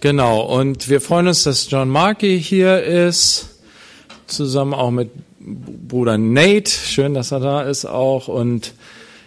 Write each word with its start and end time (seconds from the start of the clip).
Genau, 0.00 0.42
und 0.42 0.88
wir 0.88 1.00
freuen 1.00 1.28
uns, 1.28 1.44
dass 1.44 1.70
John 1.70 1.88
Markey 1.88 2.40
hier 2.40 2.82
ist, 2.82 3.48
zusammen 4.26 4.74
auch 4.74 4.90
mit 4.90 5.10
Bruder 5.40 6.18
Nate. 6.18 6.70
Schön, 6.70 7.14
dass 7.14 7.32
er 7.32 7.40
da 7.40 7.62
ist 7.62 7.86
auch 7.86 8.28
und 8.28 8.74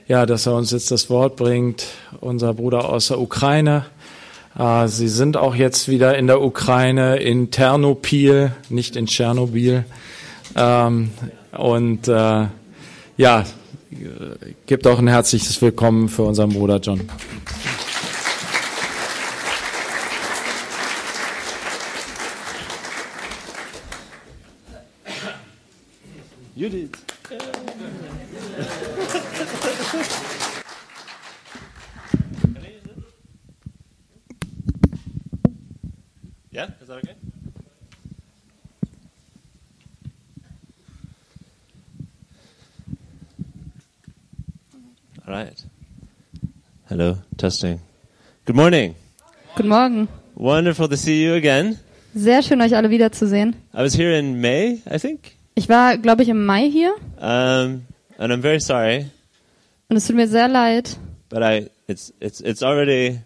ja, 0.07 0.25
dass 0.25 0.45
er 0.45 0.55
uns 0.55 0.71
jetzt 0.71 0.91
das 0.91 1.09
Wort 1.09 1.35
bringt, 1.35 1.85
unser 2.21 2.53
Bruder 2.53 2.89
aus 2.89 3.07
der 3.09 3.19
Ukraine. 3.19 3.85
Äh, 4.57 4.87
Sie 4.87 5.07
sind 5.07 5.37
auch 5.37 5.55
jetzt 5.55 5.89
wieder 5.89 6.17
in 6.17 6.27
der 6.27 6.41
Ukraine, 6.41 7.17
in 7.17 7.51
Ternopil, 7.51 8.51
nicht 8.69 8.95
in 8.95 9.07
Tschernobyl. 9.07 9.83
Ähm, 10.55 11.11
und 11.57 12.07
äh, 12.07 12.45
ja, 13.17 13.45
gibt 14.65 14.87
auch 14.87 14.99
ein 14.99 15.07
herzliches 15.07 15.61
Willkommen 15.61 16.09
für 16.09 16.23
unseren 16.23 16.49
Bruder 16.49 16.77
John. 16.77 17.01
Judith. 26.57 26.89
Yeah, 36.49 36.69
is 36.81 36.87
that 36.87 36.97
okay? 36.97 37.13
All 45.27 45.33
right. 45.35 45.63
Hello, 46.89 47.17
testing. 47.37 47.79
Good 48.45 48.55
morning. 48.55 48.95
Guten 49.55 49.69
Morgen. 49.69 50.07
Wonderful 50.33 50.87
to 50.87 50.97
see 50.97 51.21
you 51.21 51.35
again. 51.35 51.77
Sehr 52.15 52.41
schön, 52.41 52.61
euch 52.61 52.75
alle 52.75 52.89
wiederzusehen. 52.89 53.53
I 53.75 53.83
was 53.83 53.93
here 53.93 54.17
in 54.17 54.41
May, 54.41 54.81
I 54.89 54.97
think. 54.97 55.36
Ich 55.57 55.67
war, 55.69 55.97
glaube 55.97 56.21
ich, 56.21 56.29
im 56.29 56.45
Mai 56.45 56.69
hier 56.69 56.93
Um, 57.19 57.85
and 58.19 58.31
I'm 58.31 58.41
very 58.41 58.59
sorry, 58.59 59.07
und 59.89 59.97
es 59.97 60.05
tut 60.05 60.15
mir 60.15 60.27
sehr 60.27 60.47
leid. 60.47 60.97
but 61.29 61.39
I 61.41 61.69
it's 61.87 62.13
it's 62.19 62.39
it's 62.41 62.61
already 62.61 63.19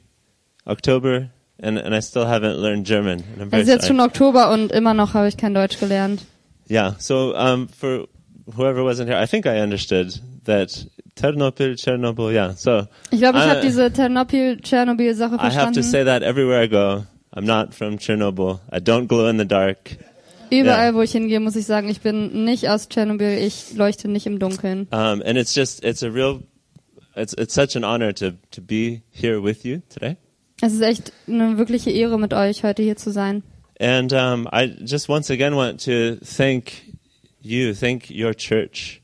October 0.65 1.29
and 1.61 1.77
and 1.77 1.93
I 1.93 1.99
still 2.02 2.25
haven't 2.25 2.55
learned 2.61 2.87
German. 2.87 3.23
And 3.33 3.41
I'm 3.41 3.49
very 3.49 3.63
Es 3.63 3.67
ist 3.67 3.73
jetzt 3.73 3.81
sorry. 3.87 3.97
schon 3.97 3.99
Oktober 3.99 4.52
und 4.52 4.71
immer 4.71 4.93
noch 4.93 5.13
habe 5.13 5.27
ich 5.27 5.35
kein 5.35 5.53
Deutsch 5.53 5.77
gelernt. 5.79 6.21
Yeah. 6.69 6.95
So 6.99 7.35
um, 7.35 7.67
for 7.67 8.07
whoever 8.55 8.83
wasn't 8.85 9.07
here, 9.07 9.21
I 9.21 9.27
think 9.27 9.45
I 9.45 9.61
understood 9.61 10.21
that 10.45 10.87
Ternopil, 11.15 11.75
Chernobyl. 11.75 12.31
Yeah. 12.31 12.53
So 12.55 12.87
Ich 13.11 13.19
glaube, 13.19 13.39
ich 13.39 13.43
I- 13.45 13.49
habe 13.49 13.61
diese 13.61 13.91
Ternopil-Tschernobyl-Sache 13.91 15.35
I 15.35 15.37
have 15.37 15.73
to 15.73 15.81
verstanden. 15.81 15.83
say 15.83 16.05
that 16.05 16.23
everywhere 16.23 16.63
I 16.63 16.67
go. 16.69 17.03
I'm 17.35 17.45
not 17.45 17.73
from 17.73 17.97
Chernobyl. 17.97 18.59
I 18.71 18.79
don't 18.79 19.07
glow 19.07 19.27
in 19.29 19.37
the 19.37 19.45
dark. 19.45 19.97
Überall, 20.52 20.88
Ja. 20.89 20.94
wo 20.95 21.02
ich 21.02 21.11
hingehe, 21.11 21.39
muss 21.39 21.55
ich 21.55 21.66
sagen, 21.66 21.89
ich 21.89 22.02
bin 22.02 22.44
nicht 22.44 22.67
aus 22.69 22.89
Tschernobyl, 22.89 23.38
ich 23.38 23.73
leuchte 23.73 24.07
nicht 24.09 24.25
im 24.25 24.38
Dunkeln. 24.39 24.88
Um, 24.91 25.21
and 25.25 25.38
it's 25.38 25.55
just 25.55 25.83
it's 25.83 26.03
a 26.03 26.09
real 26.09 26.41
it's 27.16 27.33
it's 27.33 27.53
such 27.53 27.75
an 27.75 27.83
honor 27.83 28.13
to 28.16 28.31
to 28.52 28.61
be 28.61 29.02
here 29.11 29.41
with 29.43 29.63
you 29.63 29.81
today. 29.89 30.17
Es 30.61 30.73
ist 30.73 30.81
echt 30.81 31.11
eine 31.27 31.58
wirkliche 31.58 31.89
Ehre, 31.89 32.19
mit 32.19 32.33
euch 32.33 32.63
heute 32.63 32.83
hier 32.83 32.95
zu 32.97 33.11
sein. 33.11 33.43
And 33.80 34.13
um, 34.13 34.47
I 34.53 34.75
just 34.85 35.09
once 35.09 35.31
again 35.31 35.55
want 35.55 35.83
to 35.85 36.17
thank 36.23 36.73
you, 37.41 37.73
thank 37.73 38.11
your 38.11 38.36
church 38.36 39.02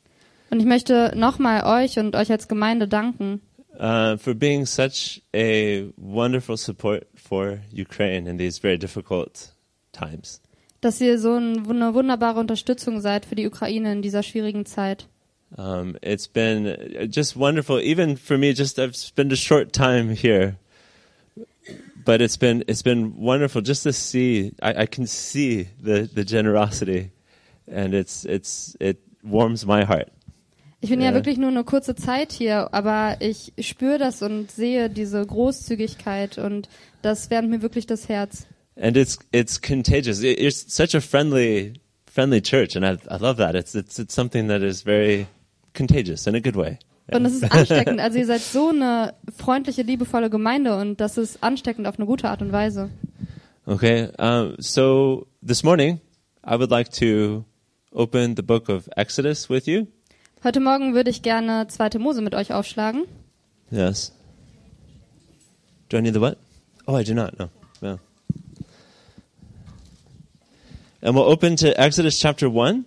Und 0.51 0.59
ich 0.59 0.65
möchte 0.65 1.11
nochmal 1.15 1.63
euch 1.83 1.97
und 1.97 2.15
euch 2.15 2.29
als 2.31 2.47
Gemeinde 2.47 2.87
danken, 2.87 3.41
uh, 3.79 4.17
for 4.17 4.33
being 4.35 4.65
such 4.65 5.21
a 5.35 5.83
wonderful 5.97 6.55
support 6.57 7.05
for 7.15 7.59
Ukraine 7.73 8.29
in 8.29 8.37
these 8.37 8.59
very 8.61 8.77
difficult 8.77 9.53
times. 9.91 10.41
Dass 10.81 11.01
ihr 11.01 11.19
so 11.19 11.35
ein, 11.35 11.69
eine 11.69 11.93
wunderbare 11.93 12.39
Unterstützung 12.39 13.01
seid 13.01 13.25
für 13.25 13.35
die 13.35 13.47
Ukraine 13.47 13.91
in 13.91 14.01
dieser 14.01 14.23
schwierigen 14.23 14.65
Zeit. 14.65 15.07
Um, 15.55 15.95
it's 16.01 16.27
been 16.27 17.09
just 17.09 17.37
wonderful, 17.37 17.79
even 17.79 18.17
for 18.17 18.37
me. 18.37 18.53
Just 18.53 18.79
I've 18.79 18.95
spent 18.97 19.31
a 19.31 19.37
short 19.37 19.71
time 19.71 20.13
here, 20.13 20.57
but 22.03 22.19
it's 22.19 22.37
been 22.37 22.65
it's 22.67 22.83
been 22.83 23.13
wonderful 23.17 23.61
just 23.61 23.83
to 23.83 23.93
see. 23.93 24.51
I, 24.61 24.83
I 24.83 24.85
can 24.87 25.07
see 25.07 25.69
the 25.81 26.09
the 26.13 26.25
generosity, 26.25 27.11
and 27.65 27.93
it's 27.93 28.25
it's 28.25 28.75
it 28.81 28.97
warms 29.23 29.65
my 29.65 29.85
heart. 29.85 30.11
Ich 30.81 30.89
bin 30.89 30.99
ja. 30.99 31.07
Ja. 31.07 31.13
wirklich 31.13 31.37
nur 31.37 31.49
eine 31.49 31.63
kurze 31.63 31.95
Zeit 31.95 32.33
hier, 32.33 32.73
aber 32.73 33.15
ich 33.19 33.53
spüre 33.59 33.97
das 33.97 34.21
und 34.21 34.51
sehe 34.51 34.89
diese 34.89 35.25
Großzügigkeit 35.25 36.37
und 36.37 36.67
das 37.01 37.29
wärmt 37.29 37.49
mir 37.49 37.61
wirklich 37.61 37.87
das 37.87 38.09
Herz. 38.09 38.47
And 38.79 38.97
it's 38.97 39.17
it's 39.31 39.57
contagious. 39.57 40.21
It, 40.21 40.39
it's 40.39 40.73
such 40.73 40.95
a 40.95 41.01
friendly 41.01 41.81
friendly 42.05 42.41
church, 42.41 42.75
and 42.75 42.85
I 42.85 42.97
I 43.09 43.17
love 43.17 43.37
that. 43.37 43.55
It's 43.55 43.75
it's 43.75 43.99
it's 43.99 44.13
something 44.13 44.47
that 44.47 44.61
is 44.61 44.83
very 44.83 45.27
contagious 45.73 46.27
in 46.27 46.35
a 46.35 46.39
good 46.39 46.55
way. 46.55 46.79
Und 47.11 47.25
es 47.25 47.35
ist 47.35 47.43
ansteckend. 47.51 47.99
Also 47.99 48.17
ihr 48.17 48.25
seid 48.25 48.41
so 48.41 48.69
eine 48.69 49.13
freundliche, 49.35 49.81
liebevolle 49.83 50.29
Gemeinde 50.29 50.75
und 50.77 50.99
das 50.99 51.17
ist 51.17 51.41
ansteckend 51.41 51.87
auf 51.87 51.97
eine 51.97 52.05
gute 52.05 52.29
Art 52.29 52.41
und 52.41 52.51
Weise. 52.51 52.89
Okay, 53.65 54.09
um, 54.17 54.55
so 54.59 55.27
this 55.45 55.63
morning 55.63 55.99
I 56.45 56.57
would 56.57 56.71
like 56.71 56.91
to 56.99 57.45
open 57.91 58.35
the 58.35 58.41
book 58.41 58.69
of 58.69 58.89
Exodus 58.95 59.49
with 59.49 59.67
you. 59.67 59.87
Heute 60.43 60.59
Morgen 60.59 60.93
würde 60.93 61.09
ich 61.09 61.21
gerne 61.21 61.67
zweite 61.67 61.99
Mose 61.99 62.21
mit 62.21 62.35
euch 62.35 62.53
aufschlagen. 62.53 63.05
Yes. 63.71 64.13
Do 65.89 65.97
I 65.97 66.01
need 66.01 66.13
the 66.13 66.21
what? 66.21 66.37
Oh, 66.85 66.97
I 66.97 67.03
do 67.03 67.13
not. 67.13 67.37
No. 67.39 67.49
No. 67.81 67.99
And 71.01 71.15
we'll 71.15 71.25
open 71.25 71.55
to 71.57 71.79
Exodus 71.79 72.19
chapter 72.19 72.49
one. 72.49 72.85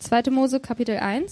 Zweite 0.00 0.30
Mose 0.32 0.58
Kapitel 0.58 1.00
1. 1.00 1.28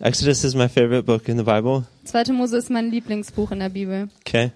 Exodus 0.00 0.44
is 0.44 0.54
my 0.54 0.68
favorite 0.68 1.04
book 1.04 1.28
in 1.28 1.36
the 1.36 1.42
Bible. 1.42 1.84
Zweite 2.04 2.32
Mose 2.32 2.56
ist 2.56 2.70
mein 2.70 2.92
Lieblingsbuch 2.92 3.50
in 3.50 3.58
der 3.58 3.70
Bibel. 3.70 4.08
Okay. 4.20 4.52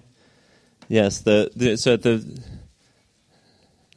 Yes, 0.87 1.19
the, 1.19 1.51
the 1.55 1.75
so 1.75 1.93
at 1.93 2.03
the 2.03 2.23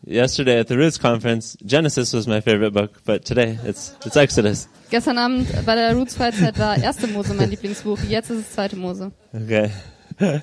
yesterday 0.04 0.58
at 0.58 0.66
the 0.66 0.76
Roots 0.76 0.98
conference, 0.98 1.56
Genesis 1.64 2.12
was 2.12 2.26
my 2.26 2.40
favorite 2.40 2.72
book, 2.72 3.00
but 3.04 3.24
today 3.24 3.56
it's 3.64 3.94
it's 4.04 4.16
Exodus. 4.16 4.68
Gestern 4.90 5.18
Abend 5.18 5.46
bei 5.64 5.76
der 5.76 5.94
Roots 5.94 6.16
Freizeit 6.16 6.58
war 6.58 6.76
erste 6.76 7.06
Mose 7.06 7.34
mein 7.34 7.50
Lieblingsbuch. 7.50 8.00
Jetzt 8.08 8.30
ist 8.30 8.38
es 8.40 8.52
zweite 8.52 8.74
Mose. 8.74 9.12
Okay. 9.32 9.70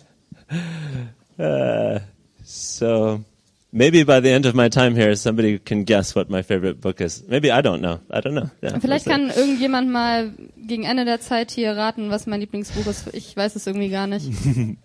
uh, 1.37 1.99
so 2.45 3.25
maybe 3.77 4.03
by 4.03 4.19
the 4.19 4.31
end 4.31 4.45
of 4.45 4.55
my 4.55 4.69
time 4.69 4.95
here, 4.95 5.15
somebody 5.15 5.59
can 5.59 5.83
guess 5.83 6.15
what 6.15 6.29
my 6.29 6.41
favorite 6.41 6.81
book 6.81 6.99
is. 6.99 7.23
Maybe 7.27 7.51
I 7.51 7.61
don't 7.61 7.81
know. 7.81 7.99
I 8.09 8.21
don't 8.21 8.33
know. 8.33 8.49
Yeah, 8.61 8.79
Vielleicht 8.79 9.05
kann 9.05 9.29
irgendjemand 9.29 9.89
mal 9.89 10.31
gegen 10.57 10.83
Ende 10.83 11.05
der 11.05 11.21
Zeit 11.21 11.51
hier 11.51 11.77
raten, 11.77 12.09
was 12.09 12.25
mein 12.25 12.39
Lieblingsbuch 12.41 12.87
ist. 12.87 13.13
Ich 13.13 13.35
weiß 13.37 13.55
es 13.55 13.67
irgendwie 13.67 13.89
gar 13.89 14.07
nicht. 14.07 14.27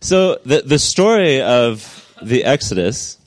So 0.00 0.36
the 0.44 0.62
the 0.64 0.78
story 0.78 1.42
of 1.42 1.82
the 2.22 2.44
Exodus, 2.44 3.18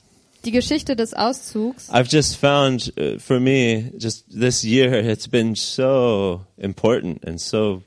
Die 0.46 0.52
Geschichte 0.52 0.96
des 0.96 1.12
Auszugs 1.12 1.90
I've 1.90 2.08
just 2.10 2.36
found 2.36 2.94
uh, 2.98 3.18
for 3.18 3.38
me, 3.38 3.92
just 3.98 4.24
this 4.30 4.64
year, 4.64 4.90
it's 4.94 5.28
been 5.28 5.54
so 5.54 6.40
important 6.56 7.22
and 7.26 7.38
so 7.38 7.82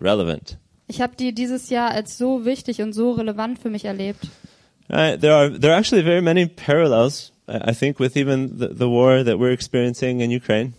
relevant. 0.00 0.56
Ich 0.86 1.00
habe 1.00 1.16
die 1.16 1.34
dieses 1.34 1.68
Jahr 1.68 1.90
als 1.90 2.16
so 2.16 2.44
wichtig 2.44 2.80
und 2.80 2.92
so 2.92 3.10
relevant 3.10 3.58
für 3.58 3.70
mich 3.70 3.84
erlebt. 3.86 4.28
Uh, 4.88 5.16
there 5.16 5.34
are 5.34 5.48
there 5.48 5.72
are 5.72 5.78
actually 5.78 6.02
very 6.02 6.20
many 6.20 6.46
parallels, 6.46 7.32
I 7.48 7.72
think, 7.72 7.98
with 7.98 8.16
even 8.16 8.58
the, 8.58 8.68
the 8.68 8.88
war 8.88 9.24
that 9.24 9.38
we're 9.38 9.52
experiencing 9.52 10.20
in 10.20 10.30
Ukraine. 10.30 10.74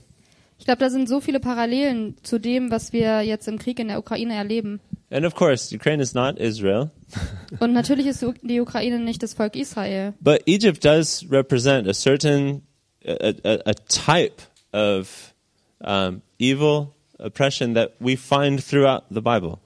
Ich 0.60 0.66
glaube, 0.66 0.80
da 0.80 0.90
sind 0.90 1.08
so 1.08 1.20
viele 1.22 1.40
Parallelen 1.40 2.16
zu 2.24 2.40
dem, 2.40 2.72
was 2.72 2.92
wir 2.92 3.22
jetzt 3.22 3.48
im 3.48 3.60
Krieg 3.60 3.80
in 3.80 3.90
der 3.90 4.00
Ukraine 4.00 4.34
erleben. 4.34 4.80
And 5.12 5.26
of 5.26 5.36
course, 5.36 5.74
Ukraine 5.74 6.02
is 6.02 6.14
not 6.14 6.38
Israel, 6.40 6.92
Und 7.60 7.74
natürlich 7.74 8.08
ist 8.08 8.26
die 8.42 8.60
Ukraine 8.60 9.00
nicht 9.00 9.24
das 9.24 9.34
Volk 9.34 9.56
Israel. 9.56 10.14
but 10.20 10.42
Egypt 10.46 10.84
does 10.84 11.26
represent 11.30 11.88
a 11.88 11.94
certain 11.94 12.64
a, 13.06 13.34
a, 13.44 13.60
a 13.68 13.74
type 13.74 14.42
of 14.74 15.34
um, 15.82 16.22
evil 16.40 16.94
oppression 17.20 17.74
that 17.76 17.94
we 18.00 18.16
find 18.16 18.62
throughout 18.62 19.04
the 19.10 19.22
Bible. 19.22 19.60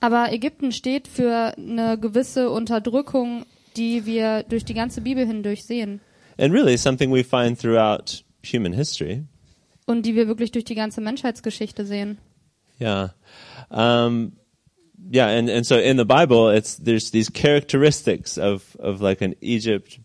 Aber 0.00 0.32
Ägypten 0.32 0.72
steht 0.72 1.08
für 1.08 1.54
eine 1.56 1.96
gewisse 1.98 2.50
Unterdrückung, 2.50 3.46
die 3.76 4.06
wir 4.06 4.44
durch 4.44 4.64
die 4.64 4.74
ganze 4.74 5.00
Bibel 5.00 5.26
hindurch 5.26 5.64
sehen. 5.64 6.00
And 6.38 6.52
really, 6.52 6.76
something 6.76 7.12
we 7.12 7.22
find 7.22 7.58
throughout 7.58 8.24
human 8.42 8.72
history. 8.72 9.24
Und 9.86 10.04
die 10.06 10.14
wir 10.14 10.26
wirklich 10.26 10.52
durch 10.52 10.64
die 10.64 10.74
ganze 10.74 11.00
Menschheitsgeschichte 11.00 11.84
sehen. 11.84 12.18
Yeah. 12.80 13.14
Um, 13.70 14.32
yeah, 15.12 15.28
and, 15.28 15.48
and 15.48 15.66
so 15.66 15.76
in 15.76 15.96
the 15.96 16.04
Bible, 16.04 16.50
it's, 16.50 16.76
there's 16.76 17.10
these 17.10 17.28
characteristics 17.28 18.38
of, 18.38 18.76
of 18.80 19.00
like 19.00 19.20
an 19.20 19.34
Egypt, 19.40 19.98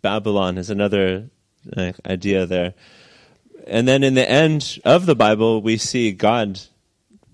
Babylon 0.00 0.58
is 0.58 0.70
another 0.70 1.30
like, 1.76 1.96
idea 2.06 2.46
there. 2.46 2.74
And 3.66 3.86
then 3.86 4.02
in 4.02 4.14
the 4.14 4.28
end 4.28 4.80
of 4.84 5.06
the 5.06 5.14
Bible, 5.14 5.62
we 5.62 5.76
see 5.76 6.12
God 6.12 6.60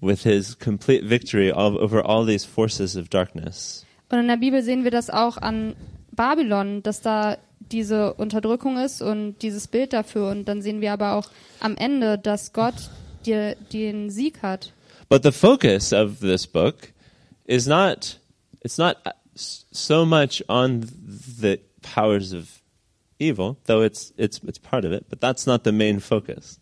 with 0.01 0.25
his 0.25 0.55
complete 0.55 1.05
victory 1.05 1.51
all, 1.51 1.79
over 1.79 2.03
all 2.03 2.25
these 2.25 2.45
forces 2.45 2.97
of 2.97 3.09
darkness. 3.09 3.85
Und 4.11 4.19
in 4.19 4.29
der 4.29 4.37
Bibel 4.37 4.63
sehen 4.63 4.85
wir 4.85 4.91
das 4.91 5.11
auch 5.11 5.37
an 5.37 5.75
Babylon, 6.13 6.83
dass 6.83 7.01
da 7.01 7.37
diese 7.61 8.15
Unterdrückung 8.15 8.79
ist 8.79 9.03
und 9.03 9.37
dieses 9.43 9.69
Bild 9.69 9.93
dafür. 9.93 10.31
Und 10.31 10.47
dann 10.47 10.63
sehen 10.63 10.81
wir 10.81 10.93
aber 10.93 11.15
auch 11.15 11.31
am 11.61 11.77
Ende, 11.77 12.19
dass 12.19 12.53
Gott 12.53 12.91
dir 13.27 13.57
den 13.73 14.11
Sieg 14.11 14.43
hat. 14.43 14.73
But 15.09 15.23
the 15.23 15.33
focus 15.33 15.93
of 15.93 16.21
this 16.21 16.47
book 16.47 16.93
is 17.47 17.67
not 17.67 18.19
it's 18.63 18.79
not 18.79 18.97
so 19.35 20.05
much 20.05 20.45
on 20.49 20.87
the 21.41 21.59
powers 21.83 22.33
of 22.33 22.61
evil, 23.19 23.57
though 23.67 23.85
it's 23.85 24.13
it's 24.17 24.41
it's 24.47 24.59
part 24.59 24.85
of 24.85 24.93
it, 24.93 25.09
but 25.09 25.21
that's 25.21 25.47
not 25.47 25.65
the 25.65 25.73
main 25.73 26.01
focus. 26.01 26.59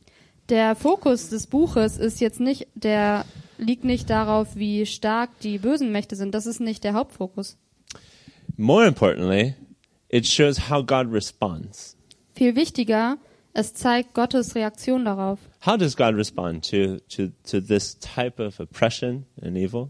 Der 0.49 0.77
Fokus 0.77 1.31
des 1.31 1.47
Buches 1.47 1.99
ist 1.99 2.21
jetzt 2.21 2.39
nicht, 2.39 2.69
der 2.75 3.25
liegt 3.59 3.85
nicht 3.85 4.11
darauf, 4.11 4.57
wie 4.57 4.87
stark 4.87 5.31
die 5.41 5.59
bösen 5.59 5.93
Mächte 5.93 6.17
sind. 6.17 6.35
Das 6.35 6.47
ist 6.47 6.61
nicht 6.61 6.85
der 6.85 6.95
Hauptfokus. 6.95 7.57
More 8.57 8.87
importantly, 8.87 9.55
it 10.09 10.27
shows 10.27 10.71
how 10.71 10.85
God 10.85 11.13
responds. 11.13 11.97
Viel 12.35 12.55
wichtiger, 12.57 13.19
es 13.53 13.75
zeigt 13.75 14.15
Gottes 14.15 14.55
Reaktion 14.55 15.05
darauf. 15.05 15.39
How 15.65 15.77
does 15.77 15.97
God 15.97 16.15
respond 16.15 16.69
to 16.71 16.99
to 17.09 17.33
to 17.51 17.61
this 17.61 17.99
type 17.99 18.43
of 18.43 18.61
oppression 18.61 19.27
and 19.43 19.57
evil? 19.57 19.89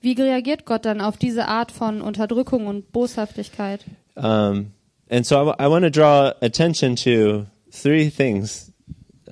Wie 0.00 0.12
reagiert 0.12 0.66
Gott 0.66 0.84
dann 0.84 1.00
auf 1.00 1.16
diese 1.16 1.48
Art 1.48 1.72
von 1.72 2.02
Unterdrückung 2.02 2.66
und 2.66 2.92
Boshaftigkeit? 2.92 3.84
Um, 4.16 4.72
and 5.08 5.24
so 5.24 5.54
I, 5.58 5.66
want 5.66 5.84
to 5.84 5.90
draw 5.90 6.32
attention 6.42 6.94
to 6.96 7.46
three 7.70 8.10
things 8.10 8.70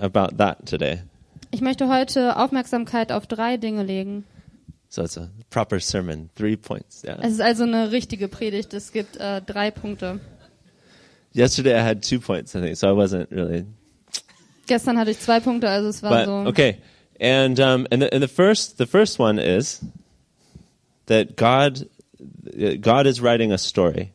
about 0.00 0.38
that 0.38 0.64
today. 0.64 1.00
Ich 1.54 1.60
möchte 1.60 1.88
heute 1.88 2.36
Aufmerksamkeit 2.38 3.12
auf 3.12 3.26
drei 3.26 3.58
Dinge 3.58 3.82
legen. 3.82 4.24
So 4.88 5.02
it's 5.02 5.18
a 5.18 5.28
proper 5.50 5.80
sermon, 5.80 6.30
three 6.34 6.56
points. 6.56 7.02
Yeah. 7.04 7.18
Es 7.22 7.34
ist 7.34 7.40
also 7.40 7.64
eine 7.64 7.92
richtige 7.92 8.26
Predigt. 8.28 8.72
Es 8.74 8.90
gibt 8.90 9.18
äh, 9.18 9.40
drei 9.42 9.70
Punkte. 9.70 10.18
Yesterday 11.34 11.78
I 11.78 11.82
had 11.82 12.02
two 12.02 12.20
points, 12.20 12.54
I 12.54 12.60
think, 12.60 12.76
so 12.76 12.88
I 12.88 12.96
wasn't 12.96 13.30
really. 13.30 13.64
Gestern 14.66 14.98
hatte 14.98 15.10
ich 15.10 15.20
zwei 15.20 15.40
Punkte, 15.40 15.68
also 15.68 15.88
es 15.88 16.02
war 16.02 16.10
But 16.10 16.26
so. 16.26 16.48
okay, 16.48 16.78
and 17.20 17.58
um, 17.60 17.86
and 17.90 18.02
the, 18.02 18.12
and 18.12 18.22
the 18.22 18.28
first 18.28 18.78
the 18.78 18.86
first 18.86 19.18
one 19.18 19.38
is 19.38 19.80
that 21.06 21.36
God 21.36 21.86
God 22.80 23.06
is 23.06 23.22
writing 23.22 23.52
a 23.52 23.58
story. 23.58 24.10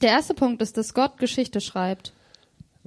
Der 0.00 0.10
erste 0.10 0.32
Punkt 0.34 0.62
ist, 0.62 0.76
dass 0.78 0.94
Gott 0.94 1.18
Geschichte 1.18 1.60
schreibt. 1.60 2.12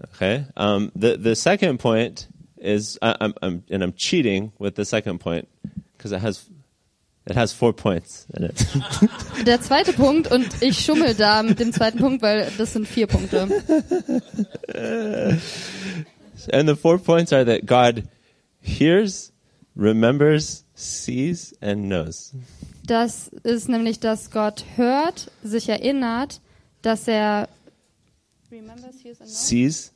Okay. 0.02 0.46
Um, 0.56 0.92
the 0.96 1.18
the 1.18 1.36
second 1.36 1.80
point 1.80 2.28
is 2.64 2.98
I, 3.02 3.16
I'm, 3.20 3.34
I'm 3.42 3.64
and 3.70 3.84
I'm 3.84 3.94
cheating 3.94 4.54
with 4.58 4.76
the 4.76 4.86
second 4.86 5.20
point 5.20 5.48
because 5.98 6.12
it 6.12 6.20
has 6.20 6.50
it 7.26 7.36
has 7.36 7.54
four 7.54 7.74
points 7.74 8.26
in 8.36 8.44
it. 8.44 8.66
Der 9.46 9.62
zweite 9.62 9.94
Punkt, 9.94 10.32
und 10.32 10.62
ich 10.62 10.80
schummel 10.80 11.14
da 11.14 11.42
mit 11.44 11.60
dem 11.60 11.72
zweiten 11.72 12.00
Punkt, 12.00 12.22
weil 12.22 12.52
das 12.58 12.74
sind 12.74 12.88
vier 12.88 13.08
Punkte. 13.08 13.44
and 16.52 16.68
the 16.68 16.76
four 16.76 16.98
points 16.98 17.32
are 17.32 17.46
that 17.46 17.66
God 17.66 18.04
hears, 18.60 19.32
remembers, 19.76 20.66
sees, 20.76 21.56
and 21.62 21.86
knows. 21.86 22.34
Das 22.86 23.30
ist 23.44 23.70
nämlich, 23.70 24.02
dass 24.02 24.30
Gott 24.30 24.66
hört, 24.76 25.32
sich 25.44 25.70
erinnert, 25.70 26.42
dass 26.82 27.08
er 27.08 27.48
remembers, 28.52 28.96
hears 29.02 29.22
and 29.22 29.30
knows? 29.30 29.48
Sees 29.48 29.94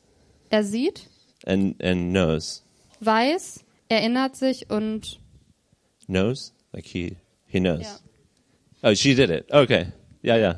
er 0.49 0.63
sieht, 0.63 1.09
and 1.47 1.81
and 1.81 2.11
knows. 2.11 2.63
weiß, 2.99 3.63
erinnert 3.89 4.35
sich 4.35 4.69
und 4.69 5.19
Knows 6.07 6.53
like 6.73 6.85
he 6.85 7.17
he 7.47 7.59
knows. 7.59 7.81
Ja. 7.81 8.91
Oh, 8.91 8.93
she 8.93 9.15
did 9.15 9.29
it. 9.29 9.51
Okay. 9.51 9.87
Yeah, 10.23 10.37
yeah. 10.37 10.55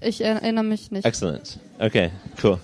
ich 0.00 0.20
erinnere 0.20 0.64
mich 0.64 0.90
nicht. 0.90 1.04
Excellent. 1.04 1.58
Okay, 1.78 2.10
cool. 2.42 2.60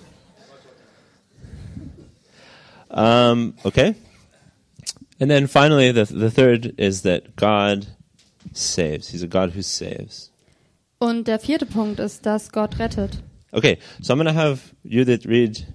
Um, 2.91 3.55
okay. 3.65 3.95
And 5.21 5.31
then 5.31 5.47
finally, 5.47 5.93
the, 5.93 6.05
the 6.05 6.31
third 6.31 6.75
is 6.79 7.03
that 7.03 7.37
God 7.37 7.87
saves. 8.53 9.09
He's 9.09 9.23
a 9.23 9.29
God 9.29 9.51
who 9.51 9.63
saves. 9.63 10.31
Und 10.99 11.29
der 11.29 11.39
vierte 11.39 11.67
Punkt 11.67 11.99
ist, 12.01 12.27
dass 12.27 12.51
Gott 12.53 12.79
rettet. 12.79 13.23
Okay, 13.53 13.79
so 14.01 14.13
I'm 14.13 14.19
going 14.19 14.27
to 14.27 14.33
have 14.33 14.75
that 15.07 15.25
read 15.27 15.67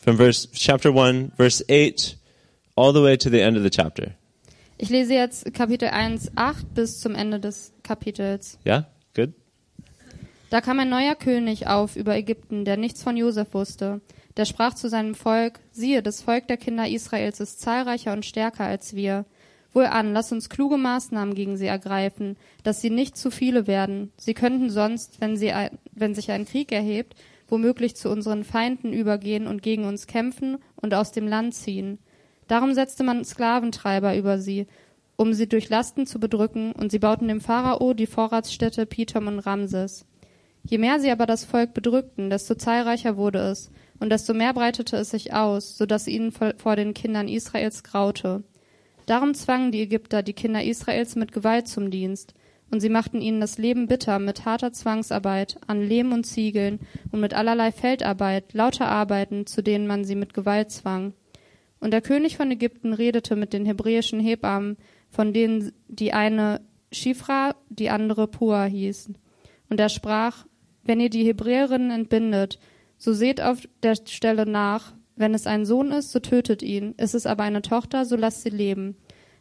from 0.00 0.16
verse 0.16 0.48
chapter 0.52 0.90
1, 0.92 1.32
verse 1.36 1.62
8, 1.68 2.16
all 2.76 2.92
the 2.92 3.02
way 3.02 3.16
to 3.16 3.30
the 3.30 3.40
end 3.40 3.56
of 3.56 3.62
the 3.62 3.70
chapter. 3.70 4.14
Ich 4.78 4.88
lese 4.88 5.12
jetzt 5.12 5.52
Kapitel 5.52 5.90
1, 5.90 6.32
8 6.36 6.74
bis 6.74 7.00
zum 7.00 7.14
Ende 7.14 7.38
des 7.38 7.72
Kapitels. 7.82 8.58
Yeah? 8.64 8.86
Good? 9.14 9.34
Da 10.48 10.60
kam 10.62 10.80
ein 10.80 10.88
neuer 10.88 11.14
König 11.14 11.66
auf 11.66 11.96
über 11.96 12.16
Ägypten, 12.16 12.64
der 12.64 12.76
nichts 12.76 13.02
von 13.02 13.16
Josef 13.16 13.52
wusste. 13.52 14.00
Der 14.36 14.46
sprach 14.46 14.74
zu 14.74 14.88
seinem 14.88 15.14
Volk, 15.14 15.60
siehe, 15.70 16.02
das 16.02 16.22
Volk 16.22 16.48
der 16.48 16.56
Kinder 16.56 16.88
Israels 16.88 17.40
ist 17.40 17.60
zahlreicher 17.60 18.12
und 18.12 18.24
stärker 18.24 18.64
als 18.64 18.94
wir. 18.96 19.26
Wohlan, 19.72 20.12
lass 20.12 20.32
uns 20.32 20.48
kluge 20.48 20.78
Maßnahmen 20.78 21.34
gegen 21.34 21.56
sie 21.56 21.66
ergreifen, 21.66 22.36
dass 22.64 22.80
sie 22.80 22.90
nicht 22.90 23.16
zu 23.16 23.30
viele 23.30 23.66
werden. 23.66 24.12
Sie 24.16 24.34
könnten 24.34 24.70
sonst, 24.70 25.20
wenn, 25.20 25.36
sie 25.36 25.52
ein, 25.52 25.78
wenn 25.92 26.14
sich 26.14 26.30
ein 26.30 26.46
Krieg 26.46 26.72
erhebt, 26.72 27.14
womöglich 27.50 27.96
zu 27.96 28.10
unseren 28.10 28.44
Feinden 28.44 28.92
übergehen 28.92 29.46
und 29.46 29.62
gegen 29.62 29.84
uns 29.84 30.06
kämpfen 30.06 30.58
und 30.76 30.94
aus 30.94 31.12
dem 31.12 31.26
Land 31.26 31.54
ziehen. 31.54 31.98
Darum 32.48 32.74
setzte 32.74 33.04
man 33.04 33.24
Sklaventreiber 33.24 34.16
über 34.16 34.38
sie, 34.38 34.66
um 35.16 35.34
sie 35.34 35.48
durch 35.48 35.68
Lasten 35.68 36.06
zu 36.06 36.18
bedrücken, 36.18 36.72
und 36.72 36.90
sie 36.90 36.98
bauten 36.98 37.28
dem 37.28 37.40
Pharao 37.40 37.92
die 37.92 38.06
Vorratsstädte 38.06 38.86
Pithom 38.86 39.26
und 39.26 39.40
Ramses. 39.40 40.06
Je 40.64 40.78
mehr 40.78 40.98
sie 40.98 41.10
aber 41.10 41.26
das 41.26 41.44
Volk 41.44 41.74
bedrückten, 41.74 42.30
desto 42.30 42.54
zahlreicher 42.54 43.16
wurde 43.16 43.38
es, 43.38 43.70
und 43.98 44.10
desto 44.10 44.34
mehr 44.34 44.54
breitete 44.54 44.96
es 44.96 45.10
sich 45.10 45.34
aus, 45.34 45.76
so 45.76 45.86
dass 45.86 46.08
ihnen 46.08 46.32
vor 46.32 46.76
den 46.76 46.94
Kindern 46.94 47.28
Israels 47.28 47.82
graute. 47.82 48.42
Darum 49.06 49.34
zwangen 49.34 49.72
die 49.72 49.82
Ägypter 49.82 50.22
die 50.22 50.32
Kinder 50.32 50.62
Israels 50.64 51.16
mit 51.16 51.32
Gewalt 51.32 51.68
zum 51.68 51.90
Dienst, 51.90 52.34
und 52.70 52.80
sie 52.80 52.88
machten 52.88 53.20
ihnen 53.20 53.40
das 53.40 53.58
Leben 53.58 53.88
bitter 53.88 54.18
mit 54.18 54.44
harter 54.44 54.72
Zwangsarbeit, 54.72 55.56
an 55.66 55.82
Lehm 55.82 56.12
und 56.12 56.24
Ziegeln 56.24 56.80
und 57.10 57.20
mit 57.20 57.34
allerlei 57.34 57.72
Feldarbeit, 57.72 58.52
lauter 58.52 58.88
Arbeiten, 58.88 59.46
zu 59.46 59.62
denen 59.62 59.86
man 59.86 60.04
sie 60.04 60.14
mit 60.14 60.34
Gewalt 60.34 60.70
zwang. 60.70 61.12
Und 61.80 61.92
der 61.92 62.02
König 62.02 62.36
von 62.36 62.50
Ägypten 62.50 62.92
redete 62.92 63.36
mit 63.36 63.52
den 63.52 63.66
hebräischen 63.66 64.20
Hebammen, 64.20 64.76
von 65.08 65.32
denen 65.32 65.72
die 65.88 66.12
eine 66.12 66.60
Schifra, 66.92 67.56
die 67.68 67.90
andere 67.90 68.28
Pua 68.28 68.64
hieß. 68.64 69.10
Und 69.68 69.80
er 69.80 69.88
sprach, 69.88 70.46
wenn 70.84 71.00
ihr 71.00 71.10
die 71.10 71.24
Hebräerinnen 71.24 71.90
entbindet, 71.90 72.58
so 72.98 73.12
seht 73.12 73.40
auf 73.40 73.66
der 73.82 73.96
Stelle 73.96 74.46
nach, 74.46 74.92
wenn 75.16 75.34
es 75.34 75.46
ein 75.46 75.64
Sohn 75.64 75.90
ist, 75.90 76.12
so 76.12 76.18
tötet 76.18 76.62
ihn, 76.62 76.94
ist 76.96 77.14
es 77.14 77.26
aber 77.26 77.44
eine 77.44 77.62
Tochter, 77.62 78.04
so 78.04 78.16
lasst 78.16 78.42
sie 78.42 78.50
leben. 78.50 78.96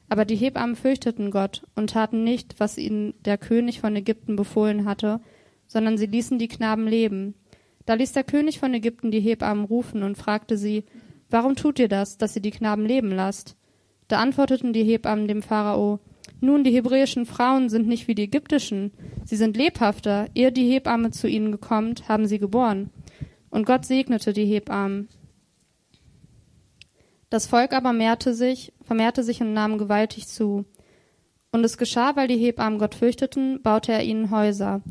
Aber 0.10 0.26
die 0.26 0.36
Hebammen 0.36 0.76
fürchteten 0.76 1.32
Gott 1.32 1.64
und 1.76 1.92
taten 1.92 2.24
nicht, 2.24 2.60
was 2.60 2.78
ihnen 2.78 3.14
der 3.24 3.38
König 3.38 3.80
von 3.80 3.96
Ägypten 3.96 4.36
befohlen 4.36 4.86
hatte, 4.86 5.22
sondern 5.68 5.98
sie 5.98 6.08
ließen 6.08 6.40
die 6.40 6.48
Knaben 6.48 6.88
leben. 6.88 7.36
Da 7.86 7.94
ließ 7.94 8.14
der 8.14 8.24
König 8.24 8.60
von 8.60 8.74
Ägypten 8.74 9.12
die 9.12 9.20
Hebammen 9.20 9.66
rufen 9.66 10.04
und 10.04 10.18
fragte 10.18 10.58
sie, 10.58 10.86
Warum 11.30 11.56
tut 11.56 11.78
ihr 11.78 11.88
das, 11.88 12.18
dass 12.18 12.36
ihr 12.36 12.42
die 12.42 12.52
Knaben 12.52 12.86
leben 12.86 13.12
lasst? 13.12 13.56
Da 14.08 14.20
antworteten 14.20 14.74
die 14.74 14.84
Hebammen 14.84 15.28
dem 15.28 15.44
Pharao, 15.44 16.00
nun, 16.42 16.64
die 16.64 16.72
hebräischen 16.72 17.26
Frauen 17.26 17.70
sind 17.70 17.88
nicht 17.88 18.08
wie 18.08 18.16
die 18.16 18.24
ägyptischen. 18.24 18.92
Sie 19.26 19.36
sind 19.36 19.58
lebhafter. 19.58 20.28
Ehe 20.36 20.52
die 20.52 20.70
Hebamme 20.70 21.12
zu 21.12 21.28
ihnen 21.28 21.52
gekommen, 21.52 21.96
haben 22.08 22.28
sie 22.28 22.40
geboren. 22.40 22.92
Und 23.50 23.66
Gott 23.66 23.86
segnete 23.86 24.32
die 24.32 24.46
Hebammen. 24.46 25.10
Das 27.30 27.46
Volk 27.48 27.74
aber 27.74 27.94
mehrte 27.94 28.34
sich, 28.34 28.74
vermehrte 28.84 29.24
sich 29.24 29.42
und 29.42 29.54
nahm 29.54 29.78
gewaltig 29.78 30.28
zu. 30.28 30.66
Und 31.52 31.64
es 31.64 31.78
geschah, 31.78 32.16
weil 32.16 32.28
die 32.28 32.38
Hebammen 32.38 32.80
Gott 32.80 32.96
fürchteten, 32.96 33.62
baute 33.62 33.92
er 33.92 34.04
ihnen 34.04 34.32
Häuser. 34.32 34.82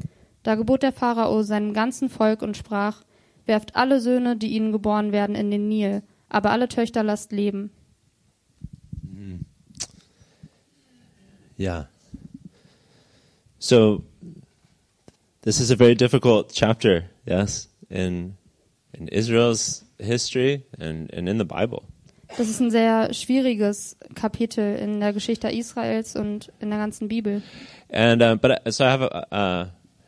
Da 0.43 0.55
gebot 0.55 0.83
der 0.83 0.93
Pharao 0.93 1.43
seinem 1.43 1.73
ganzen 1.73 2.09
Volk 2.09 2.43
und 2.43 2.57
sprach, 2.57 3.03
werft 3.47 3.77
alle 3.77 4.01
Söhne, 4.01 4.37
die 4.37 4.49
ihnen 4.49 4.73
geboren 4.73 5.13
werden, 5.13 5.35
in 5.35 5.51
den 5.51 5.69
Nil, 5.69 6.03
aber 6.29 6.51
alle 6.51 6.69
Töchter 6.69 7.03
lasst 7.03 7.33
leben. 7.33 7.71
Yeah. 11.59 11.89
So 13.59 14.05
this 15.43 15.59
is 15.59 15.73
a 15.73 15.77
very 15.77 15.97
difficult 15.97 16.53
chapter, 16.53 17.11
yes, 17.27 17.69
in 17.91 18.37
in 18.93 19.09
Israel's 19.09 19.85
history 19.99 20.63
and, 20.79 21.13
and 21.13 21.29
in 21.29 21.39
the 21.39 21.45
Bible. 21.45 21.83
Das 22.37 22.49
ist 22.49 22.61
ein 22.61 22.71
sehr 22.71 23.13
schwieriges 23.15 23.97
Kapitel 24.15 24.77
in 24.77 25.01
der 25.01 25.13
Geschichte 25.13 25.49
Israels 25.49 26.15
und 26.15 26.53
in 26.61 26.71
der 26.71 26.79
ganzen 26.79 27.09
Bibel. 27.09 27.43
And 27.91 28.23
uh, 28.23 28.37
but 28.37 28.51
uh, 28.67 28.71
so 28.71 28.85
I 28.85 28.89
have 28.89 29.03
a, 29.03 29.63
uh, 29.63 29.67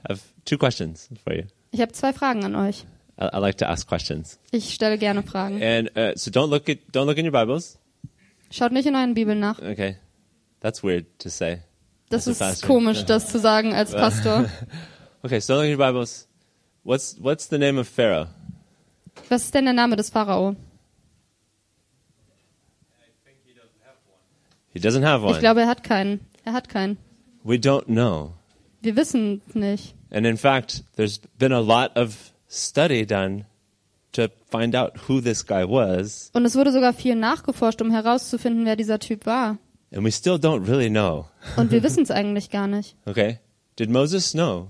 have 0.09 0.21
two 0.45 0.59
questions 0.59 1.09
for 1.25 1.35
you. 1.35 1.45
Ich 1.73 1.81
habe 1.81 1.93
zwei 1.93 2.13
Fragen 2.13 2.45
an 2.45 2.55
euch. 2.55 2.85
I, 3.19 3.29
I 3.35 3.39
like 3.39 3.57
to 3.59 3.67
ask 3.67 3.89
questions. 3.89 4.39
Ich 4.51 4.75
stelle 4.75 4.99
gerne 4.99 5.23
Fragen. 5.23 5.63
And 5.63 5.91
uh, 5.97 6.13
so 6.17 6.31
don't 6.31 6.51
look 6.51 6.69
at 6.69 6.79
don't 6.93 7.07
look 7.07 7.19
in 7.19 7.25
your 7.25 7.33
Bibles. 7.33 7.79
Schaut 8.51 8.73
nicht 8.73 8.87
in 8.87 8.95
euren 8.95 9.15
Bibeln 9.15 9.41
nach. 9.41 9.59
Okay, 9.59 9.97
that's 10.61 10.83
weird 10.83 11.07
to 11.19 11.29
say. 11.29 11.63
Das 12.11 12.27
ist 12.27 12.63
komisch, 12.63 13.05
das 13.05 13.29
zu 13.29 13.39
sagen 13.39 13.73
als 13.73 13.93
Pastor. 13.93 14.47
Okay, 15.23 15.39
so 15.39 15.55
look 15.55 15.65
at 15.65 15.71
your 15.71 15.77
Bibles. 15.77 16.27
What's 16.83 17.17
what's 17.21 17.47
the 17.47 17.59
name 17.59 17.79
of 17.79 17.87
Pharaoh? 17.87 18.29
Was 19.29 19.45
ist 19.45 19.55
denn 19.55 19.65
der 19.67 19.75
Name 19.75 19.97
des 19.97 20.09
Pharao? 20.09 20.57
He 24.73 24.79
doesn't 24.81 25.03
have 25.05 25.25
Ich 25.25 25.31
one. 25.33 25.41
glaube, 25.41 25.61
er 25.63 25.67
hat 25.69 25.83
keinen. 25.85 26.21
Er 26.45 26.53
hat 26.53 26.69
keinen. 26.69 26.97
We 27.45 27.57
don't 27.57 27.85
know. 27.87 28.35
Wir 28.83 28.97
wissen 28.97 29.43
nicht. 29.55 29.95
And 30.11 30.27
in 30.27 30.37
fact, 30.37 30.85
there's 30.97 31.21
been 31.39 31.53
a 31.53 31.61
lot 31.61 31.97
of 31.97 32.33
study 32.49 33.05
done 33.07 33.45
to 34.13 34.29
find 34.51 34.75
out 34.75 35.09
who 35.09 35.21
this 35.21 35.47
guy 35.47 35.65
was, 35.65 36.31
Und 36.35 36.45
es 36.45 36.57
wurde 36.57 36.73
sogar 36.73 36.93
viel 36.93 37.15
nachgeforscht, 37.15 37.81
um 37.83 37.91
herauszufinden, 37.93 38.65
wer 38.65 38.75
dieser 38.77 38.99
Typ 38.99 39.25
war. 39.27 39.59
and 39.93 40.05
we 40.05 40.11
still 40.11 40.35
don't 40.37 40.67
really 40.69 40.89
know. 40.91 41.27
Und 41.57 41.71
wir 41.71 41.83
wissen 41.85 42.03
es 42.03 42.11
eigentlich 42.11 42.51
gar 42.51 42.67
nicht. 42.67 42.97
Okay? 43.07 43.39
Did 43.79 43.91
Moses 43.91 44.33
know 44.33 44.69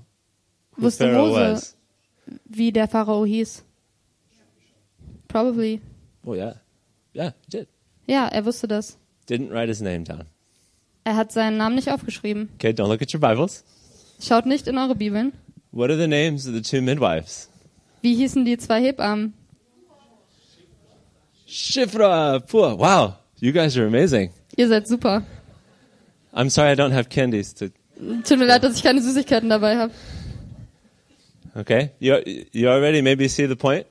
who 0.76 0.82
Wusste 0.82 1.04
Pharaoh 1.10 1.28
Mose, 1.28 1.52
was? 1.52 1.76
wie 2.44 2.70
der 2.72 2.86
Pharao 2.88 3.24
hieß? 3.24 3.64
Probably. 5.28 5.80
Oh 6.24 6.34
yeah. 6.34 6.54
Yeah, 7.14 7.32
he 7.46 7.50
did. 7.58 7.68
Ja, 8.06 8.28
er 8.28 8.44
wusste 8.44 8.66
das. 8.68 8.98
Didn't 9.30 9.52
write 9.52 9.68
his 9.68 9.80
name 9.80 10.02
down. 10.02 10.24
Er 11.04 11.14
hat 11.14 11.30
seinen 11.30 11.56
Namen 11.56 11.76
nicht 11.76 11.88
aufgeschrieben. 11.88 12.48
Okay, 12.56 12.72
don't 12.72 12.88
look 12.88 13.00
at 13.00 13.14
your 13.14 13.20
Bibles. 13.20 13.64
Schaut 14.20 14.44
nicht 14.44 14.66
in 14.66 14.76
eure 14.76 14.96
Bibeln. 14.96 15.32
What 15.70 15.90
are 15.90 15.96
the 15.96 16.08
names 16.08 16.46
of 16.48 16.54
the 16.54 16.60
two 16.60 16.82
midwives? 16.82 17.48
Wie 18.02 18.14
hießen 18.16 18.44
die 18.44 18.58
zwei 18.58 18.82
Hebammen? 18.82 19.34
Shifra, 21.46 22.40
Pua. 22.40 22.76
Wow, 22.76 23.14
you 23.38 23.52
guys 23.52 23.76
are 23.76 23.86
amazing. 23.86 24.30
Ihr 24.56 24.68
seid 24.68 24.88
super. 24.88 25.22
I'm 26.32 26.50
sorry 26.50 26.72
I 26.72 26.74
don't 26.74 26.92
have 26.92 27.08
candies 27.08 27.54
to. 27.54 27.68
Tut 28.24 28.38
mir 28.38 28.46
leid, 28.46 28.64
dass 28.64 28.76
ich 28.76 28.82
keine 28.82 29.00
Süßigkeiten 29.00 29.48
dabei 29.48 29.76
habe. 29.76 29.92
Okay, 31.54 31.90
you 32.00 32.16
you 32.52 32.68
already 32.68 33.00
maybe 33.00 33.28
see 33.28 33.46
the 33.46 33.56
point. 33.56 33.86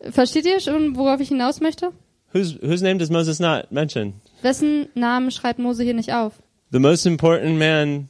Versteht 0.00 0.46
ihr 0.46 0.60
schon, 0.60 0.96
worauf 0.96 1.20
ich 1.20 1.28
hinaus 1.28 1.60
möchte? 1.60 1.92
Whose 2.32 2.58
whose 2.62 2.82
name 2.82 2.98
does 2.98 3.10
Moses 3.10 3.38
not 3.38 3.70
mention? 3.70 4.14
Wessen 4.44 4.88
Namen 4.94 5.30
schreibt 5.30 5.58
Mose 5.58 5.82
hier 5.82 5.94
nicht 5.94 6.12
auf? 6.12 6.34
The 6.70 6.78
most 6.78 7.06
important 7.06 7.58
man 7.58 8.08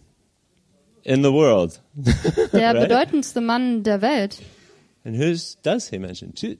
in 1.04 1.22
the 1.22 1.30
world. 1.32 1.80
Der 2.52 2.74
bedeutendste 2.80 3.40
Mann 3.40 3.82
der 3.82 4.02
Welt. 4.02 4.42
And 5.04 5.16
whose 5.18 5.56
does 5.62 5.88
he 5.90 5.98
mention? 5.98 6.34
Two, 6.34 6.56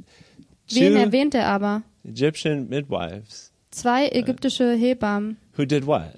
Wen 0.71 0.97
erwähnt 0.97 1.35
er 1.35 1.47
aber? 1.47 1.83
Egyptian 2.05 2.69
midwives 2.69 3.51
Zwei 3.71 4.09
ägyptische 4.09 4.73
Hebammen, 4.75 5.37
who 5.57 5.65
did 5.65 5.87
what? 5.87 6.15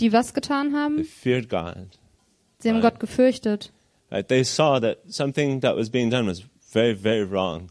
die 0.00 0.12
was 0.12 0.34
getan 0.34 0.72
They 0.72 0.74
haben? 0.74 1.04
feared 1.04 1.48
God. 1.48 1.86
Sie 2.58 2.68
haben 2.68 2.76
Right. 2.82 2.94
Gott 2.94 3.00
gefürchtet. 3.00 3.70
Right? 4.10 4.26
They 4.26 4.42
saw 4.42 4.80
that 4.80 4.98
something 5.08 5.60
that 5.60 5.76
was 5.76 5.90
being 5.90 6.10
done 6.10 6.26
was 6.26 6.42
very, 6.72 6.94
very 6.94 7.24
wrong. 7.30 7.68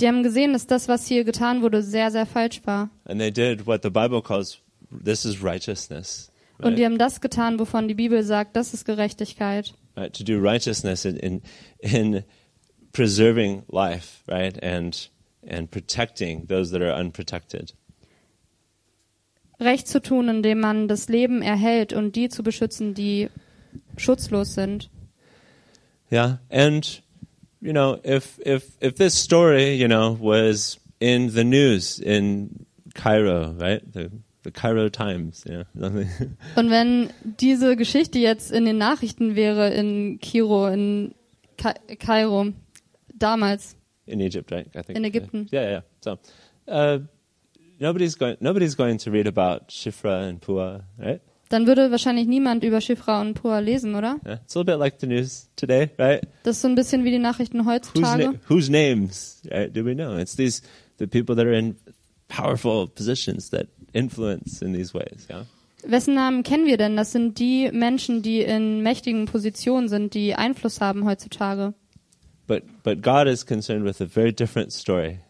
Die 0.00 0.06
haben 0.06 0.22
gesehen, 0.22 0.52
dass 0.52 0.66
das, 0.66 0.86
was 0.88 1.06
hier 1.06 1.24
getan 1.24 1.62
wurde, 1.62 1.82
sehr, 1.82 2.10
sehr 2.10 2.26
falsch 2.26 2.60
war. 2.64 2.90
And 3.04 3.18
they 3.20 3.30
did 3.32 3.66
what 3.66 3.82
the 3.82 3.90
Bible 3.90 4.22
calls 4.22 4.58
this 4.90 5.24
is 5.24 5.42
righteousness. 5.42 6.30
Und 6.60 6.76
die 6.76 6.82
Right? 6.82 6.92
haben 6.92 6.98
das 6.98 7.20
getan, 7.20 7.58
wovon 7.58 7.86
die 7.88 7.94
Bibel 7.94 8.22
sagt, 8.24 8.56
das 8.56 8.74
ist 8.74 8.84
Gerechtigkeit. 8.84 9.74
right? 9.96 10.12
To 10.16 10.24
do 10.24 10.38
righteousness 10.40 11.04
in, 11.04 11.16
in 11.16 11.42
in 11.80 12.24
preserving 12.92 13.62
life, 13.68 14.22
right? 14.26 14.60
And 14.62 15.10
and 15.48 15.70
protecting 15.70 16.46
those 16.48 16.70
that 16.72 16.82
are 16.82 16.98
unprotected. 16.98 17.74
Recht 19.60 19.88
zu 19.88 20.00
tun, 20.00 20.28
indem 20.28 20.60
man 20.60 20.86
das 20.88 21.08
Leben 21.08 21.42
erhält 21.42 21.92
und 21.92 22.14
die 22.14 22.28
zu 22.28 22.42
beschützen, 22.42 22.94
die 22.94 23.28
schutzlos 23.96 24.54
sind. 24.54 24.88
Yeah. 26.12 26.38
And 26.50 27.02
you 27.60 27.72
know, 27.72 27.98
if 28.04 28.38
if 28.46 28.76
if 28.80 28.94
this 28.94 29.14
story, 29.14 29.74
you 29.74 29.88
know, 29.88 30.16
was 30.20 30.78
in 31.00 31.30
the 31.30 31.44
news 31.44 31.98
in 31.98 32.66
Cairo, 32.94 33.52
right? 33.58 33.82
The 33.92 34.10
the 34.48 34.60
Cairo 34.60 34.88
Times, 34.88 35.44
something. 35.74 36.08
Und 36.56 36.70
wenn 36.70 37.10
diese 37.22 37.76
Geschichte 37.76 38.18
jetzt 38.18 38.50
in 38.50 38.64
den 38.64 38.78
Nachrichten 38.78 39.36
wäre 39.36 39.70
in 39.74 40.18
Kiro, 40.20 40.68
in 40.68 41.14
Ka 41.56 41.74
Kairo, 41.98 42.52
damals, 43.14 43.76
in 44.06 44.20
Egypt, 44.20 44.50
right? 44.52 44.66
I 44.74 44.82
think 44.82 44.96
In 44.96 45.04
Ägypten. 45.04 45.46
Yeah, 45.52 45.62
yeah. 45.62 45.70
yeah. 45.70 45.82
So, 46.00 46.18
uh, 46.66 46.98
nobody's 47.78 48.16
going. 48.16 48.36
Nobody's 48.40 48.74
going 48.76 48.98
to 48.98 49.10
read 49.10 49.26
about 49.26 49.68
Shifra 49.68 50.28
and 50.28 50.40
Pua, 50.40 50.84
right? 50.98 51.20
dann 51.50 51.66
würde 51.66 51.90
wahrscheinlich 51.90 52.26
niemand 52.26 52.62
über 52.62 52.78
Shifra 52.82 53.22
und 53.22 53.32
Pua 53.32 53.58
lesen, 53.60 53.94
oder? 53.94 54.20
Yeah. 54.26 54.34
It's 54.44 54.54
a 54.54 54.60
little 54.60 54.74
bit 54.74 54.78
like 54.78 55.00
the 55.00 55.06
news 55.06 55.48
today, 55.56 55.88
right? 55.98 56.22
Das 56.42 56.56
ist 56.56 56.62
so 56.62 56.68
ein 56.68 56.74
bisschen 56.74 57.04
wie 57.04 57.10
die 57.10 57.18
Nachrichten 57.18 57.60
Whose, 57.60 57.70
heutzutage. 57.70 58.24
na- 58.24 58.34
whose 58.48 58.70
names 58.70 59.40
right, 59.50 59.74
do 59.74 59.82
we 59.84 59.94
know? 59.94 60.16
It's 60.18 60.36
these 60.36 60.60
the 60.98 61.06
people 61.06 61.34
that 61.36 61.46
are 61.46 61.56
in 61.56 61.76
powerful 62.28 62.86
positions 62.86 63.48
that 63.50 63.68
influence 63.92 64.62
in 64.62 64.72
these 64.74 64.94
ways. 64.94 65.26
Yeah. 65.30 65.46
Wessen 65.84 66.14
Namen 66.14 66.42
kennen 66.42 66.66
wir 66.66 66.76
denn? 66.76 66.96
Das 66.96 67.12
sind 67.12 67.38
die 67.38 67.70
Menschen, 67.72 68.22
die 68.22 68.40
in 68.40 68.82
mächtigen 68.82 69.26
Positionen 69.26 69.88
sind, 69.88 70.14
die 70.14 70.34
Einfluss 70.34 70.80
haben 70.80 71.04
heutzutage. 71.04 71.74
But 72.46 72.64
but 72.82 73.02
God 73.02 73.26
is 73.26 73.44
concerned 73.46 73.84
with 73.84 74.00
a 74.00 74.06
very 74.06 74.32
different 74.32 74.72
story. 74.72 75.20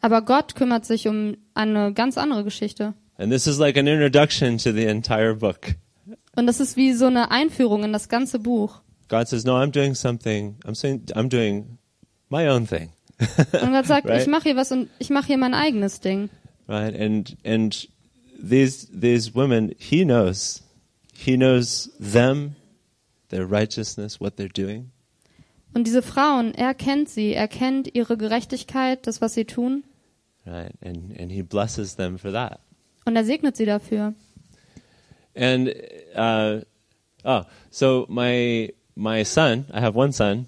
Aber 0.00 0.22
Gott 0.22 0.54
kümmert 0.54 0.84
sich 0.84 1.08
um 1.08 1.36
eine 1.54 1.92
ganz 1.92 2.16
andere 2.18 2.44
Geschichte. 2.44 2.94
And 3.18 3.30
this 3.32 3.46
is 3.46 3.58
like 3.58 3.76
an 3.76 3.86
introduction 3.86 4.58
to 4.58 4.72
the 4.72 4.84
entire 4.84 5.34
book. 5.34 5.74
Und 6.36 6.46
das 6.46 6.60
ist 6.60 6.76
wie 6.76 6.92
so 6.92 7.06
eine 7.06 7.30
Einführung 7.30 7.84
in 7.84 7.92
das 7.92 8.08
ganze 8.08 8.38
Buch. 8.38 8.80
God 9.08 9.28
says, 9.28 9.44
"No, 9.44 9.52
I'm 9.52 9.70
doing 9.70 9.94
something. 9.94 10.56
I'm 10.64 10.74
saying 10.74 11.04
I'm 11.14 11.28
doing 11.28 11.78
my 12.30 12.48
own 12.48 12.66
thing." 12.66 12.90
Und 13.52 13.72
Gott 13.72 13.86
sagt, 13.86 14.06
Right. 14.08 14.20
ich 14.22 14.26
mache 14.26 14.44
hier 14.44 14.56
was 14.56 14.72
und 14.72 14.88
ich 14.98 15.10
mache 15.10 15.26
hier 15.28 15.38
mein 15.38 15.54
eigenes 15.54 16.00
Ding. 16.00 16.30
Right? 16.68 16.94
And 16.94 17.36
and 17.44 17.86
these 18.38 18.86
these 18.92 19.34
women 19.34 19.74
he 19.78 20.04
knows. 20.04 20.62
He 21.16 21.36
knows 21.36 21.90
them 22.00 22.56
their 23.28 23.46
righteousness 23.46 24.20
what 24.20 24.36
they're 24.36 24.48
doing. 24.48 24.90
Und 25.74 25.86
diese 25.86 26.02
Frauen, 26.02 26.54
er 26.54 26.72
kennt 26.74 27.08
sie, 27.08 27.32
er 27.34 27.48
kennt 27.48 27.92
ihre 27.94 28.16
Gerechtigkeit, 28.16 29.06
das, 29.08 29.20
was 29.20 29.34
sie 29.34 29.44
tun, 29.44 29.82
right? 30.46 30.72
And 30.84 31.18
and 31.18 31.32
he 31.32 31.42
blesses 31.42 31.96
them 31.96 32.18
for 32.18 32.32
that. 32.32 32.60
Und 33.06 33.16
er 33.16 33.24
segnet 33.24 33.56
sie 33.56 33.66
dafür. 33.66 34.14
and 35.34 35.74
uh 36.14 36.60
oh 37.24 37.42
so 37.70 38.06
my 38.08 38.72
my 38.94 39.24
son 39.24 39.64
i 39.72 39.80
have 39.80 39.96
one 39.96 40.12
son. 40.12 40.46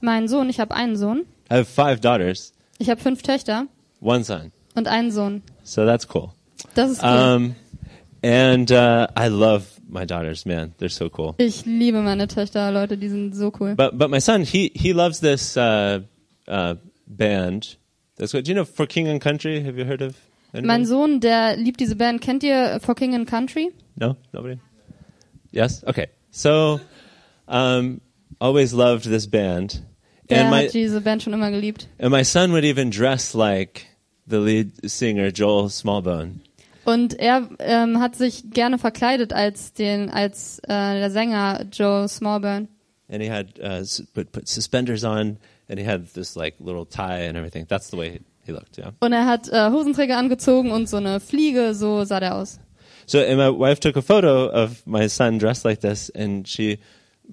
Mein 0.00 0.28
Sohn, 0.28 0.50
ich 0.50 0.60
habe 0.60 0.74
einen 0.74 0.96
Sohn, 0.96 1.24
i 1.50 1.54
have 1.54 1.64
five 1.64 2.00
daughters. 2.00 2.52
Ich 2.78 2.90
habe 2.90 3.00
fünf 3.00 3.22
Töchter. 3.22 3.66
One 4.00 4.24
son. 4.24 4.52
Und 4.74 4.88
einen 4.88 5.10
Sohn. 5.10 5.42
So 5.66 5.84
that's 5.84 6.06
cool 6.06 6.32
Das 6.74 6.98
cool. 7.00 7.08
um 7.10 7.56
and 8.22 8.70
uh 8.72 9.06
i 9.16 9.28
love 9.28 9.66
my 9.88 10.04
daughters 10.04 10.44
man 10.46 10.72
they're 10.78 10.88
so 10.88 11.08
cool 11.10 11.34
ich 11.38 11.64
liebe 11.66 12.00
meine 12.02 12.26
Töchter, 12.28 12.70
Leute, 12.72 12.96
die 12.96 13.08
sind 13.08 13.34
so 13.34 13.50
cool. 13.50 13.74
But 13.76 13.96
but 13.98 14.10
my 14.10 14.20
son, 14.20 14.42
he 14.42 14.70
he 14.74 14.92
loves 14.92 15.20
this 15.20 15.56
uh, 15.56 16.00
uh, 16.48 16.74
band. 17.06 17.76
That's 18.16 18.32
what 18.34 18.44
do 18.44 18.50
you 18.50 18.54
know 18.56 18.64
for 18.64 18.86
King 18.86 19.06
and 19.08 19.20
Country? 19.20 19.60
Have 19.62 19.78
you 19.78 19.84
heard 19.84 20.02
of? 20.02 20.16
anybody? 20.52 20.66
Mein 20.66 20.84
Sohn, 20.86 21.20
der 21.20 21.56
liebt 21.56 21.78
diese 21.80 21.94
Band. 21.96 22.20
Kennt 22.20 22.42
ihr 22.42 22.80
For 22.80 22.94
King 22.94 23.14
and 23.14 23.28
Country? 23.28 23.70
No, 23.96 24.16
nobody. 24.32 24.58
Yes. 25.52 25.84
Okay. 25.86 26.08
So, 26.32 26.80
um, 27.48 28.00
always 28.40 28.72
loved 28.72 29.04
this 29.04 29.26
band, 29.28 29.82
Der 30.28 30.40
and 30.42 30.50
my 30.50 30.64
hat 30.64 30.72
diese 30.74 31.00
Band 31.00 31.22
schon 31.22 31.32
immer 31.32 31.50
geliebt. 31.50 31.86
and 32.00 32.10
my 32.10 32.24
son 32.24 32.52
would 32.52 32.64
even 32.64 32.90
dress 32.90 33.34
like 33.34 33.86
the 34.26 34.38
lead 34.38 34.72
singer 34.88 35.28
Joel 35.28 35.70
Smallbone. 35.70 36.40
Und 36.84 37.18
er 37.18 37.48
ähm, 37.58 37.98
hat 38.00 38.14
sich 38.14 38.50
gerne 38.50 38.78
verkleidet 38.78 39.32
als 39.32 39.72
den 39.72 40.08
als 40.08 40.60
äh, 40.60 40.68
der 40.68 41.10
Sänger 41.10 41.66
Joe 41.72 42.08
Smallburn. 42.08 42.68
And 43.08 43.22
he 43.22 43.28
had 43.28 43.58
uh, 43.60 43.84
put, 44.14 44.32
put 44.32 44.48
suspenders 44.48 45.04
on, 45.04 45.38
and 45.68 45.78
he 45.78 45.84
had 45.84 46.12
this 46.14 46.36
like 46.36 46.54
little 46.60 46.86
tie 46.86 47.26
and 47.26 47.36
everything. 47.36 47.66
That's 47.68 47.90
the 47.90 47.96
way 47.96 48.10
he, 48.10 48.20
he 48.44 48.52
looked. 48.52 48.78
Yeah. 48.78 48.92
Und 49.00 49.12
er 49.12 49.26
hat 49.26 49.48
äh, 49.48 49.70
Hosenträger 49.70 50.16
angezogen 50.16 50.70
und 50.70 50.88
so 50.88 50.96
eine 50.98 51.18
Fliege, 51.18 51.74
so 51.74 52.04
sah 52.04 52.20
der 52.20 52.36
aus. 52.36 52.60
So, 53.06 53.18
and 53.18 53.36
my 53.36 53.48
wife 53.50 53.80
took 53.80 53.96
a 53.96 54.02
photo 54.02 54.46
of 54.46 54.84
my 54.86 55.08
son 55.08 55.38
dressed 55.38 55.64
like 55.64 55.80
this, 55.80 56.10
and 56.10 56.46
she 56.46 56.78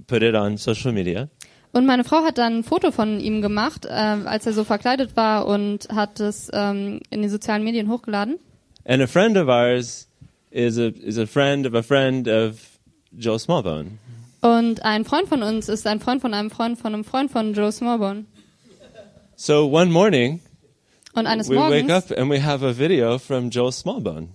put 0.08 0.24
it 0.24 0.36
on 0.36 0.58
social 0.58 0.92
media. 0.92 1.30
Und 1.74 1.88
meine 1.88 2.04
Frau 2.04 2.24
hat 2.24 2.38
dann 2.38 2.60
ein 2.60 2.64
Foto 2.64 2.92
von 2.92 3.20
ihm 3.20 3.42
gemacht, 3.42 3.86
äh, 3.86 3.90
als 3.90 4.46
er 4.46 4.54
so 4.54 4.64
verkleidet 4.64 5.16
war 5.16 5.48
und 5.48 5.90
hat 5.90 6.20
es 6.20 6.50
ähm, 6.54 7.02
in 7.10 7.24
die 7.24 7.30
sozialen 7.30 7.64
Medien 7.64 7.90
hochgeladen. 7.90 8.40
And 8.86 9.02
a 9.02 9.08
friend 9.08 9.38
of 9.38 9.48
ours 9.48 10.08
is 10.52 10.78
a 10.78 10.90
is 10.90 11.18
a 11.18 11.26
friend 11.26 11.66
of 11.66 11.74
a 11.74 11.82
friend 11.82 12.28
of 12.28 12.60
Joe 13.12 13.40
Smallbone. 13.40 13.98
Und 14.42 14.84
ein 14.86 15.04
Freund 15.04 15.28
von 15.28 15.42
uns 15.42 15.68
ist 15.68 15.88
ein 15.88 16.00
Freund 16.00 16.22
von 16.22 16.34
einem 16.34 16.52
Freund 16.52 16.78
von 16.78 16.94
einem 16.94 17.04
Freund 17.04 17.32
von 17.32 17.54
Joe 17.54 17.72
Smallburn. 17.72 18.28
So 19.36 19.68
one 19.72 19.92
morning 19.92 20.42
Und 21.16 21.26
eines 21.26 21.50
we 21.50 21.56
wake 21.56 21.86
Morgens 21.88 21.92
up 21.92 22.18
and 22.18 22.30
we 22.30 22.44
have 22.44 22.64
a 22.64 22.78
video 22.78 23.18
from 23.18 23.50
Joe 23.50 23.72
Smallbone. 23.72 24.30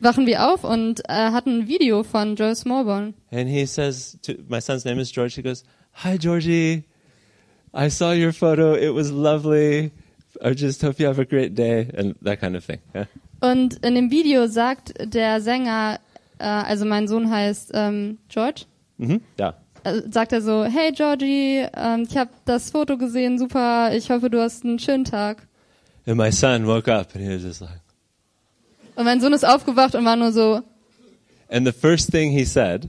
wachen 0.00 0.26
wir 0.26 0.52
auf 0.52 0.64
und 0.64 1.00
äh, 1.08 1.12
hatten 1.12 1.60
ein 1.60 1.68
Video 1.68 2.02
von 2.02 2.36
Joel 2.36 2.56
Smallbone. 2.56 3.14
And 3.30 3.48
he 3.48 3.64
says, 3.64 4.18
to, 4.22 4.32
my 4.48 4.60
son's 4.60 4.84
name 4.84 5.00
is 5.00 5.12
George. 5.12 5.34
He 5.36 5.42
goes, 5.42 5.64
Hi, 6.02 6.16
Georgie. 6.18 6.84
I 7.72 7.88
saw 7.88 8.12
your 8.12 8.32
photo. 8.32 8.74
It 8.74 8.90
was 8.94 9.10
lovely. 9.10 9.90
I 10.42 10.52
just 10.54 10.82
hope 10.82 10.98
you 10.98 11.06
have 11.06 11.18
a 11.18 11.24
great 11.24 11.54
day. 11.54 11.88
And 11.96 12.14
that 12.22 12.40
kind 12.40 12.56
of 12.56 12.64
thing. 12.64 12.80
Yeah? 12.94 13.06
Und 13.40 13.84
in 13.84 13.94
dem 13.94 14.10
Video 14.10 14.46
sagt 14.46 14.94
der 14.98 15.40
Sänger, 15.40 15.98
äh, 16.38 16.44
also 16.44 16.84
mein 16.84 17.08
Sohn 17.08 17.30
heißt 17.30 17.70
ähm, 17.74 18.18
George, 18.28 18.62
hmm 18.98 19.20
Yeah. 19.38 19.54
äh, 19.84 20.00
sagt 20.10 20.32
er 20.32 20.40
so, 20.40 20.64
hey 20.64 20.92
Georgie, 20.92 21.66
ähm, 21.76 22.06
ich 22.08 22.16
habe 22.16 22.30
das 22.46 22.70
Foto 22.70 22.96
gesehen, 22.96 23.38
super, 23.38 23.94
ich 23.94 24.10
hoffe, 24.10 24.30
du 24.30 24.40
hast 24.40 24.64
einen 24.64 24.78
schönen 24.78 25.04
Tag. 25.04 25.46
And 26.06 26.16
my 26.16 26.30
son 26.32 26.66
woke 26.66 26.88
up 26.90 27.14
and 27.14 27.24
he 27.24 27.30
was 27.34 27.42
just 27.42 27.60
like, 27.60 27.80
Und 28.96 29.04
mein 29.04 29.20
Sohn 29.20 29.32
ist 29.32 29.44
aufgewacht 29.44 29.94
und 29.94 30.04
war 30.04 30.16
nur 30.16 30.32
so, 30.32 30.62
and 31.50 31.66
the 31.66 31.72
first 31.72 32.10
thing 32.10 32.30
he 32.30 32.44
said, 32.44 32.88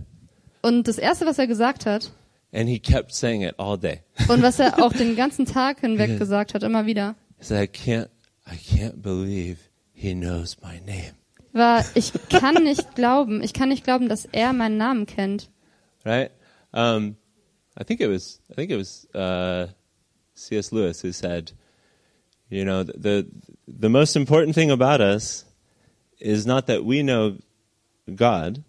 und 0.62 0.88
das 0.88 0.98
Erste, 0.98 1.26
was 1.26 1.38
er 1.38 1.48
gesagt 1.48 1.86
hat, 1.86 2.12
and 2.56 2.70
he 2.70 2.80
kept 2.80 3.14
saying 3.14 3.42
it 3.42 3.54
all 3.58 3.78
day, 3.78 4.02
und 4.30 4.42
was 4.42 4.60
er 4.60 4.82
auch 4.82 4.94
den 4.94 5.16
ganzen 5.16 5.46
Tag 5.46 5.82
hinweg 5.82 6.18
gesagt 6.18 6.54
hat, 6.54 6.64
immer 6.64 6.86
wieder, 6.86 7.16
he 7.38 7.44
said, 7.44 7.62
I 7.62 7.68
can't, 7.68 8.10
I 8.48 8.56
can't 8.56 9.02
believe 9.02 9.58
he 9.94 10.14
knows 10.14 10.58
my 10.62 10.80
name. 10.80 11.14
war, 11.54 11.84
ich 11.96 12.12
kann 12.30 12.64
nicht 12.64 12.96
glauben, 12.96 13.42
ich 13.44 13.54
kann 13.54 13.70
nicht 13.70 13.84
glauben, 13.84 14.10
dass 14.10 14.26
er 14.26 14.54
meinen 14.54 14.78
Namen 14.78 15.06
kennt. 15.06 15.50
right? 16.06 16.32
Um, 16.74 17.16
I 17.80 17.84
think 17.84 18.02
it 18.02 18.10
was 18.10 18.40
I 18.50 18.56
think 18.56 18.72
it 18.72 18.78
was 18.78 19.08
uh, 19.14 19.68
C.S. 20.36 20.72
Lewis 20.72 21.02
who 21.02 21.12
said, 21.12 21.52
you 22.50 22.64
know, 22.64 22.84
the, 22.84 22.94
the 22.98 23.28
the 23.68 23.90
most 23.90 24.16
important 24.16 24.56
thing 24.56 24.72
about 24.72 25.02
us 25.02 25.46
is 26.20 26.46
not 26.46 26.68
that 26.68 26.84
we 26.86 27.02
know 27.04 27.38
God, 28.14 28.64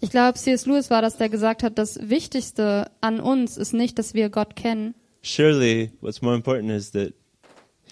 Ich 0.00 0.10
glaube, 0.10 0.38
C.S. 0.38 0.66
Lewis 0.66 0.90
war 0.90 1.00
das, 1.02 1.16
der 1.16 1.28
gesagt 1.28 1.62
hat, 1.62 1.78
das 1.78 1.98
Wichtigste 2.10 2.90
an 3.00 3.18
uns 3.20 3.56
ist 3.56 3.72
nicht, 3.72 3.98
dass 3.98 4.14
wir 4.14 4.28
Gott 4.30 4.56
kennen. 4.56 4.94
surely 5.22 5.90
what's 6.00 6.22
more 6.22 6.36
important 6.36 6.70
is 6.70 6.90
that 6.92 7.12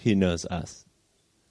He 0.01 0.13
knows 0.15 0.45
us, 0.45 0.85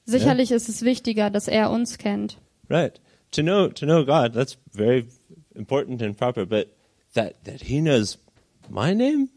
Sicherlich 0.07 0.51
ist 0.51 0.69
es 0.69 0.83
wichtiger, 0.83 1.29
dass 1.31 1.49
er 1.49 1.71
uns 1.71 1.99
kennt. 1.99 2.39
right? 2.71 3.01
To 3.33 3.43
know 3.43 3.69
to 3.69 3.85
know 3.85 4.05
God, 4.05 4.33
that's 4.35 4.57
very 4.73 5.07
important 5.55 6.01
and 6.03 6.17
proper, 6.17 6.47
but 6.47 6.69
that 7.15 7.35
that 7.45 7.61
He 7.63 7.81
knows 7.81 8.19
my 8.71 8.95
name, 8.95 9.29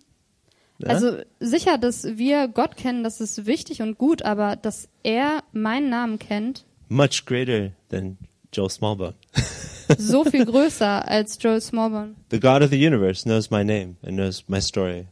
Yeah? 0.79 0.89
Also 0.93 1.17
sicher, 1.39 1.79
dass 1.79 2.03
wir 2.17 2.47
Gott 2.47 2.77
kennen, 2.77 3.03
das 3.03 3.19
ist 3.19 3.47
wichtig 3.47 3.81
und 3.81 3.97
gut, 3.97 4.21
aber 4.21 4.55
dass 4.55 4.87
er 5.01 5.43
meinen 5.51 5.89
Namen 5.89 6.19
kennt, 6.19 6.65
much 6.87 7.25
greater 7.25 7.71
than 7.89 8.17
Joel 8.53 8.69
Smallbone. 8.69 9.15
so 9.97 10.23
viel 10.23 10.45
größer 10.45 11.07
als 11.07 11.37
Joel 11.41 11.61
Smallbone. 11.61 12.15
the 12.29 12.39
God 12.39 12.61
of 12.61 12.69
the 12.69 12.77
universe 12.87 13.23
knows 13.23 13.49
my 13.51 13.63
name 13.63 13.95
and 14.03 14.17
knows 14.17 14.43
my 14.47 14.59
story. 14.61 15.07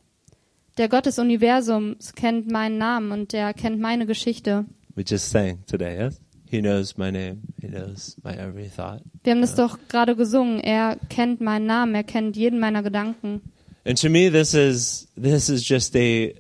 Der 0.78 0.90
Gott 0.90 1.06
des 1.06 1.18
Universums 1.20 2.14
kennt 2.16 2.52
meinen 2.52 2.78
Namen 2.78 3.12
und 3.12 3.32
der 3.34 3.54
kennt 3.54 3.80
meine 3.80 4.06
Geschichte. 4.06 4.66
We 4.96 5.04
just 5.08 5.30
sang 5.30 5.60
today, 5.68 5.98
yes? 5.98 6.20
He 6.50 6.62
knows 6.62 6.98
my 6.98 7.12
name. 7.12 7.40
He 7.62 7.68
knows 7.68 8.18
my 8.24 8.34
every 8.34 8.70
thought. 8.70 9.02
Wir 9.24 9.34
haben 9.34 9.42
das 9.42 9.56
doch 9.56 9.78
gerade 9.90 10.16
gesungen. 10.16 10.60
Er 10.60 10.98
kennt 11.10 11.42
meinen 11.42 11.66
Namen, 11.66 11.96
er 11.96 12.04
kennt 12.04 12.36
jeden 12.38 12.60
meiner 12.60 12.84
Gedanken. 12.84 13.42
And 13.86 14.00
to 14.02 14.10
me, 14.10 14.30
this 14.30 14.54
is 14.54 15.08
this 15.16 15.50
is 15.50 15.68
just 15.68 15.96
a, 15.96 16.34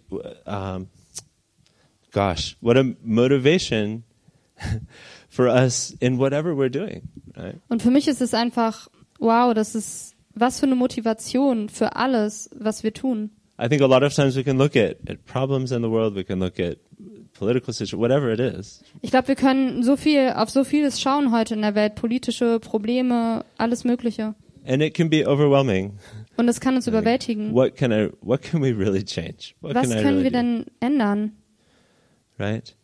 um, 0.46 0.88
gosh, 2.12 2.56
what 2.62 2.78
a 2.78 2.84
motivation 3.04 4.04
for 5.36 5.48
us 5.48 5.96
in 6.00 6.18
whatever 6.18 6.52
we're 6.56 6.70
doing, 6.70 7.04
right? 7.36 7.56
Und 7.70 7.82
für 7.82 7.92
mich 7.92 8.08
ist 8.08 8.22
es 8.22 8.34
einfach, 8.34 8.88
wow, 9.20 9.54
das 9.54 9.76
ist 9.76 10.16
was 10.34 10.60
für 10.60 10.66
eine 10.66 10.76
Motivation 10.76 11.70
für 11.70 11.96
alles, 11.96 12.50
was 12.58 12.84
wir 12.84 12.94
tun. 12.94 13.32
I 13.62 13.70
think 13.70 13.82
a 13.82 13.86
lot 13.86 14.04
of 14.04 14.14
times 14.14 14.36
we 14.36 14.44
can 14.44 14.58
look 14.58 14.76
at, 14.76 14.98
at 15.10 15.24
problems 15.26 15.72
in 15.72 15.82
the 15.82 15.90
world, 15.90 16.16
we 16.16 16.24
can 16.26 16.40
look 16.40 16.60
at 16.60 16.78
political 17.34 17.74
situation, 17.74 18.00
whatever 18.02 18.30
it 18.32 18.40
is, 18.40 18.82
Ich 19.02 19.12
glaube, 19.12 19.28
wir 19.30 19.36
können 19.36 19.84
so 19.84 19.96
viel 19.96 20.34
auf 20.36 20.50
so 20.50 20.64
vieles 20.64 21.00
schauen 21.02 21.32
heute 21.32 21.54
in 21.54 21.62
der 21.62 21.76
Welt, 21.76 21.96
politische 21.96 22.60
Probleme, 22.60 23.46
alles 23.58 23.84
Mögliche. 23.84 24.36
and 24.66 24.82
it 24.82 24.94
can 24.94 25.10
be 25.10 25.26
overwhelming. 25.28 25.94
Und 26.38 26.50
es 26.50 26.60
kann 26.60 26.76
uns 26.76 26.86
überwältigen. 26.88 27.54
What 27.54 27.76
can 27.78 27.92
I? 27.94 28.10
What 28.22 28.42
can 28.42 28.62
we 28.62 28.72
really 28.76 29.04
change? 29.06 29.54
What 29.62 29.76
Was 29.76 29.88
can 29.90 30.00
I 30.00 30.02
können 30.02 30.18
really 30.18 30.24
wir 30.24 30.32
do? 30.32 30.38
denn 30.38 30.66
ändern? 30.82 31.32
right? 32.40 32.76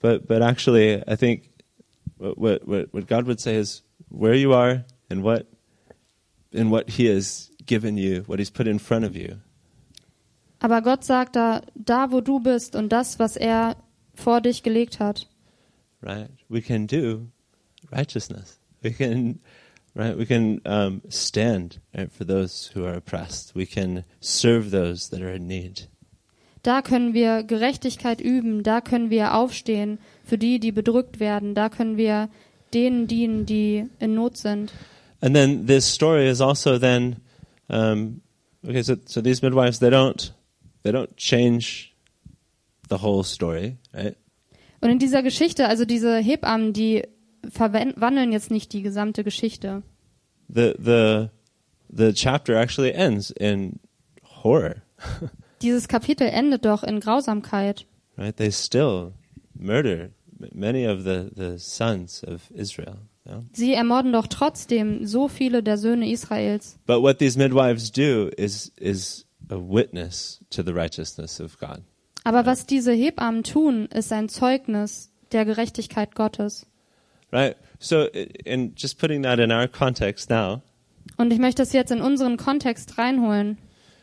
But 0.00 0.26
but 0.28 0.42
actually, 0.42 1.02
I 1.08 1.16
think 1.16 1.50
what 2.22 2.66
what 2.66 2.92
what 2.92 3.06
God 3.06 3.26
would 3.26 3.40
say 3.40 3.56
is 3.56 3.82
where 4.08 4.34
you 4.34 4.52
are 4.52 4.84
and 5.10 5.22
what 5.22 5.46
and 6.52 6.70
what 6.70 6.90
He 6.90 7.06
has 7.06 7.50
given 7.66 7.96
you, 7.96 8.22
what 8.26 8.38
He's 8.38 8.50
put 8.50 8.66
in 8.66 8.78
front 8.78 9.04
of 9.04 9.16
you. 9.16 9.38
Aber 10.60 10.80
Gott 10.80 11.04
sagt 11.04 11.34
da, 11.34 11.62
da 11.74 12.12
wo 12.12 12.20
du 12.20 12.38
bist 12.38 12.76
und 12.76 12.90
das, 12.90 13.18
was 13.18 13.36
er 13.36 13.76
vor 14.14 14.40
dich 14.40 14.62
gelegt 14.62 15.00
hat. 15.00 15.26
Right? 16.00 16.30
We 16.48 16.60
can 16.60 16.86
do 16.86 17.28
righteousness. 17.90 18.58
We 18.82 18.90
can, 18.90 19.40
right? 19.94 20.16
We 20.16 20.26
can 20.26 20.60
um, 20.64 21.02
stand 21.08 21.80
right, 21.96 22.12
for 22.12 22.24
those 22.24 22.70
who 22.74 22.84
are 22.84 22.94
oppressed. 22.94 23.54
We 23.54 23.66
can 23.66 24.04
serve 24.20 24.70
those 24.70 25.10
that 25.10 25.20
are 25.20 25.32
in 25.32 25.46
need. 25.46 25.88
Da 26.62 26.80
können 26.80 27.12
wir 27.12 27.42
Gerechtigkeit 27.42 28.20
üben, 28.20 28.62
da 28.62 28.80
können 28.80 29.10
wir 29.10 29.34
aufstehen 29.34 29.98
für 30.32 30.38
die, 30.38 30.58
die 30.58 30.72
bedrückt 30.72 31.20
werden, 31.20 31.54
da 31.54 31.68
können 31.68 31.98
wir 31.98 32.30
denen 32.72 33.06
dienen, 33.06 33.44
die 33.44 33.84
in 33.98 34.14
Not 34.14 34.38
sind. 34.38 34.72
And 35.20 35.34
then 35.36 35.66
this 35.66 35.84
story 35.84 36.26
is 36.26 36.40
also 36.40 36.78
then, 36.78 37.16
um, 37.68 38.22
okay. 38.66 38.80
So 38.82 38.96
so 39.04 39.20
these 39.20 39.42
midwives 39.42 39.78
they 39.78 39.90
don't 39.90 40.32
they 40.84 40.90
don't 40.90 41.14
change 41.18 41.92
the 42.88 43.02
whole 43.02 43.22
story, 43.24 43.76
right? 43.92 44.16
Und 44.80 44.88
in 44.88 44.98
dieser 44.98 45.22
Geschichte, 45.22 45.68
also 45.68 45.84
diese 45.84 46.16
Hebammen, 46.16 46.72
die 46.72 47.02
verwandeln 47.50 48.32
jetzt 48.32 48.50
nicht 48.50 48.72
die 48.72 48.80
gesamte 48.80 49.24
Geschichte. 49.24 49.82
the 50.48 50.72
the 50.78 51.28
the 51.94 52.14
chapter 52.14 52.56
actually 52.56 52.92
ends 52.92 53.30
in 53.30 53.80
horror 54.42 54.76
Dieses 55.60 55.88
Kapitel 55.88 56.26
endet 56.26 56.64
doch 56.64 56.82
in 56.84 57.00
Grausamkeit. 57.00 57.84
right 58.16 58.34
they 58.34 58.50
still 58.50 59.12
murder 59.54 60.08
many 60.52 60.86
of 60.86 61.04
the 61.04 61.30
the 61.34 61.58
sons 61.58 62.22
of 62.24 62.50
israel 62.54 62.98
yeah? 63.26 63.42
Sie 63.52 63.74
ermorden 63.74 64.12
doch 64.12 64.26
trotzdem 64.26 65.06
so 65.06 65.28
viele 65.28 65.62
der 65.62 65.76
Söhne 65.78 66.08
Israels. 66.10 66.78
but 66.86 67.02
what 67.02 67.18
these 67.18 67.38
midwives 67.38 67.90
do 67.92 68.30
is 68.36 68.72
is 68.78 69.26
a 69.48 69.56
witness 69.56 70.40
to 70.50 70.62
the 70.62 70.72
righteousness 70.74 71.40
of 71.40 71.58
god 71.58 71.82
Aber 72.24 72.46
was 72.46 72.66
diese 72.66 72.92
Hebammen 72.92 73.42
tun, 73.42 73.86
ist 73.92 74.12
ein 74.12 74.28
Zeugnis 74.28 75.10
der 75.32 75.44
Gerechtigkeit 75.44 76.14
Gottes. 76.14 76.66
right 77.32 77.56
so 77.78 78.04
in 78.44 78.74
just 78.76 78.98
putting 78.98 79.22
that 79.24 79.38
in 79.38 79.50
our 79.52 79.66
context 79.68 80.30
now 80.30 80.62
Und 81.16 81.32
ich 81.32 81.38
möchte 81.40 81.62
das 81.62 81.72
jetzt 81.72 81.90
in 81.90 82.00
unseren 82.00 82.36
Kontext 82.36 82.96
reinholen. 82.98 83.58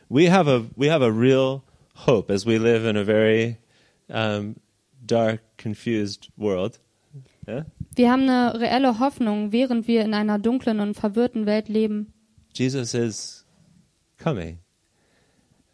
we 0.10 0.30
have 0.32 0.49
a 0.49 0.65
we 0.75 0.91
have 0.91 1.04
a 1.04 1.10
real 1.10 1.62
hope 2.06 2.32
as 2.34 2.45
we 2.45 2.58
live 2.58 2.86
in 2.88 2.97
a 2.97 3.04
very 3.06 3.58
um, 4.10 4.56
dark 5.10 5.41
confused 5.62 6.30
world 6.38 6.80
yeah? 7.48 7.65
Wir 7.95 8.12
haben 8.12 8.30
eine 8.30 8.60
reelle 8.60 9.00
Hoffnung, 9.00 9.52
während 9.52 9.88
wir 9.88 10.04
in 10.04 10.13
einer 10.13 10.39
dunklen 10.39 10.80
und 10.80 10.95
verwirrten 10.95 11.45
Welt 11.45 11.67
leben. 11.67 12.13
jesus 12.54 12.93
is 12.93 13.45
coming 14.22 14.60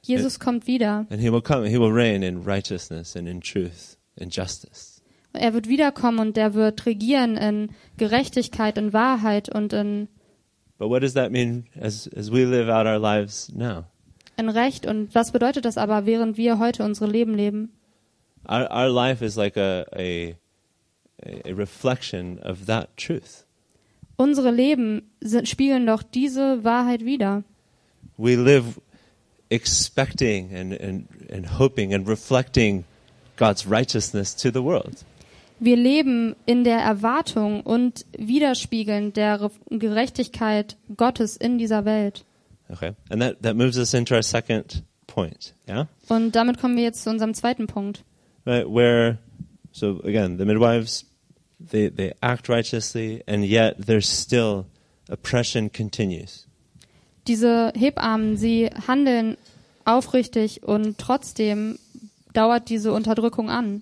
Jesus 0.01 0.39
kommt 0.39 0.67
wieder. 0.67 1.07
And 1.09 1.19
he 1.19 1.31
will 1.31 1.41
come, 1.41 1.67
he 1.67 1.79
will 1.79 1.91
reign 1.91 2.21
in 2.21 2.43
righteousness 2.43 3.15
and 3.15 3.27
in 3.27 3.41
truth 3.41 3.97
and 4.19 4.31
justice. 4.31 5.01
Er 5.33 5.53
wird 5.53 5.67
wiederkommen 5.67 6.19
und 6.19 6.37
er 6.37 6.53
wird 6.53 6.85
regieren 6.85 7.35
in 7.37 7.69
Gerechtigkeit, 7.97 8.77
in 8.77 8.93
Wahrheit 8.93 9.49
und 9.53 9.73
in, 9.73 10.07
But 10.77 10.89
what 10.89 11.01
does 11.01 11.13
that 11.15 11.31
mean 11.31 11.65
as, 11.79 12.07
as 12.15 12.31
we 12.31 12.45
live 12.45 12.69
out 12.69 12.85
our 12.85 12.99
lives 12.99 13.51
now? 13.53 13.85
in 14.37 14.49
Recht. 14.49 14.85
Und 14.85 15.15
was 15.15 15.31
bedeutet 15.31 15.65
das 15.65 15.77
aber, 15.77 16.05
während 16.05 16.37
wir 16.37 16.59
heute 16.59 16.83
unsere 16.83 17.09
Leben 17.09 17.33
leben? 17.33 17.73
Our, 18.47 18.65
our 18.71 18.89
life 18.89 19.21
is 19.21 19.37
like 19.37 19.57
a, 19.57 19.85
a, 19.95 20.35
a 21.45 21.53
reflection 21.53 22.39
of 22.39 22.65
that 22.65 22.95
truth. 22.97 23.45
Unsere 24.17 24.51
Leben 24.51 25.01
sind, 25.21 25.47
spiegeln 25.47 25.85
doch 25.85 26.03
diese 26.03 26.63
Wahrheit 26.63 27.05
wider. 27.05 27.43
We 28.17 28.35
live 28.35 28.79
expecting 29.49 30.53
and, 30.53 30.73
and, 30.73 31.07
and 31.29 31.45
hoping 31.59 31.93
and 31.93 32.07
reflecting 32.07 32.85
God's 33.35 33.65
righteousness 33.67 34.33
to 34.35 34.51
the 34.51 34.63
world. 34.63 35.03
Wir 35.59 35.77
leben 35.77 36.35
in 36.45 36.63
der 36.63 36.79
Erwartung 36.79 37.61
und 37.61 38.05
Widerspiegeln 38.17 39.13
der 39.13 39.41
Re 39.41 39.51
Gerechtigkeit 39.69 40.75
Gottes 40.95 41.37
in 41.37 41.57
dieser 41.57 41.85
Welt. 41.85 42.25
Okay. 42.69 42.93
And 43.09 43.21
that, 43.21 43.41
that 43.41 43.55
moves 43.55 43.77
us 43.77 43.93
into 43.93 44.15
our 44.15 44.23
second 44.23 44.83
point. 45.07 45.53
Yeah? 45.67 45.87
Und 46.09 46.35
damit 46.35 46.59
kommen 46.59 46.75
wir 46.75 46.83
jetzt 46.83 47.03
zu 47.03 47.09
unserem 47.09 47.33
zweiten 47.33 47.67
Punkt. 47.67 48.03
Right, 48.45 48.69
where, 48.69 49.17
so 49.71 49.99
again, 50.03 50.37
the 50.37 50.45
midwives 50.45 51.05
they, 51.59 51.89
they 51.89 52.13
act 52.21 52.49
righteously, 52.49 53.23
and 53.27 53.45
yet 53.45 53.75
there's 53.77 54.07
still 54.07 54.67
oppression 55.09 55.69
continues. 55.69 56.47
Diese 57.27 57.73
Hebammen, 57.75 58.37
sie 58.37 58.69
handeln 58.87 59.37
aufrichtig 59.83 60.63
und 60.63 60.97
trotzdem 60.97 61.79
dauert 62.33 62.69
diese 62.69 62.93
Unterdrückung 62.93 63.49
an. 63.49 63.81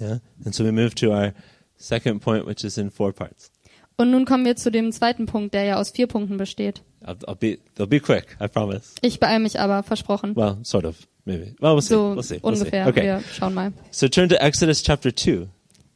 Yeah? 0.00 0.20
And 0.44 0.54
so 0.54 0.64
we 0.64 0.72
move 0.72 0.94
to 0.96 1.12
our 1.12 1.34
second 1.76 2.20
point, 2.20 2.46
which 2.46 2.64
is 2.64 2.78
in 2.78 2.90
four 2.90 3.12
parts. 3.12 3.50
Und 3.96 4.10
nun 4.10 4.24
kommen 4.24 4.46
wir 4.46 4.56
zu 4.56 4.70
dem 4.70 4.92
zweiten 4.92 5.26
Punkt, 5.26 5.52
der 5.52 5.64
ja 5.64 5.76
aus 5.76 5.90
vier 5.90 6.06
Punkten 6.06 6.38
besteht. 6.38 6.82
I'll, 7.04 7.18
I'll 7.26 7.34
be, 7.34 7.58
they'll 7.76 7.86
be 7.86 8.00
quick, 8.00 8.36
I 8.40 8.48
promise. 8.48 8.94
Ich 9.02 9.20
beeile 9.20 9.40
mich 9.40 9.60
aber, 9.60 9.82
versprochen. 9.82 10.34
Well, 10.36 10.58
sort 10.62 10.86
of, 10.86 10.96
maybe. 11.24 11.54
Well, 11.60 11.74
we'll 11.74 11.82
see. 11.82 11.94
So 11.94 12.14
we'll 12.14 12.22
see. 12.22 12.40
We'll 12.42 12.56
see. 12.56 12.64
ungefähr. 12.64 12.86
Okay. 12.88 13.02
Wir 13.02 13.22
schauen 13.32 13.54
mal. 13.54 13.72
So 13.90 14.08
turn 14.08 14.28
to 14.28 14.36
Exodus 14.40 14.82
chapter 14.82 15.14
2, 15.14 15.48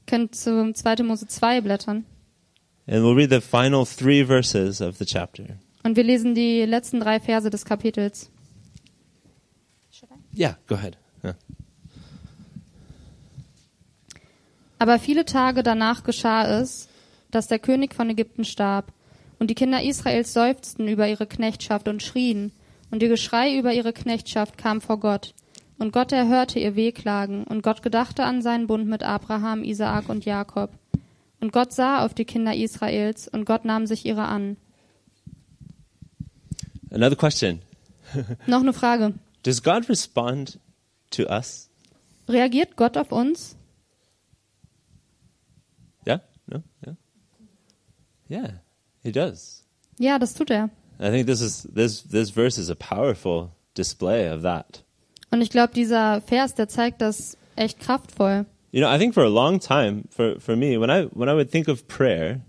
Könnt 0.06 0.34
zum 0.34 0.74
2. 0.74 1.02
Mose 1.02 1.26
2 1.26 1.60
blättern. 1.60 2.04
and 2.87 3.02
we'll 3.02 3.14
read 3.14 3.30
the 3.30 3.40
final 3.40 3.87
three 3.87 4.22
verses 4.22 4.80
of 4.80 4.98
the 4.98 5.06
chapter. 5.06 5.58
Und 5.82 5.96
wir 5.96 6.04
lesen 6.04 6.34
die 6.34 6.64
letzten 6.64 7.00
drei 7.00 7.18
Verse 7.20 7.48
des 7.50 7.64
Kapitels. 7.64 8.30
Yeah, 10.37 10.56
go 10.66 10.74
ahead. 10.74 10.96
Yeah. 11.22 11.34
Aber 14.78 14.98
viele 14.98 15.24
Tage 15.24 15.62
danach 15.62 16.04
geschah 16.04 16.60
es, 16.60 16.88
dass 17.30 17.46
der 17.48 17.58
König 17.58 17.94
von 17.94 18.10
Ägypten 18.10 18.44
starb, 18.44 18.92
und 19.38 19.48
die 19.50 19.54
Kinder 19.54 19.82
Israels 19.82 20.32
seufzten 20.32 20.88
über 20.88 21.08
ihre 21.08 21.26
Knechtschaft 21.26 21.88
und 21.88 22.02
schrien, 22.02 22.52
und 22.90 23.03
ihr 23.03 23.09
Geschrei 23.09 23.57
über 23.57 23.73
ihre 23.73 23.92
Knechtschaft 23.92 24.59
kam 24.59 24.81
vor 24.81 25.01
Gott. 25.01 25.35
Und 25.79 25.92
Gott 25.92 26.12
erhörte 26.12 26.59
ihr 26.59 26.77
Wehklagen, 26.77 27.44
und 27.44 27.62
Gott 27.62 27.83
gedachte 27.83 28.25
an 28.25 28.42
seinen 28.42 28.66
Bund 28.66 28.87
mit 28.87 29.03
Abraham, 29.03 29.64
Isaak 29.64 30.09
und 30.09 30.25
Jakob. 30.25 30.70
Und 31.40 31.53
Gott 31.53 31.73
sah 31.73 32.05
auf 32.05 32.14
die 32.14 32.25
Kinder 32.25 32.55
Israels, 32.55 33.29
und 33.29 33.44
Gott 33.44 33.64
nahm 33.64 33.87
sich 33.87 34.07
ihrer 34.07 34.29
an. 34.29 34.57
Another 36.90 37.16
question. 37.16 37.61
Noch 38.47 38.61
eine 38.61 38.73
Frage. 38.73 39.14
Does 39.42 39.62
God 39.62 39.88
respond 39.88 40.61
to 41.11 41.25
us? 41.25 41.68
Reagiert 42.29 42.77
Gott 42.77 42.97
auf 42.97 43.12
uns? 43.12 43.57
Yeah? 46.07 46.20
No? 46.47 46.62
Yeah? 46.87 46.97
Yeah, 48.31 48.53
he 49.03 49.12
does. 49.12 49.64
Ja, 49.99 50.18
das 50.18 50.35
tut 50.35 50.51
er. 50.51 50.70
I 50.98 51.11
think 51.11 51.26
this 51.26 51.40
is 51.40 51.68
this 51.74 52.02
this 52.02 52.30
verse 52.30 52.59
is 52.59 52.70
a 52.70 52.76
powerful 52.76 53.50
display 53.74 54.28
of 54.28 54.42
that. 54.42 54.83
Und 55.30 55.40
ich 55.40 55.50
glaube, 55.50 55.72
dieser 55.74 56.20
Vers, 56.20 56.54
der 56.54 56.68
zeigt 56.68 57.00
das 57.00 57.37
echt 57.57 57.80
kraftvoll. 57.80 58.46
You 58.70 58.80
know, 58.80 58.88
I 58.88 58.98
think 58.98 59.14
for 59.14 59.24
a 59.24 59.28
long 59.28 59.61
time, 59.61 60.04
for, 60.11 60.40
for 60.40 60.57
me, 60.57 60.78
when 60.78 60.90
I 60.90 61.09
when 61.12 61.28
I 61.28 61.35
would 61.35 61.50
think 61.50 61.68
of 61.68 61.87
prayer, 61.88 62.40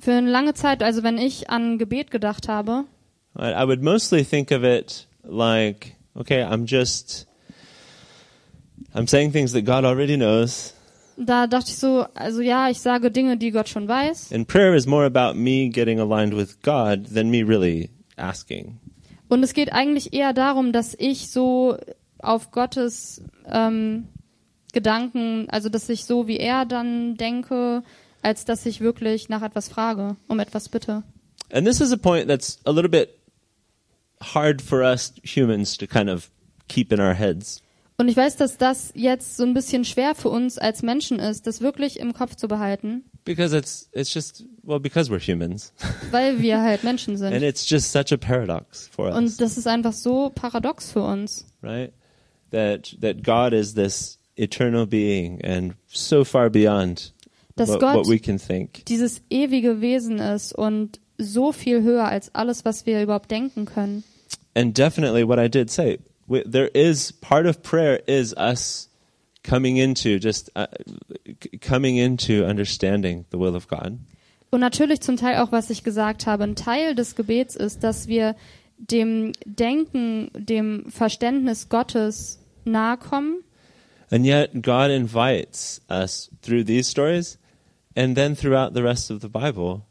Für 0.00 0.12
eine 0.12 0.30
lange 0.30 0.52
Zeit, 0.54 0.82
also 0.82 1.02
wenn 1.02 1.16
ich 1.16 1.48
an 1.48 1.78
Gebet 1.78 2.10
gedacht 2.10 2.48
habe, 2.48 2.84
I, 3.38 3.52
I 3.52 3.66
would 3.66 3.82
mostly 3.82 4.22
think 4.24 4.50
of 4.50 4.62
it 4.62 5.06
like, 5.22 5.96
okay, 6.14 6.42
I'm 6.42 6.66
just 6.66 7.26
I'm 8.94 9.06
saying 9.06 9.32
things 9.32 9.52
that 9.52 9.62
God 9.62 9.84
already 9.84 10.16
knows, 10.16 10.74
da 11.16 11.46
dachte 11.46 11.70
ich 11.70 11.78
so, 11.78 12.06
also 12.14 12.40
ja, 12.40 12.68
ich 12.70 12.80
sage 12.80 13.10
Dinge, 13.10 13.36
die 13.36 13.50
Gott 13.50 13.68
schon 13.68 13.88
weiß. 13.88 14.32
and 14.32 14.46
prayer 14.48 14.74
is 14.74 14.86
more 14.86 15.04
about 15.04 15.38
me 15.38 15.68
getting 15.68 15.98
aligned 16.00 16.36
with 16.36 16.60
God 16.62 17.06
than 17.14 17.30
me 17.30 17.42
really 17.46 17.90
asking. 18.16 18.78
Und 19.28 19.42
es 19.42 19.52
geht 19.54 19.72
eigentlich 19.72 20.12
eher 20.12 20.32
darum, 20.32 20.72
dass 20.72 20.94
ich 20.98 21.30
so 21.30 21.76
auf 22.18 22.50
Gottes 22.50 23.22
ähm, 23.46 24.08
Gedanken, 24.72 25.46
also 25.50 25.68
dass 25.68 25.88
ich 25.88 26.04
so 26.04 26.26
wie 26.26 26.36
er 26.38 26.64
dann 26.66 27.16
denke, 27.16 27.82
als 28.22 28.44
dass 28.44 28.66
ich 28.66 28.80
wirklich 28.80 29.28
nach 29.28 29.42
etwas 29.42 29.68
frage, 29.68 30.16
um 30.28 30.40
etwas 30.40 30.68
bitte. 30.68 31.02
And 31.52 31.66
this 31.66 31.80
is 31.80 31.92
a 31.92 31.96
point 31.96 32.28
that's 32.28 32.58
a 32.64 32.70
little 32.70 32.88
bit 32.90 33.10
hard 34.34 34.60
for 34.62 34.80
us 34.82 35.12
humans 35.22 35.76
to 35.78 35.86
kind 35.86 36.08
of 36.08 36.30
keep 36.68 36.92
in 36.92 37.00
our 37.00 37.14
heads. 37.14 37.62
Und 37.96 38.08
ich 38.08 38.16
weiß, 38.16 38.36
dass 38.36 38.58
das 38.58 38.90
jetzt 38.94 39.36
so 39.36 39.44
ein 39.44 39.54
bisschen 39.54 39.84
schwer 39.84 40.14
für 40.16 40.28
uns 40.28 40.58
als 40.58 40.82
Menschen 40.82 41.20
ist, 41.20 41.46
das 41.46 41.60
wirklich 41.60 42.00
im 42.00 42.12
Kopf 42.12 42.34
zu 42.34 42.48
behalten, 42.48 43.04
Because 43.24 43.56
it's 43.56 43.88
it's 43.92 44.12
just 44.12 44.44
well 44.62 44.80
because 44.80 45.10
we're 45.10 45.20
humans, 45.20 45.72
weil 46.10 46.42
wir 46.42 46.60
halt 46.60 46.84
Menschen 46.84 47.12
and 47.12 47.18
sind. 47.20 47.42
it's 47.42 47.68
just 47.68 47.90
such 47.92 48.12
a 48.12 48.16
paradox 48.18 48.88
for 48.88 49.06
us, 49.06 49.16
Und 49.16 49.40
das 49.40 49.56
ist 49.56 49.66
einfach 49.66 49.92
so 49.94 50.30
paradox 50.34 50.90
für 50.90 51.02
uns. 51.02 51.46
right? 51.62 51.92
That 52.50 52.96
that 53.00 53.22
God 53.24 53.52
is 53.52 53.74
this 53.74 54.18
eternal 54.36 54.86
being 54.86 55.42
and 55.44 55.74
so 55.86 56.24
far 56.24 56.50
beyond 56.50 57.14
Dass 57.56 57.68
what, 57.68 57.80
Gott 57.80 57.94
what 57.96 58.08
we 58.08 58.18
can 58.18 58.38
think. 58.38 58.84
dieses 58.86 59.22
ewige 59.30 59.80
Wesen 59.80 60.18
ist 60.18 60.52
und 60.52 61.00
so 61.16 61.52
viel 61.52 61.82
höher 61.82 62.06
als 62.06 62.34
alles, 62.34 62.64
was 62.64 62.84
wir 62.86 63.00
überhaupt 63.02 63.30
denken 63.30 63.64
können. 63.66 64.02
And 64.54 64.76
definitely, 64.76 65.26
what 65.26 65.38
I 65.38 65.48
did 65.48 65.70
say, 65.70 65.98
there 66.28 66.68
is 66.68 67.12
part 67.12 67.46
of 67.46 67.62
prayer 67.62 68.00
is 68.06 68.34
us 68.34 68.88
coming 69.42 69.76
into 69.76 70.18
just 70.18 70.50
uh, 70.56 70.66
coming 71.60 71.96
into 71.96 72.44
understanding 72.44 73.26
the 73.30 73.38
will 73.38 73.54
of 73.54 73.68
God. 73.68 73.98
Und 74.50 74.60
natürlich 74.60 75.00
zum 75.00 75.16
Teil 75.16 75.42
auch, 75.42 75.52
was 75.52 75.68
ich 75.70 75.82
gesagt 75.82 76.26
habe, 76.26 76.44
ein 76.44 76.54
Teil 76.54 76.94
des 76.94 77.16
Gebets 77.16 77.56
ist, 77.56 77.82
dass 77.82 78.06
wir 78.06 78.36
dem 78.78 79.32
Denken, 79.44 80.30
dem 80.34 80.90
Verständnis 80.90 81.68
Gottes 81.68 82.38
nahe 82.64 82.96
kommen. 82.96 83.42
And 84.10 84.24
yet, 84.24 84.62
God 84.62 84.90
invites 84.90 85.80
us 85.88 86.30
through 86.40 86.64
these 86.64 86.88
stories 86.88 87.38
and 87.96 88.16
then 88.16 88.36
throughout 88.36 88.74
the 88.74 88.82
rest 88.82 89.10
of 89.10 89.20
the 89.22 89.28
Bible 89.28 89.86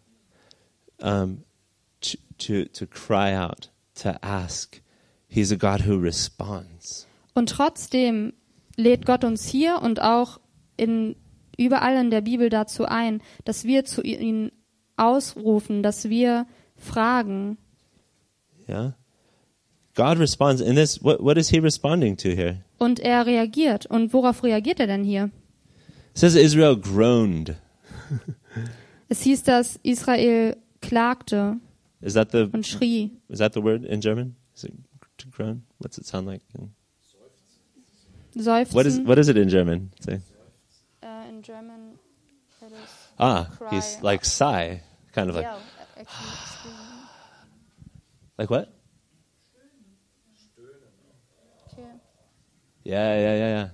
um, 1.02 1.44
to, 2.02 2.18
to, 2.38 2.66
to 2.66 2.88
cry 2.88 3.34
out, 3.34 3.70
to 3.96 4.18
ask. 4.24 4.80
He's 5.34 5.52
a 5.52 5.56
God 5.56 5.88
who 5.88 5.98
responds. 5.98 7.08
Und 7.34 7.50
trotzdem 7.50 8.34
lädt 8.76 9.06
Gott 9.06 9.24
uns 9.24 9.48
hier 9.48 9.82
und 9.82 10.00
auch 10.00 10.40
in, 10.78 11.16
überall 11.58 11.96
in 11.96 12.12
der 12.12 12.22
Bibel 12.22 12.50
dazu 12.50 12.86
ein, 12.86 13.22
dass 13.44 13.64
wir 13.64 13.84
zu 13.84 14.04
ihm 14.04 14.52
ausrufen, 14.96 15.82
dass 15.82 16.10
wir 16.10 16.46
fragen. 16.76 17.58
Yeah? 18.70 18.96
God 19.96 20.20
responds. 20.20 20.62
In 20.62 20.76
this, 20.76 21.04
what, 21.04 21.20
what 21.20 21.38
is 21.38 21.50
he 21.50 21.58
responding 21.58 22.16
to 22.18 22.30
here? 22.30 22.64
Und 22.78 23.00
er 23.00 23.26
reagiert. 23.26 23.88
Und 23.88 24.14
worauf 24.14 24.44
reagiert 24.44 24.80
er 24.80 24.88
denn 24.88 25.04
hier? 25.04 25.32
It 26.12 26.20
says 26.20 26.36
Israel 26.36 26.78
groaned. 26.78 27.56
Es 29.10 29.22
hieß, 29.22 29.44
dass 29.44 29.80
Israel 29.84 30.58
klagte 30.82 31.58
Is 32.02 32.14
that 32.14 32.32
the 32.32 32.50
und 32.52 32.66
schrie. 32.66 33.12
is 33.30 33.40
that 33.40 33.54
the 33.54 33.62
word 33.64 33.84
in 33.84 34.00
German? 34.00 34.36
Is 34.56 34.64
it 34.64 34.74
to 35.24 35.30
groan? 35.30 35.64
What's 35.80 35.98
it 35.98 36.06
sound 36.06 36.28
like? 36.28 36.42
Seufzen. 38.38 38.74
What 38.74 38.86
is 38.86 39.00
what 39.00 39.18
is 39.20 39.30
it 39.30 39.38
in 39.38 39.50
German? 39.50 39.92
Say. 40.00 40.20
Uh, 41.02 41.26
in 41.30 41.42
German, 41.42 41.98
it 42.62 42.72
is 42.72 43.08
Ah, 43.20 43.48
Cry. 43.58 43.70
he's 43.72 44.02
like 44.02 44.26
sigh, 44.26 44.82
kind 45.14 45.30
of 45.30 45.36
like 45.36 45.48
actually 45.98 46.28
like 48.38 48.50
what? 48.50 48.74
Yeah, 52.86 53.16
yeah, 53.16 53.36
yeah, 53.36 53.48
yeah. 53.48 53.70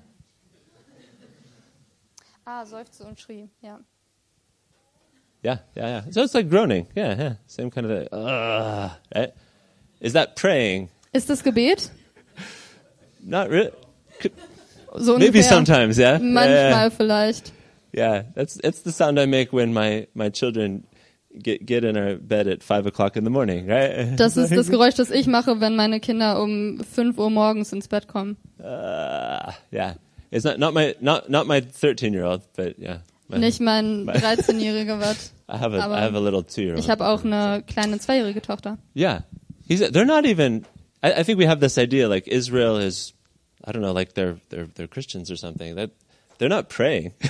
Ah, 2.45 2.63
seufzte 2.65 3.05
und 3.05 3.19
schrie, 3.19 3.49
ja. 3.61 3.79
Yeah, 5.41 5.59
yeah, 5.75 5.87
yeah. 5.87 6.11
So 6.11 6.21
it's 6.23 6.33
like 6.35 6.49
groaning. 6.49 6.87
Yeah, 6.95 7.15
yeah. 7.17 7.33
Same 7.47 7.71
kind 7.71 7.87
of, 7.89 8.07
uh, 8.11 8.89
right? 9.15 9.33
Is 10.01 10.13
that 10.13 10.35
praying? 10.35 10.89
Ist 11.13 11.29
das 11.29 11.43
Gebet? 11.43 11.89
Not 13.21 13.49
really. 13.49 13.71
So 14.95 15.17
Maybe 15.17 15.41
sometimes, 15.43 15.97
yeah. 15.97 16.17
Manchmal 16.19 16.47
Yeah, 16.49 16.89
vielleicht. 16.89 17.51
yeah. 17.93 18.23
That's 18.35 18.57
it's 18.63 18.81
the 18.83 18.91
sound 18.91 19.19
I 19.19 19.25
make 19.27 19.51
when 19.53 19.71
my 19.73 20.07
my 20.13 20.29
children 20.31 20.83
get 21.37 21.65
get 21.65 21.83
in 21.83 21.95
our 21.95 22.15
bed 22.15 22.47
at 22.47 22.63
five 22.63 22.87
o'clock 22.87 23.15
in 23.15 23.23
the 23.23 23.29
morning, 23.29 23.67
right? 23.69 24.15
Das 24.17 24.35
ist 24.35 24.51
das 24.55 24.67
Geräusch, 24.71 24.95
das 24.95 25.11
ich 25.11 25.27
mache, 25.27 25.59
wenn 25.61 25.75
meine 25.75 25.99
Kinder 25.99 26.41
um 26.41 26.79
5 26.79 27.17
Uhr 27.19 27.29
morgens 27.29 27.71
ins 27.71 27.87
Bett 27.87 28.07
kommen. 28.07 28.37
Uh, 28.59 29.51
yeah. 29.71 29.95
It's 30.31 30.43
not 30.43 30.57
not 30.59 30.73
my 30.73 30.95
not 31.01 31.29
not 31.29 31.47
my 31.47 31.61
thirteen 31.61 32.13
year 32.13 32.25
old, 32.25 32.41
but 32.55 32.77
yeah. 32.79 33.01
My- 33.27 33.37
Nicht 33.37 33.59
mein 33.61 34.05
Mein- 34.05 34.15
13-jähriger 34.21 34.99
wird. 34.99 35.17
I 35.47 35.57
have 35.57 35.73
a 35.75 35.77
I 35.79 36.01
have 36.01 36.15
a 36.15 36.19
little 36.19 36.43
two 36.43 36.61
year 36.61 36.73
old. 36.75 36.79
Ich 36.83 36.89
habe 36.89 37.05
auch 37.07 37.23
eine 37.23 37.63
kleine 37.67 37.99
zweijährige 37.99 38.41
Tochter. 38.41 38.77
Yeah, 38.95 39.21
he's. 39.67 39.81
They're 39.81 40.05
not 40.05 40.25
even. 40.25 40.65
I, 41.01 41.13
I 41.13 41.23
think 41.23 41.37
we 41.37 41.45
have 41.45 41.59
this 41.59 41.77
idea 41.77 42.07
like 42.07 42.27
Israel 42.27 42.77
is. 42.77 43.13
I 43.63 43.71
don't 43.73 43.81
know, 43.81 43.91
like 43.91 44.13
they're 44.13 44.37
they're 44.49 44.67
they're 44.67 44.87
Christians 44.87 45.29
or 45.29 45.35
something. 45.35 45.75
That 45.75 45.91
they're 46.37 46.49
not 46.49 46.69
praying. 46.69 47.13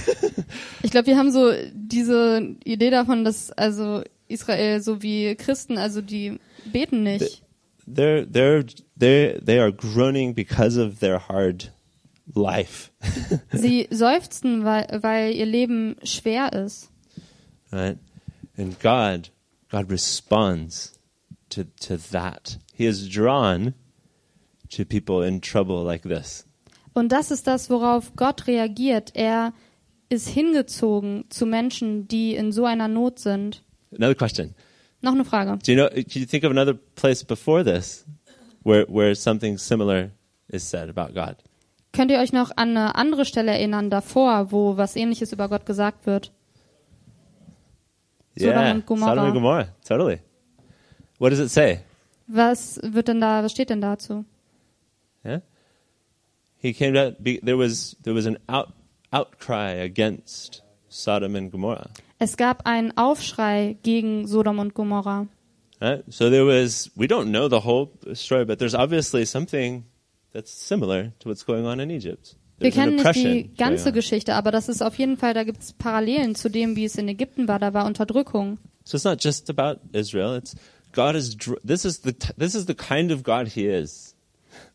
Ich 0.82 0.91
glaube, 0.91 1.08
wir 1.08 1.17
haben 1.17 1.32
so 1.32 1.51
diese 1.73 2.55
Idee 2.65 2.89
davon, 2.89 3.23
dass 3.23 3.51
also 3.51 4.03
Israel 4.27 4.82
so 4.82 5.01
wie 5.03 5.36
Christen, 5.36 5.77
also 5.77 6.01
die 6.01 6.39
beten 6.65 7.03
nicht. 7.03 7.43
they're 7.86 8.25
they're 8.25 8.63
they 8.97 9.39
they 9.43 9.60
are 9.60 9.71
groaning 9.71 10.34
because 10.34 10.77
of 10.77 10.99
their 10.99 11.19
hard 11.19 11.71
life. 12.34 12.91
Sie 13.51 13.88
seufzen, 13.91 14.63
weil, 14.63 14.88
weil 15.03 15.34
ihr 15.34 15.45
Leben 15.45 15.97
schwer 16.03 16.53
ist. 16.53 16.89
right? 17.71 17.97
And 18.58 18.79
God, 18.79 19.29
God 19.69 19.91
responds 19.91 20.93
to, 21.49 21.65
to 21.82 21.97
that. 22.12 22.58
He 22.80 22.86
is 22.86 23.10
drawn 23.10 23.74
to 24.70 24.86
people 24.86 25.22
in 25.22 25.42
trouble 25.42 25.84
like 25.84 26.04
this. 26.04 26.46
Und 26.94 27.12
das 27.12 27.30
ist 27.30 27.46
das, 27.46 27.70
worauf 27.70 28.15
Gott 28.15 28.48
reagiert. 28.48 29.12
Er 29.15 29.52
ist 30.08 30.30
hingezogen 30.30 31.26
zu 31.28 31.46
Menschen, 31.46 32.08
die 32.08 32.36
in 32.36 32.54
so 32.54 32.63
einer 32.63 32.88
Not 32.88 33.20
sind. 33.20 33.63
Another 33.94 34.15
question. 34.15 34.56
Noch 35.02 35.12
eine 35.12 35.26
Frage. 35.26 35.60
Do 35.62 35.74
you 35.74 35.78
know, 35.78 35.89
can 35.89 36.22
you 36.22 36.26
think 36.26 36.46
of 36.46 36.52
another 36.52 36.74
place 36.96 37.22
before 37.22 37.65
this 37.65 38.06
where, 38.63 38.86
where 38.88 39.13
something 39.13 39.58
similar 39.58 40.12
is 40.48 40.63
said 40.63 40.88
about 40.88 41.13
God? 41.13 41.36
Könnt 41.92 42.12
ihr 42.12 42.20
euch 42.20 42.32
noch 42.32 42.52
an 42.56 42.78
eine 42.78 42.96
andere 42.96 43.26
Stelle 43.26 43.52
erinnern 43.52 43.89
davor, 43.89 44.54
wo 44.54 44.78
was 44.78 44.96
ähnliches 44.96 45.34
über 45.34 45.50
Gott 45.50 45.65
gesagt 45.65 46.06
wird? 46.06 46.32
Sodom 48.38 48.54
yeah, 48.54 48.72
und 48.72 48.86
Gomorrah. 48.86 49.10
Sodom 49.10 49.26
and 49.26 49.34
Gomorrah, 49.34 49.68
totally. 49.86 50.20
What 51.18 51.32
does 51.32 51.39
it 51.39 51.50
say? 51.50 51.82
Was 52.32 52.80
wird 52.84 53.08
denn 53.08 53.20
da, 53.20 53.44
was 53.44 53.52
steht 53.52 53.72
denn 53.72 53.82
dazu? 53.82 54.24
Yeah? 55.26 55.42
He 56.58 56.74
came 56.74 56.94
down, 56.94 57.15
there 57.44 57.58
was, 57.58 57.98
there 58.04 58.13
was 58.15 58.28
an 58.28 58.38
out, 58.48 58.72
outcry 59.12 59.82
against 59.82 60.63
Sodom 60.89 61.36
and 61.36 61.52
Gomorrah. 61.52 61.89
Es 62.20 62.38
gab 62.38 62.68
einen 62.68 62.96
Aufschrei 62.96 63.78
gegen 63.82 64.28
Sodom 64.28 64.60
und 64.60 64.76
Gomorrah. 64.76 65.28
Right? 65.82 66.04
So 66.08 66.30
there 66.30 66.46
was, 66.46 66.92
we 66.96 67.08
don't 67.08 67.32
know 67.32 67.50
the 67.50 67.65
whole 67.65 67.89
story, 68.13 68.46
but 68.46 68.60
there's 68.60 68.76
obviously 68.76 69.26
something 69.26 69.86
that's 70.32 70.52
similar 70.52 71.13
to 71.20 71.30
what's 71.30 71.44
going 71.44 71.65
on 71.65 71.80
in 71.80 71.89
Egypt. 71.89 72.36
Wir 72.60 72.72
There's 72.72 72.76
kennen 72.76 72.96
nicht 72.98 73.15
die 73.15 73.56
ganze. 73.56 73.92
Geschichte, 73.94 74.36
aber 74.36 74.52
das 74.52 74.68
ist 74.68 74.84
auf 74.84 74.96
jeden 74.96 75.18
Fall, 75.18 75.34
da 75.34 75.46
gibt 75.46 75.63
es 75.63 75.74
Parallelen 75.74 76.36
zu 76.36 76.50
dem, 76.50 76.76
wie 76.76 76.86
es 76.86 76.96
in 76.96 77.08
Ägypten 77.08 77.48
war. 77.48 77.58
Da 77.58 77.74
war 77.74 77.86
Unterdrückung. 77.86 78.60
So 78.84 78.98
it's 78.98 79.06
not 79.06 79.24
just 79.24 79.50
about 79.50 79.80
Israel. 79.94 80.38
It's 80.38 80.56
God 80.91 81.15
is. 81.15 81.38
This 81.63 81.86
is 81.86 81.99
the 81.99 82.13
this 82.38 82.56
is 82.56 82.65
the 82.65 82.75
kind 82.75 83.12
of 83.12 83.23
God 83.23 83.49
He 83.49 83.67
is. 83.67 84.15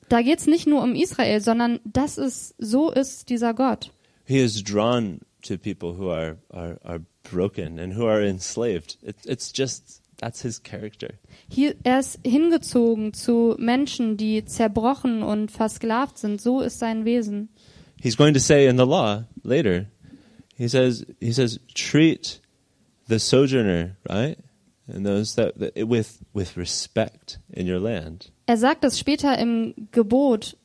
Da 0.09 0.23
geht 0.23 0.39
es 0.39 0.47
nicht 0.47 0.67
nur 0.67 0.83
um 0.83 0.95
Israel, 0.95 1.41
sondern 1.41 1.81
das 1.85 2.19
ist, 2.19 2.55
so 2.59 2.91
ist 2.91 3.31
dieser 3.31 3.55
Gott. 3.55 3.91
He 4.27 4.39
is 4.39 4.63
drawn 4.63 5.21
to 5.43 5.57
people 5.57 5.95
who 5.99 6.11
are 6.11 6.37
are, 6.51 6.79
are 6.85 7.01
broken 7.23 7.79
and 7.79 7.97
who 7.97 8.07
are 8.07 8.23
enslaved. 8.23 8.99
It, 9.03 9.17
it's 9.25 9.53
just 9.55 10.03
that's 10.19 10.43
His 10.43 10.63
character. 10.63 11.15
Hier, 11.49 11.75
er 11.85 12.01
ist 12.01 12.19
hingezogen 12.25 13.15
zu 13.15 13.57
Menschen, 13.59 14.17
die 14.17 14.45
zerbrochen 14.45 15.23
und 15.23 15.51
versklavt 15.51 16.19
sind. 16.19 16.41
So 16.41 16.61
ist 16.61 16.79
sein 16.79 17.05
Wesen. 17.05 17.49
He's 18.01 18.17
going 18.17 18.35
to 18.35 18.41
say 18.41 18.67
in 18.67 18.77
the 18.77 18.85
law 18.85 19.25
later. 19.43 19.87
He 20.57 20.69
says 20.69 21.05
he 21.21 21.33
says 21.33 21.59
treat 21.75 22.41
the 23.09 23.19
sojourner 23.19 23.97
right 24.09 24.39
that, 24.87 25.55
that 25.59 25.89
with 25.89 26.25
with 26.33 26.57
respect 26.57 27.39
in 27.51 27.67
your 27.67 27.81
land. 27.81 28.31
Er 28.47 28.57
sagt 28.57 28.85
es 28.85 28.99
später 28.99 29.39
im 29.39 29.89
Gebot, 29.93 30.57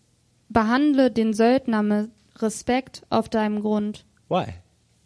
behandle 0.49 1.12
den 1.12 1.34
Söldner 1.34 1.84
mit 1.84 2.10
Respekt 2.38 3.03
auf 3.10 3.29
deinem 3.29 3.62
Grund. 3.62 4.05
Why? 4.27 4.53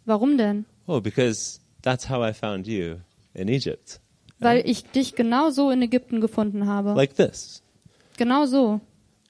Warum 0.04 0.36
denn? 0.36 0.66
Oh, 0.86 1.00
because 1.00 1.60
that's 1.82 2.08
how 2.08 2.22
I 2.22 2.32
found 2.32 2.66
you 2.66 2.96
in 3.34 3.48
Egypt. 3.48 4.00
Weil 4.40 4.68
ich 4.68 4.84
dich 4.84 5.14
genau 5.14 5.50
so 5.50 5.70
in 5.70 5.80
Ägypten 5.80 6.20
gefunden 6.20 6.66
habe. 6.66 6.92
Like 6.94 7.14
this. 7.16 7.62
Genau 8.16 8.46
so. 8.46 8.80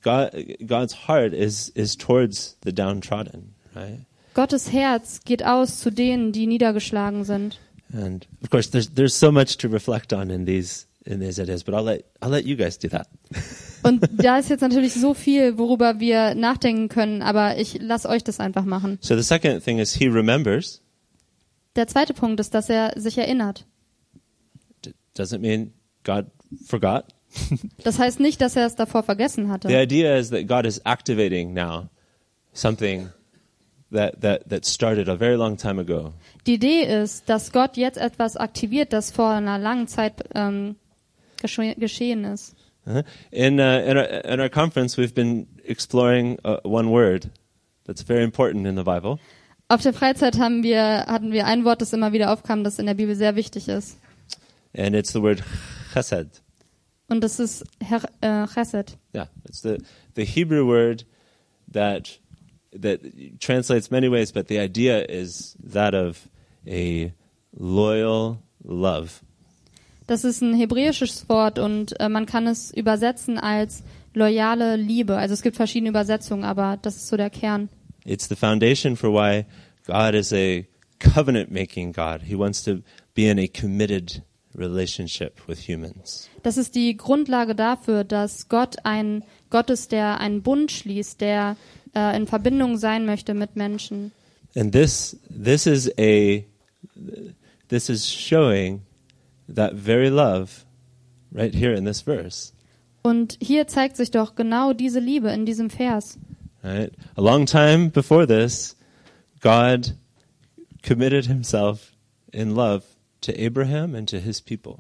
God, 0.03 0.33
God's 0.67 1.09
heart 1.09 1.33
is, 1.33 1.71
is 1.71 1.97
towards 1.97 2.59
the 2.65 2.73
downtrodden, 2.73 3.55
right? 3.75 4.01
Gottes 4.35 4.73
Herz 4.73 5.21
geht 5.25 5.45
aus 5.45 5.79
zu 5.79 5.91
denen, 5.91 6.33
die 6.33 6.47
niedergeschlagen 6.47 7.25
sind. 7.25 7.59
And 7.93 8.27
of 8.43 8.51
course, 8.51 8.71
there's, 8.71 8.91
there's 8.95 9.15
so 9.15 9.31
much 9.31 9.57
to 9.59 9.69
reflect 9.69 10.13
on 10.13 10.31
in 10.31 10.47
these, 10.47 10.87
in 11.05 11.21
these 11.21 11.41
ideas, 11.41 11.63
but 11.65 11.75
I'll 11.75 11.85
let, 11.85 12.05
I'll 12.21 12.31
let 12.31 12.45
you 12.45 12.57
guys 12.57 12.79
do 12.79 12.89
that. 12.89 13.09
Und 13.83 14.03
da 14.11 14.39
ist 14.39 14.49
jetzt 14.49 14.63
natürlich 14.63 14.95
so 14.95 15.13
viel, 15.13 15.59
worüber 15.59 16.01
wir 16.01 16.35
nachdenken 16.35 16.89
können, 16.89 17.21
aber 17.21 17.59
ich 17.59 17.79
lasse 17.81 18.09
euch 18.09 18.25
das 18.25 18.41
einfach 18.41 18.65
machen. 18.65 18.99
So 19.03 19.15
the 19.15 19.23
second 19.23 19.63
thing 19.63 19.79
is 19.79 19.95
he 19.95 20.07
remembers. 20.09 20.81
Der 21.77 21.87
zweite 21.87 22.15
Punkt 22.15 22.41
ist, 22.41 22.55
dass 22.55 22.71
er 22.71 22.93
sich 22.99 23.19
erinnert. 23.19 23.67
D- 24.87 24.95
doesn't 25.17 25.41
mean 25.41 25.73
God 26.05 26.27
forgot. 26.67 27.05
Das 27.83 27.99
heißt 27.99 28.21
nicht, 28.21 28.41
dass 28.41 28.57
er 28.57 28.65
es 28.67 28.75
davor 28.77 29.03
vergessen 29.03 29.47
The 29.47 29.51
hatte. 29.53 29.69
idea 29.83 30.17
is 30.17 30.31
that 30.31 30.47
God 30.47 30.65
is 30.67 30.81
activating 30.87 31.53
now 31.53 31.89
something 32.55 33.09
that, 33.95 34.21
that, 34.21 34.49
that 34.49 34.65
started 34.65 35.09
a 35.09 35.17
very 35.17 35.37
long 35.37 35.57
time 35.57 35.79
ago. 35.79 36.13
Die 36.47 36.55
Idee 36.55 36.83
ist, 36.83 37.29
dass 37.29 37.53
Gott 37.53 37.77
jetzt 37.77 37.99
etwas 37.99 38.37
aktiviert, 38.37 38.93
das 38.93 39.11
vor 39.11 39.31
einer 39.31 39.59
langen 39.59 39.89
Zeit 39.89 40.25
ähm, 40.35 40.77
gesche 41.41 41.75
geschehen 41.77 42.25
ist. 42.25 42.55
Uh-huh. 42.87 43.03
In, 43.31 43.59
uh, 43.59 43.81
in, 43.81 43.97
our, 43.97 44.25
in 44.25 44.41
our 44.41 44.51
conference, 44.51 44.99
we've 44.99 45.15
been 45.15 45.47
exploring 45.65 46.39
uh, 46.45 46.59
one 46.65 46.91
word 46.91 47.31
that's 47.87 48.03
very 48.03 48.23
important 48.23 48.67
in 48.67 48.77
the 48.77 48.83
Bible. 48.83 49.19
Auf 49.69 49.81
der 49.81 49.95
Freizeit 49.95 50.39
haben 50.39 50.63
wir, 50.63 51.07
hatten 51.07 51.33
wir 51.33 51.47
ein 51.47 51.65
Wort, 51.65 51.81
das 51.81 51.95
immer 51.95 52.13
wieder 52.13 52.31
aufkam, 52.31 52.63
das 52.63 52.79
in 52.79 52.85
der 52.85 52.95
Bibel 52.95 53.15
sehr 53.17 53.37
wichtig 53.37 53.69
ist. 53.69 53.99
and 54.77 54.95
it's 54.95 55.13
the 55.13 55.23
word 55.23 55.43
chesed. 55.93 56.43
Und 57.09 57.23
das 57.23 57.39
ist 57.39 57.65
Her 57.81 58.03
äh, 58.21 58.47
Chesed. 58.47 58.97
Yeah, 59.15 59.29
it's 59.45 59.63
the 59.63 59.79
the 60.17 60.25
Hebrew 60.25 60.67
word 60.67 61.05
that 61.73 62.19
that 62.81 63.01
translates 63.41 63.91
many 63.91 64.09
ways, 64.09 64.33
but 64.33 64.49
the 64.49 64.59
idea 64.59 65.05
is 65.05 65.57
that 65.63 65.95
of 65.95 66.29
a 66.67 67.13
loyal 67.57 68.39
love. 68.65 69.23
Das 70.07 70.25
ist 70.25 70.43
ein 70.43 70.55
hebräisches 70.55 71.29
Wort 71.29 71.59
und 71.59 71.99
äh, 71.99 72.09
man 72.11 72.27
kann 72.27 72.47
es 72.47 72.71
übersetzen 72.71 73.39
als 73.39 73.83
loyale 74.13 74.77
Liebe. 74.77 75.17
Also 75.17 75.33
es 75.33 75.43
gibt 75.43 75.57
verschiedene 75.57 75.91
Übersetzungen, 75.91 76.45
aber 76.45 76.79
das 76.83 76.97
ist 76.97 77.09
so 77.09 77.17
der 77.17 77.31
Kern. 77.31 77.71
It's 78.05 78.29
the 78.29 78.37
foundation 78.37 78.97
for 78.97 79.11
why 79.11 79.47
God 79.87 80.15
is 80.15 80.33
a 80.33 80.65
covenant 80.99 81.51
making 81.51 81.93
God. 81.93 82.23
He 82.23 82.37
wants 82.37 82.63
to 82.65 82.83
be 83.15 83.31
in 83.31 83.39
a 83.39 83.47
committed 83.47 84.23
relationship 84.55 85.41
with 85.49 85.67
humans. 85.67 86.29
Das 86.43 86.59
ist 86.59 86.75
die 86.75 86.97
Grundlage 86.97 87.55
dafür, 87.55 88.05
dass 88.05 88.49
Gott 88.49 88.77
ein 88.85 89.25
Gott 89.51 89.71
ist, 89.71 89.93
der 89.93 90.21
einen 90.21 90.43
Bund 90.43 90.71
schließt, 90.71 91.21
der 91.21 91.57
äh, 91.95 92.17
in 92.17 92.27
Verbindung 92.27 92.77
sein 92.77 93.07
möchte 93.07 93.35
mit 93.35 93.57
Menschen. 93.57 94.13
And 94.57 94.73
this 94.73 95.17
this 95.29 95.67
is 95.67 95.91
a 95.99 96.45
this 97.69 97.89
is 97.89 98.11
showing 98.11 98.83
that 99.49 99.75
very 99.75 100.09
love 100.09 100.65
right 101.33 101.55
here 101.55 101.75
in 101.75 101.85
this 101.85 102.03
verse. 102.03 102.53
Und 103.03 103.37
hier 103.41 103.67
zeigt 103.67 103.97
sich 103.97 104.11
doch 104.11 104.35
genau 104.35 104.73
diese 104.73 105.01
Liebe 105.01 105.31
in 105.31 105.45
diesem 105.45 105.69
Vers. 105.71 106.19
Right? 106.63 106.93
A 107.17 107.21
long 107.21 107.45
time 107.45 107.91
before 107.91 108.27
this, 108.27 108.77
God 109.41 109.95
committed 110.83 111.27
himself 111.27 111.93
in 112.33 112.55
love 112.55 112.85
to 113.21 113.33
Abraham 113.33 113.95
and 113.95 114.09
to 114.09 114.19
his 114.19 114.41
people. 114.41 114.79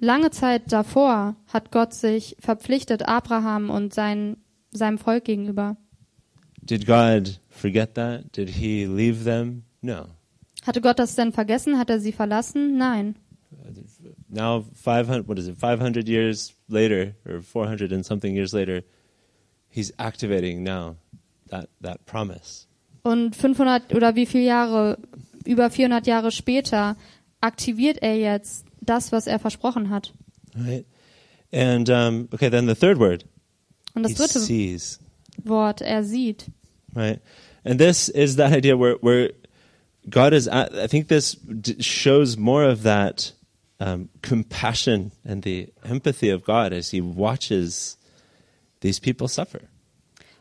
Lange 0.00 0.30
Zeit 0.30 0.72
davor 0.72 1.36
hat 1.46 1.70
Gott 1.70 1.94
sich 1.94 2.36
verpflichtet 2.40 3.08
Abraham 3.08 3.70
und 3.70 3.94
sein, 3.94 4.36
seinem 4.70 4.98
Volk 4.98 5.24
gegenüber. 5.24 5.76
Did 6.66 6.86
God 6.86 7.38
forget 7.48 7.94
that? 7.94 8.32
Did 8.32 8.50
he 8.50 8.86
leave 8.86 9.24
them? 9.24 9.62
No. 9.82 10.06
Hatte 10.66 10.80
Gott 10.80 10.98
das 10.98 11.14
denn 11.14 11.32
vergessen? 11.32 11.78
Hat 11.78 11.90
er 11.90 12.00
sie 12.00 12.12
verlassen? 12.12 12.76
Nein. 12.76 13.14
Now 14.28 14.64
500 14.74 15.28
what 15.28 15.38
is 15.38 15.46
it? 15.46 15.56
500 15.56 16.08
years 16.08 16.52
later 16.68 17.14
or 17.24 17.40
400 17.40 17.92
and 17.92 18.04
something 18.04 18.34
years 18.34 18.52
later, 18.52 18.82
he's 19.68 19.92
activating 19.98 20.64
now 20.64 20.96
that 21.50 21.68
that 21.80 22.04
promise. 22.04 22.66
Und 23.02 23.36
500 23.36 23.94
oder 23.94 24.16
wie 24.16 24.26
viele 24.26 24.44
Jahre, 24.44 24.98
über 25.44 25.70
400 25.70 26.06
Jahre 26.08 26.32
später, 26.32 26.96
aktiviert 27.40 27.98
er 28.02 28.16
jetzt 28.18 28.66
das, 28.80 29.12
was 29.12 29.28
er 29.28 29.38
versprochen 29.38 29.90
hat. 29.90 30.12
Right? 30.56 30.86
And 31.52 31.88
um, 31.88 32.28
okay, 32.32 32.50
then 32.50 32.66
the 32.66 32.74
third 32.74 32.98
word, 32.98 33.24
Und 33.94 34.02
das 34.02 34.12
he 34.12 34.18
dritte 34.18 34.40
sees. 34.40 34.98
Wort, 35.44 35.80
er 35.80 36.04
sieht. 36.04 36.46
right? 36.96 37.20
And 37.64 37.78
this 37.78 38.08
is 38.08 38.36
that 38.36 38.52
idea 38.52 38.76
where 38.76 38.96
where 39.00 39.32
God 40.08 40.32
is. 40.32 40.48
At, 40.48 40.74
I 40.74 40.86
think 40.86 41.08
this 41.08 41.36
shows 41.80 42.36
more 42.36 42.64
of 42.64 42.82
that 42.82 43.32
um, 43.78 44.08
compassion 44.22 45.12
and 45.24 45.42
the 45.42 45.68
empathy 45.84 46.30
of 46.30 46.44
God 46.44 46.72
as 46.72 46.90
He 46.90 47.00
watches 47.00 47.96
these 48.80 48.98
people 49.00 49.28
suffer. 49.28 49.60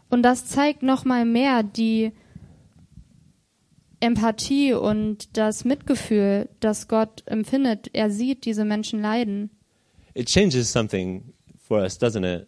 Und 0.10 0.22
das 0.24 0.46
zeigt 0.48 0.84
nochmal 0.84 1.26
mehr 1.26 1.64
die 1.64 2.12
Empathie 4.00 4.74
und 4.74 5.36
das 5.36 5.66
Mitgefühl, 5.66 6.48
das 6.60 6.88
Gott 6.88 7.24
empfindet. 7.26 7.90
Er 7.94 8.12
sieht 8.12 8.46
diese 8.46 8.66
Menschen 8.66 9.02
leiden. 9.02 9.50
It 10.14 10.28
changes 10.28 10.72
something 10.72 11.34
for 11.58 11.80
us, 11.80 12.00
doesn't 12.00 12.24
it? 12.24 12.48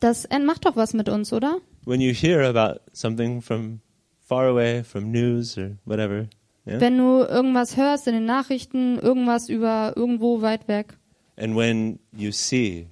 Das 0.00 0.26
macht 0.44 0.64
doch 0.64 0.76
was 0.76 0.94
mit 0.94 1.08
uns, 1.08 1.32
oder? 1.32 1.60
When 1.84 2.00
you 2.00 2.12
hear 2.12 2.42
about 2.42 2.80
something 2.92 3.40
from 3.40 3.80
far 4.20 4.46
away, 4.46 4.82
from 4.82 5.10
news 5.10 5.56
or 5.56 5.78
whatever, 5.84 6.28
Yeah? 6.66 6.80
Wenn 6.80 6.98
du 6.98 7.24
irgendwas 7.24 7.76
hörst 7.76 8.06
in 8.06 8.14
den 8.14 8.26
Nachrichten, 8.26 8.98
irgendwas 8.98 9.48
über 9.48 9.94
irgendwo 9.96 10.42
weit 10.42 10.68
weg. 10.68 10.96
And 11.36 11.56
when 11.56 11.98
you 12.12 12.32
see 12.32 12.88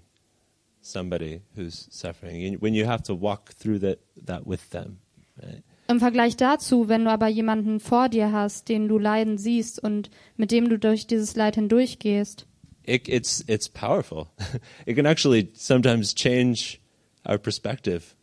somebody 0.81 1.43
who's 1.55 1.87
suffering, 1.91 2.57
when 2.61 2.75
you 2.75 2.87
have 2.87 3.03
to 3.05 3.15
walk 3.15 3.51
through 3.59 3.81
that, 3.81 3.99
that 4.25 4.47
with 4.47 4.71
them, 4.71 4.99
right? 5.37 5.63
Im 5.91 6.01
Vergleich 6.01 6.37
dazu, 6.37 6.89
wenn 6.89 7.05
du 7.05 7.11
aber 7.11 7.29
jemanden 7.29 7.81
vor 7.81 8.09
dir 8.11 8.31
hast, 8.31 8.69
den 8.69 8.89
du 8.89 8.99
leiden 8.99 9.39
siehst 9.39 9.83
und 9.83 10.11
mit 10.37 10.51
dem 10.51 10.69
du 10.69 10.79
durch 10.79 11.07
dieses 11.07 11.35
Leid 11.35 11.55
hindurchgehst, 11.55 12.47
It, 12.85 13.07
it's, 13.07 13.45
it's 13.47 13.69
powerful. 13.69 14.29
it 14.87 14.97
can 14.97 15.05
actually 15.05 15.51
sometimes 15.55 16.15
change 16.15 16.79
our 17.27 17.37
perspective 17.39 18.15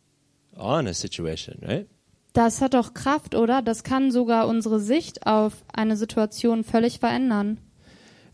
on 0.56 0.86
a 0.86 0.94
situation, 0.94 1.58
right? 1.62 1.86
das 2.36 2.60
hat 2.60 2.74
doch 2.74 2.92
Kraft, 2.92 3.34
oder? 3.34 3.62
Das 3.62 3.82
kann 3.82 4.10
sogar 4.10 4.46
unsere 4.46 4.78
Sicht 4.78 5.26
auf 5.26 5.64
eine 5.72 5.96
Situation 5.96 6.64
völlig 6.64 6.98
verändern. 6.98 7.58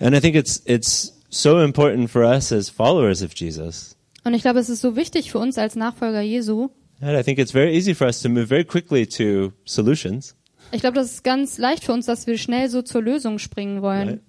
And 0.01 0.17
I 0.17 0.21
think 0.21 0.35
it's, 0.35 0.61
it's 0.67 1.21
so 1.31 1.61
important 1.63 2.11
for 2.11 2.23
us 2.23 2.53
as 2.53 2.69
followers 2.69 3.23
of 3.23 3.31
Jesus. 3.37 3.97
Und 4.25 4.35
ich 4.35 4.43
glaube, 4.43 4.59
es 4.59 4.69
ist 4.69 4.81
so 4.81 4.97
wichtig 4.97 5.31
für 5.31 5.39
uns 5.39 5.57
als 5.57 5.77
Nachfolger 5.77 6.21
Jesu. 6.21 6.71
And 7.01 7.19
I 7.19 7.23
think 7.23 7.39
it's 7.39 7.53
very 7.53 7.77
easy 7.77 7.95
for 7.95 8.07
us 8.07 8.21
to 8.23 8.29
move 8.29 8.49
very 8.49 8.65
quickly 8.65 9.07
to 9.07 9.53
solutions. 9.65 10.35
Ich 10.73 10.81
glaube, 10.81 10.97
das 10.97 11.13
ist 11.13 11.25
ganz 11.25 11.59
leicht 11.59 11.85
für 11.85 11.93
uns, 11.93 12.07
dass 12.07 12.27
wir 12.27 12.39
schnell 12.39 12.69
so 12.69 12.83
zur 12.83 13.03
Lösung 13.03 13.39
springen 13.39 13.83
wollen. 13.83 14.09
Right? 14.09 14.21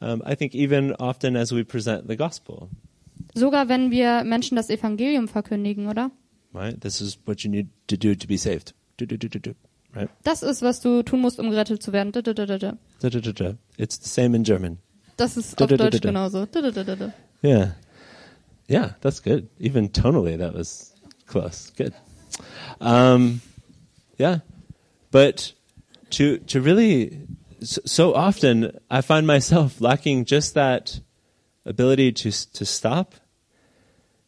Um, 0.00 0.22
I 0.26 0.36
think 0.36 0.54
even 0.54 0.94
often 0.94 1.36
as 1.36 1.52
we 1.52 1.64
present 1.64 2.04
the 2.08 2.16
gospel, 2.16 2.68
Sogar 3.34 3.68
wenn 3.68 3.90
wir 3.90 4.24
Menschen 4.24 4.56
das 4.56 4.70
Evangelium 4.70 5.28
verkündigen, 5.28 5.88
oder? 5.88 6.10
Right? 6.52 6.80
This 6.80 7.00
is 7.00 7.18
what 7.24 7.44
you 7.44 7.50
need 7.50 7.68
to 7.88 7.96
do 7.96 8.14
to 8.14 8.26
be 8.26 8.36
saved. 8.36 8.72
Do, 8.96 9.06
do, 9.06 9.16
do, 9.16 9.28
do, 9.28 9.38
do, 9.38 9.54
right? 9.94 10.08
Das 10.24 10.42
ist, 10.42 10.62
was 10.62 10.80
du 10.80 11.02
tun 11.02 11.20
musst, 11.20 11.38
um 11.38 11.50
gerettet 11.50 11.82
zu 11.82 11.92
werden. 11.92 12.12
It's 13.76 13.98
the 13.98 14.08
same 14.08 14.34
in 14.36 14.44
German. 14.44 14.78
Das 15.16 15.36
ist 15.36 15.60
auf. 15.60 15.68
Deutsch 15.68 16.00
genauso. 16.00 16.46
Yeah. 17.42 17.72
Yeah, 18.68 18.90
that's 19.00 19.20
good. 19.20 19.48
Even 19.58 19.88
tonally, 19.88 20.36
that 20.38 20.54
was 20.54 20.94
close. 21.26 21.72
Good. 21.76 21.94
Um, 22.80 23.40
yeah. 24.18 24.40
But 25.10 25.52
to, 26.10 26.38
to 26.38 26.60
really, 26.60 27.20
so, 27.60 27.80
so 27.84 28.14
often 28.14 28.78
I 28.90 29.00
find 29.00 29.26
myself 29.26 29.80
lacking 29.80 30.26
just 30.26 30.54
that 30.54 31.00
ability 31.64 32.12
to, 32.12 32.30
to 32.52 32.64
stop 32.64 33.14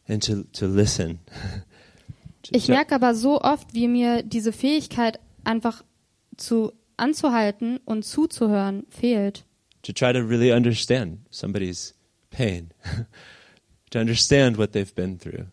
and 0.07 0.21
to, 0.23 0.43
to 0.53 0.67
listen. 0.67 1.19
Ich 2.51 2.65
to- 2.67 2.73
merke 2.73 2.93
aber 2.95 3.15
so 3.15 3.41
oft, 3.41 3.73
wie 3.73 3.87
mir 3.87 4.23
diese 4.23 4.51
Fähigkeit 4.51 5.19
einfach 5.43 5.83
zu 6.37 6.71
anzuhalten 6.97 7.79
und 7.85 8.03
zuzuhören 8.05 8.85
fehlt. 8.89 9.45
to 9.83 9.91
try 9.93 10.13
to 10.13 10.19
really 10.19 10.51
understand 10.53 11.19
somebody's 11.31 11.95
pain, 12.29 12.69
to 13.89 13.97
understand 13.99 14.57
what 14.59 14.73
they've 14.73 14.93
been 14.93 15.17
through. 15.17 15.45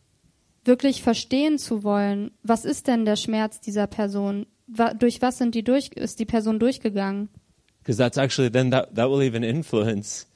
Wirklich 0.65 1.03
verstehen 1.03 1.57
zu 1.59 1.83
wollen, 1.83 2.33
was 2.43 2.67
ist 2.67 2.89
denn 2.89 3.07
der 3.07 3.17
Schmerz 3.17 3.61
dieser 3.61 3.87
Person? 3.87 4.45
Durch 4.99 5.23
was 5.23 5.39
sind 5.39 5.55
die 5.55 5.65
durch 5.65 5.89
ist 5.95 6.19
die 6.19 6.27
Person 6.27 6.59
durchgegangen? 6.59 7.31
Because 7.81 7.97
that's 7.97 8.19
actually 8.19 8.51
then 8.51 8.71
that, 8.71 8.95
that 8.95 9.09
will 9.09 9.23
even 9.23 9.43
influence 9.43 10.27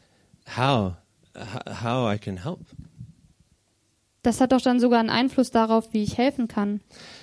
how 0.56 0.94
how 1.82 2.10
I 2.10 2.16
can 2.18 2.38
help. 2.42 2.60
Das 4.22 4.40
hat 4.40 4.52
doch 4.52 4.60
dann 4.60 4.78
sogar 4.78 5.00
einen 5.00 5.10
Einfluss 5.10 5.50
darauf, 5.50 5.92
wie 5.92 6.02
ich 6.02 6.16
helfen 6.16 6.46
kann. 6.48 6.80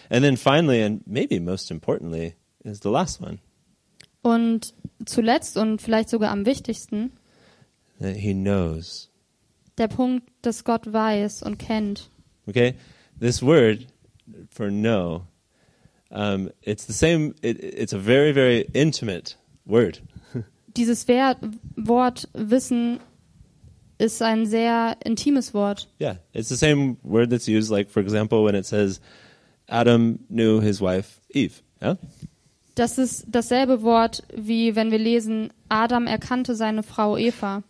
And 0.09 0.23
then 0.23 0.35
finally, 0.37 0.83
and 0.83 1.05
maybe 1.07 1.39
most 1.39 1.71
importantly, 1.71 2.35
is 2.63 2.79
the 2.83 2.89
last 2.89 3.21
one. 3.21 3.39
Und 4.21 4.73
zuletzt 5.05 5.57
und 5.57 5.81
vielleicht 5.81 6.09
sogar 6.09 6.31
am 6.31 6.45
wichtigsten, 6.45 7.11
That 7.99 8.15
he 8.15 8.33
knows. 8.33 9.09
der 9.77 9.87
Punkt, 9.87 10.29
dass 10.41 10.63
Gott 10.65 10.91
weiß 10.91 11.43
und 11.43 11.57
kennt. 11.57 12.09
Okay, 12.47 12.75
this 13.19 13.41
word 13.41 13.87
for 14.49 14.69
know, 14.69 15.23
um, 16.11 16.49
it's 16.61 16.85
the 16.85 16.93
same. 16.93 17.33
It, 17.41 17.63
it's 17.63 17.93
a 17.93 17.97
very 17.99 18.33
very 18.33 18.67
intimate 18.73 19.37
word. 19.65 20.01
Dieses 20.75 21.07
Wort 21.07 22.27
Wissen 22.33 22.99
ist 23.99 24.21
ein 24.21 24.45
sehr 24.47 24.97
intimes 25.03 25.53
Wort. 25.53 25.87
Yeah, 26.01 26.15
it's 26.33 26.49
the 26.49 26.55
same 26.55 26.97
word 27.03 27.29
that's 27.29 27.47
used, 27.47 27.69
like 27.69 27.89
for 27.91 28.01
example, 28.01 28.43
when 28.43 28.55
it 28.55 28.65
says 28.65 28.99
Adam 29.67 30.19
knew 30.29 30.59
his 30.61 30.81
wife 30.81 31.19
Eve. 31.29 31.61
Yeah. 31.81 31.95
Das 32.75 32.97
ist 32.97 33.25
dasselbe 33.29 33.81
Wort, 33.83 34.23
wie 34.33 34.75
wenn 34.75 34.89
wir 34.89 34.99
lesen, 34.99 35.51
Adam 35.67 36.07
erkannte 36.07 36.55
seine 36.55 36.81
Frau 36.81 37.17
Eva. 37.17 37.61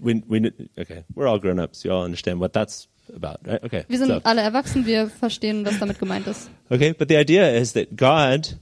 We, 0.00 0.22
we, 0.28 0.52
okay, 0.78 1.04
we're 1.14 1.28
all 1.28 1.40
grown 1.40 1.58
ups. 1.58 1.84
You 1.84 1.92
all 1.92 2.04
understand 2.04 2.40
what 2.40 2.52
that's 2.52 2.88
about, 3.14 3.38
right? 3.46 3.62
Okay. 3.64 3.84
Wir 3.88 3.98
sind 3.98 4.08
so- 4.08 4.20
alle 4.24 4.42
erwachsen, 4.42 4.84
wir 4.84 5.08
verstehen, 5.08 5.64
was 5.64 5.78
damit 5.78 5.98
gemeint 5.98 6.26
ist. 6.26 6.50
okay, 6.70 6.92
but 6.92 7.08
the 7.08 7.16
idea 7.16 7.50
is 7.50 7.72
that 7.72 7.96
God, 7.96 8.58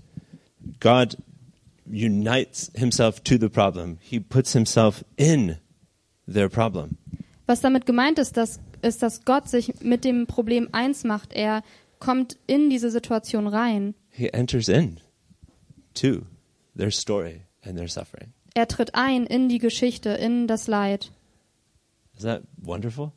God 0.81 1.17
unites 1.91 2.71
himself 2.75 3.23
to 3.25 3.39
the 3.39 3.49
problem. 3.49 3.99
He 4.01 4.21
puts 4.21 4.53
himself 4.53 5.03
in 5.17 5.57
their 6.27 6.49
problem. 6.49 6.99
Was 7.47 7.61
damit 7.61 7.87
gemeint 7.87 8.19
ist, 8.19 8.37
dass, 8.37 8.61
ist, 8.83 9.03
dass 9.03 9.25
Gott 9.25 9.49
sich 9.49 9.81
mit 9.81 10.05
dem 10.05 10.27
Problem 10.27 10.69
eins 10.73 11.05
macht. 11.05 11.33
Er 11.33 11.63
kommt 12.01 12.37
in 12.47 12.71
diese 12.71 12.91
Situation 12.91 13.47
rein. 13.47 13.95
He 14.11 14.29
enters 14.33 14.69
in 14.69 15.01
to 15.95 16.23
their 16.77 16.91
story 16.91 17.43
and 17.63 17.77
their 17.77 17.89
suffering. 17.89 18.33
Er 18.55 18.67
tritt 18.67 18.95
ein 18.95 19.27
in 19.27 19.49
die 19.49 19.59
Geschichte, 19.59 20.11
in 20.11 20.47
das 20.47 20.67
Leid. 20.67 21.13
Is 22.17 22.23
that 22.23 22.43
wonderful? 22.57 23.13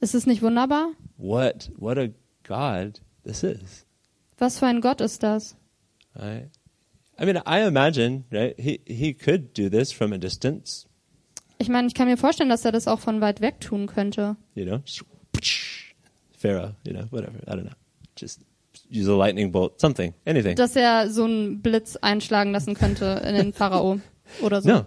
Ist 0.00 0.14
es 0.14 0.26
nicht 0.26 0.42
wunderbar? 0.42 0.92
What 1.16 1.72
what 1.76 1.98
a 1.98 2.08
God 2.46 3.00
this 3.24 3.42
is. 3.42 3.86
Was 4.38 4.58
für 4.58 4.66
ein 4.66 4.80
Gott 4.80 5.00
ist 5.00 5.22
das? 5.22 5.56
Right? 6.14 6.50
I 7.18 7.24
mean, 7.24 7.40
I 7.46 7.66
imagine, 7.66 8.24
right? 8.30 8.54
He 8.58 8.80
he 8.86 9.14
could 9.14 9.54
do 9.54 9.68
this 9.68 9.92
from 9.92 10.12
a 10.12 10.18
distance, 10.18 10.86
Ich 11.64 11.70
meine, 11.70 11.88
ich 11.88 11.94
kann 11.94 12.06
mir 12.06 12.18
vorstellen, 12.18 12.50
dass 12.50 12.62
er 12.66 12.72
das 12.72 12.86
auch 12.86 13.00
von 13.00 13.22
weit 13.22 13.40
weg 13.40 13.58
tun 13.58 13.86
könnte. 13.86 14.36
you 14.54 14.66
know, 14.66 14.82
Pharaoh, 16.36 16.72
you 16.86 16.92
know, 16.92 17.04
whatever. 17.10 17.38
I 17.46 17.52
don't 17.56 17.62
know. 17.62 17.72
Just 18.16 18.40
use 18.90 19.08
a 19.10 19.16
lightning 19.16 19.50
bolt, 19.50 19.80
something, 19.80 20.12
anything. 20.26 20.56
Dass 20.56 20.76
er 20.76 21.08
so 21.08 21.24
einen 21.24 21.62
Blitz 21.62 21.96
einschlagen 21.96 22.52
lassen 22.52 22.74
könnte 22.74 23.22
in 23.26 23.34
den 23.34 23.52
Pharao 23.54 23.98
oder 24.42 24.60
so. 24.60 24.68
No, 24.68 24.84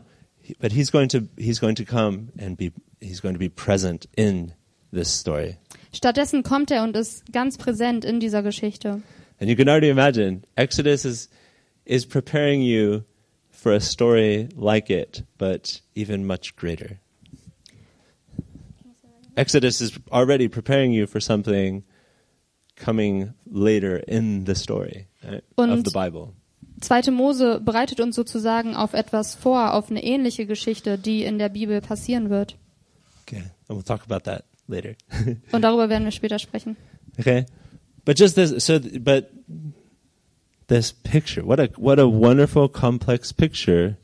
but 0.60 0.72
he's 0.72 0.92
going 0.92 1.10
to 1.10 1.22
he's 1.36 1.60
going 1.60 1.76
to 1.76 1.84
come 1.84 2.28
and 2.40 2.58
be 2.58 2.72
he's 3.02 3.22
going 3.24 3.34
to 3.34 3.40
be 3.40 3.50
present 3.50 4.08
in 4.16 4.52
this 4.94 5.10
story. 5.10 5.58
Stattdessen 5.92 6.44
kommt 6.44 6.70
er 6.70 6.84
und 6.84 6.96
ist 6.96 7.34
ganz 7.34 7.58
präsent 7.58 8.06
in 8.06 8.20
dieser 8.20 8.44
Geschichte. 8.44 9.02
And 9.40 9.50
you 9.50 9.56
can 9.56 9.68
already 9.68 9.90
imagine 9.90 10.42
Exodus 10.56 11.06
is 11.06 11.28
is 11.86 12.06
preparing 12.06 12.62
you 12.62 13.02
for 13.58 13.74
a 13.74 13.80
story 13.80 14.50
like 14.56 14.90
it, 14.90 15.24
but 15.38 15.82
even 15.96 16.26
much 16.26 16.56
greater. 16.56 17.00
Exodus 19.36 19.82
is 19.82 20.00
already 20.12 20.48
preparing 20.48 20.92
you 20.92 21.08
for 21.08 21.20
something 21.20 21.84
coming 22.76 23.34
later 23.50 23.98
in 24.08 24.46
the 24.46 24.56
story 24.56 25.08
right, 25.24 25.44
of 25.58 25.84
the 25.84 25.92
Bible. 25.92 26.34
Zweite 26.80 27.12
Mose 27.12 27.60
bereitet 27.60 28.00
uns 28.00 28.16
sozusagen 28.16 28.76
auf 28.76 28.94
etwas 28.94 29.34
vor, 29.34 29.74
auf 29.74 29.90
eine 29.90 30.04
ähnliche 30.04 30.46
Geschichte, 30.46 31.00
die 31.00 31.24
in 31.24 31.40
der 31.40 31.50
Bibel 31.50 31.82
passieren 31.82 32.30
wird. 32.30 32.56
Okay, 33.24 33.44
and 33.68 33.80
we'll 33.80 33.84
talk 33.84 34.04
about 34.04 34.24
that 34.26 34.46
later. 34.68 34.96
Und 35.52 35.64
darüber 35.64 35.90
werden 35.90 36.04
wir 36.04 36.12
später 36.12 36.38
sprechen. 36.38 36.78
okay, 37.20 37.46
but 38.06 38.20
just 38.20 38.36
this, 38.36 38.52
so, 38.64 38.80
but 38.80 39.26
this 40.68 40.92
picture, 40.92 41.46
what 41.46 41.60
a 41.60 41.70
what 41.78 42.00
a 42.00 42.08
wonderful, 42.08 42.70
complex 42.70 43.32
picture 43.32 43.98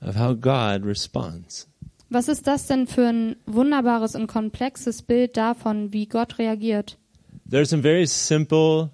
of 0.00 0.16
how 0.16 0.34
God 0.34 0.84
responds. 0.84 1.66
Was 2.10 2.28
ist 2.28 2.46
das 2.46 2.66
denn 2.66 2.86
für 2.86 3.06
ein 3.06 3.36
wunderbares 3.46 4.14
und 4.14 4.28
komplexes 4.28 5.02
Bild 5.02 5.36
davon, 5.36 5.92
wie 5.92 6.06
Gott 6.06 6.38
reagiert? 6.38 6.96
There 7.48 7.60
are 7.60 7.66
some 7.66 7.82
very 7.82 8.06
simple 8.06 8.90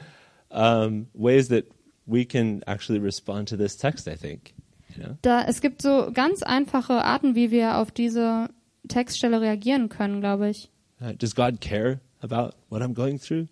um, 0.50 1.06
ways 1.14 1.48
that 1.48 1.64
we 2.06 2.24
can 2.24 2.62
actually 2.66 2.98
respond 2.98 3.48
to 3.48 3.56
this 3.56 3.76
text. 3.76 4.06
I 4.06 4.16
think, 4.16 4.52
you 4.94 5.02
know, 5.02 5.16
Da, 5.22 5.44
es 5.44 5.60
gibt 5.60 5.80
so 5.80 6.10
ganz 6.12 6.42
einfache 6.42 7.04
Arten, 7.04 7.34
wie 7.34 7.50
wir 7.50 7.78
auf 7.78 7.90
diese 7.90 8.48
Textstelle 8.88 9.40
reagieren 9.40 9.88
können, 9.88 10.20
glaube 10.20 10.50
ich. 10.50 10.70
Uh, 11.00 11.12
does 11.12 11.34
God 11.34 11.60
care 11.60 12.00
about 12.20 12.54
what 12.68 12.82
I'm 12.82 12.94
going 12.94 13.18
through? 13.18 13.46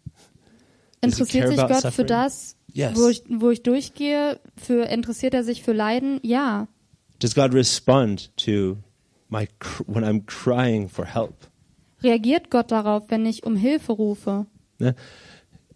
Interessiert 1.07 1.49
sich 1.49 1.57
Gott 1.57 1.71
für 1.71 1.81
suffering? 1.81 2.07
das, 2.09 2.57
Yes. 2.73 2.97
wo, 2.97 3.09
ich, 3.09 3.23
wo 3.29 3.51
ich 3.51 3.63
durchgehe? 3.63 4.39
Für, 4.57 4.85
interessiert 4.85 5.35
er 5.35 5.45
sich 5.45 5.63
für 5.63 5.73
Leiden? 5.73 6.21
Ja. 6.23 6.69
Does 7.19 7.35
God 7.35 7.55
respond 7.55 8.37
to 8.37 8.77
my 9.29 9.49
when 9.87 10.05
I'm 10.05 10.25
crying 10.27 10.89
for 10.89 11.07
help? 11.07 11.35
Reagiert 12.03 12.51
Gott 12.51 12.71
darauf, 12.71 13.05
wenn 13.09 13.25
ich 13.25 13.45
um 13.45 13.57
Hilfe 13.57 13.93
rufe? 13.93 14.47
Ne? 14.79 14.95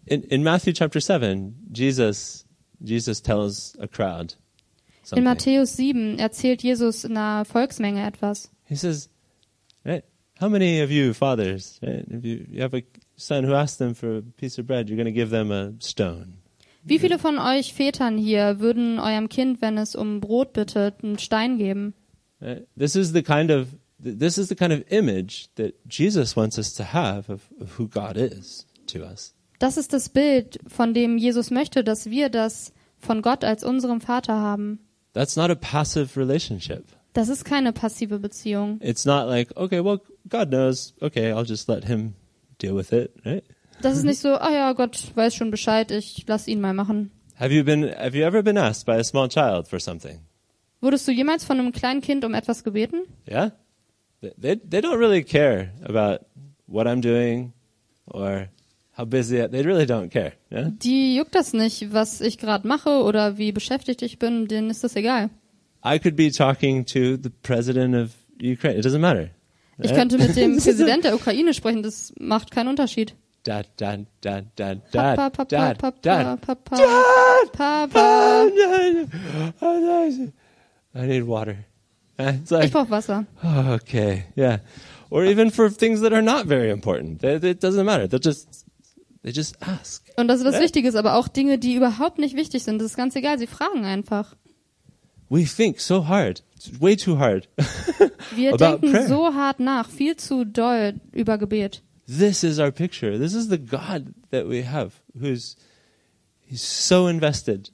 In, 0.05 0.21
in 0.23 0.43
Matthew 0.43 0.73
chapter 0.73 1.01
seven, 1.01 1.55
Jesus 1.73 2.45
Jesus 2.83 3.21
tells 3.21 3.75
a 3.79 3.87
crowd, 3.87 4.33
In 4.33 5.05
something. 5.05 5.23
Matthäus 5.23 5.75
7 5.77 6.17
erzählt 6.19 6.63
Jesus 6.63 7.05
einer 7.05 7.45
Volksmenge 7.45 8.05
etwas. 8.05 8.49
He 8.65 8.75
says, 8.75 9.09
right, 9.85 10.03
how 10.39 10.49
many 10.49 10.81
of 10.81 10.89
you 10.89 11.13
fathers, 11.13 11.79
right, 11.83 12.05
if 12.09 12.23
you, 12.25 12.45
you 12.49 12.61
have 12.61 12.73
a 12.75 12.83
son 13.21 13.45
who 13.45 13.53
asks 13.53 13.77
them 13.77 13.95
for 13.95 14.17
a 14.17 14.21
piece 14.21 14.59
of 14.59 14.67
bread, 14.67 14.89
you're 14.89 14.97
going 14.97 15.05
to 15.05 15.17
give 15.17 15.29
them 15.29 15.51
a 15.51 15.73
stone. 15.79 16.37
Wie 16.83 16.97
viele 16.97 17.19
von 17.19 17.37
euch 17.37 17.73
Vätern 17.73 18.17
hier 18.17 18.59
würden 18.59 18.99
eurem 18.99 19.29
Kind, 19.29 19.61
wenn 19.61 19.77
es 19.77 19.95
um 19.95 20.19
Brot 20.19 20.53
bittet, 20.53 21.03
einen 21.03 21.19
Stein 21.19 21.57
geben? 21.57 21.93
Right? 22.39 22.67
This 22.75 22.95
is 22.95 23.13
the 23.13 23.21
kind 23.21 23.51
of 23.51 23.67
this 24.03 24.39
is 24.39 24.49
the 24.49 24.55
kind 24.55 24.73
of 24.73 24.83
image 24.89 25.49
that 25.55 25.75
Jesus 25.87 26.35
wants 26.35 26.57
us 26.57 26.73
to 26.73 26.83
have 26.83 27.29
of, 27.29 27.41
of 27.59 27.77
who 27.77 27.87
God 27.87 28.17
is 28.17 28.65
to 28.87 29.03
us. 29.03 29.35
Das 29.59 29.77
ist 29.77 29.93
das 29.93 30.09
Bild, 30.09 30.59
von 30.67 30.95
dem 30.95 31.19
Jesus 31.19 31.51
möchte, 31.51 31.83
dass 31.83 32.09
wir 32.09 32.29
das 32.29 32.73
von 32.97 33.21
Gott 33.21 33.43
als 33.43 33.63
unserem 33.63 34.01
Vater 34.01 34.33
haben. 34.33 34.79
That's 35.13 35.35
not 35.35 35.51
a 35.51 35.55
passive 35.55 36.19
relationship. 36.19 36.85
Das 37.13 37.29
ist 37.29 37.45
keine 37.45 37.73
passive 37.73 38.17
Beziehung. 38.17 38.79
It's 38.81 39.05
not 39.05 39.27
like, 39.27 39.55
okay, 39.55 39.83
well, 39.83 39.99
God 40.27 40.49
knows. 40.49 40.95
Okay, 40.99 41.31
I'll 41.31 41.45
just 41.45 41.67
let 41.67 41.85
him 41.85 42.15
deal 42.61 42.75
with 42.75 42.91
it, 42.91 43.11
right? 43.25 43.43
Das 43.81 43.97
ist 43.97 44.03
nicht 44.03 44.19
so, 44.19 44.29
ah 44.29 44.51
ja, 44.51 44.73
Gott 44.73 45.11
weiß 45.15 45.33
schon 45.33 45.49
Bescheid, 45.49 45.91
ich 45.91 46.25
lass 46.27 46.47
ihn 46.47 46.61
mal 46.61 46.73
machen. 46.73 47.11
Have 47.39 47.51
you 47.51 47.63
been 47.63 47.83
have 47.97 48.15
you 48.15 48.23
ever 48.23 48.43
been 48.43 48.57
asked 48.57 48.85
by 48.85 48.93
a 48.93 49.03
small 49.03 49.27
child 49.27 49.67
for 49.67 49.79
something? 49.79 50.19
Wurdest 50.81 51.07
du 51.07 51.11
jemals 51.11 51.43
von 51.43 51.59
einem 51.59 51.71
kleinen 51.71 52.01
Kind 52.01 52.23
um 52.23 52.33
etwas 52.33 52.63
gebeten? 52.63 53.07
Yeah? 53.27 53.51
They 54.21 54.33
they, 54.37 54.55
they 54.57 54.79
don't 54.81 54.99
really 54.99 55.23
care 55.23 55.71
about 55.83 56.25
what 56.67 56.85
I'm 56.85 57.01
doing 57.01 57.53
or 58.05 58.49
how 58.95 59.05
busy 59.05 59.41
I, 59.41 59.47
they 59.47 59.63
really 59.63 59.85
don't 59.85 60.09
care, 60.09 60.33
yeah? 60.51 60.69
Die 60.69 61.15
juckt 61.15 61.33
das 61.33 61.53
nicht, 61.53 61.91
was 61.93 62.21
ich 62.21 62.37
gerade 62.37 62.67
mache 62.67 63.01
oder 63.03 63.39
wie 63.39 63.51
beschäftigt 63.51 64.03
ich 64.03 64.19
bin, 64.19 64.47
denen 64.47 64.69
ist 64.69 64.83
das 64.83 64.95
egal. 64.95 65.29
I 65.83 65.97
could 65.97 66.15
be 66.15 66.29
talking 66.31 66.85
to 66.85 67.17
the 67.17 67.31
president 67.41 67.95
of 67.95 68.11
Ukraine. 68.39 68.77
It 68.77 68.85
doesn't 68.85 68.99
matter. 68.99 69.31
Ich 69.83 69.93
könnte 69.93 70.17
mit 70.17 70.35
dem 70.35 70.57
Präsident 70.61 71.03
der 71.03 71.15
Ukraine 71.15 71.53
sprechen, 71.53 71.83
das 71.83 72.13
macht 72.19 72.51
keinen 72.51 72.67
Unterschied. 72.69 73.15
Dad, 73.43 73.67
dad, 73.77 74.05
dad, 74.21 74.45
dad, 74.55 74.81
Papa, 74.91 75.45
dad, 75.45 75.77
Papa, 75.79 75.97
dad, 76.01 76.41
Papa! 76.41 76.77
Papa. 77.53 78.45
I 80.93 81.07
need 81.07 81.25
water. 81.25 81.55
It's 82.19 82.51
Ich 82.51 82.51
like, 82.51 82.71
brauche 82.71 82.89
Wasser. 82.91 83.25
okay, 83.43 84.25
yeah. 84.35 84.59
Or 85.09 85.23
even 85.23 85.49
for 85.51 85.69
things 85.69 86.01
that 86.01 86.13
are 86.13 86.21
not 86.21 86.45
very 86.45 86.69
important. 86.69 87.23
It, 87.23 87.59
doesn't 87.63 87.83
matter. 87.85 88.07
They 88.07 88.19
just, 88.19 88.65
they 89.23 89.31
just 89.31 89.57
ask. 89.61 90.03
Und 90.17 90.27
das 90.27 90.39
ist 90.41 90.45
was 90.45 90.55
Ja. 90.55 90.61
Wichtiges, 90.61 90.95
aber 90.95 91.15
auch 91.15 91.27
Dinge, 91.27 91.57
die 91.57 91.73
überhaupt 91.75 92.19
nicht 92.19 92.35
wichtig 92.35 92.63
sind. 92.63 92.79
Das 92.79 92.91
ist 92.91 92.97
ganz 92.97 93.15
egal, 93.15 93.39
sie 93.39 93.47
fragen 93.47 93.85
einfach. 93.85 94.35
We 95.31 95.45
think 95.45 95.79
so 95.79 96.01
hard. 96.09 96.41
Way 96.81 96.97
too 96.97 97.17
hard. 97.17 97.47
Wir 98.35 98.53
About 98.53 98.81
denken 98.81 98.91
prayer. 98.91 99.07
so 99.07 99.33
hart 99.33 99.61
nach, 99.61 99.89
viel 99.89 100.17
zu 100.17 100.43
doll 100.43 100.99
über 101.13 101.37
Gebet. 101.37 101.81
this 102.05 102.43
is 102.43 102.59
our 102.59 102.71
picture. 102.71 103.17
This 103.17 103.33
is 103.33 103.47
the 103.47 103.57
God 103.57 104.13
that 104.31 104.45
we 104.45 104.63
have, 104.63 104.91
who's 105.17 105.55
he's 106.41 106.61
so 106.61 107.07
invested 107.07 107.69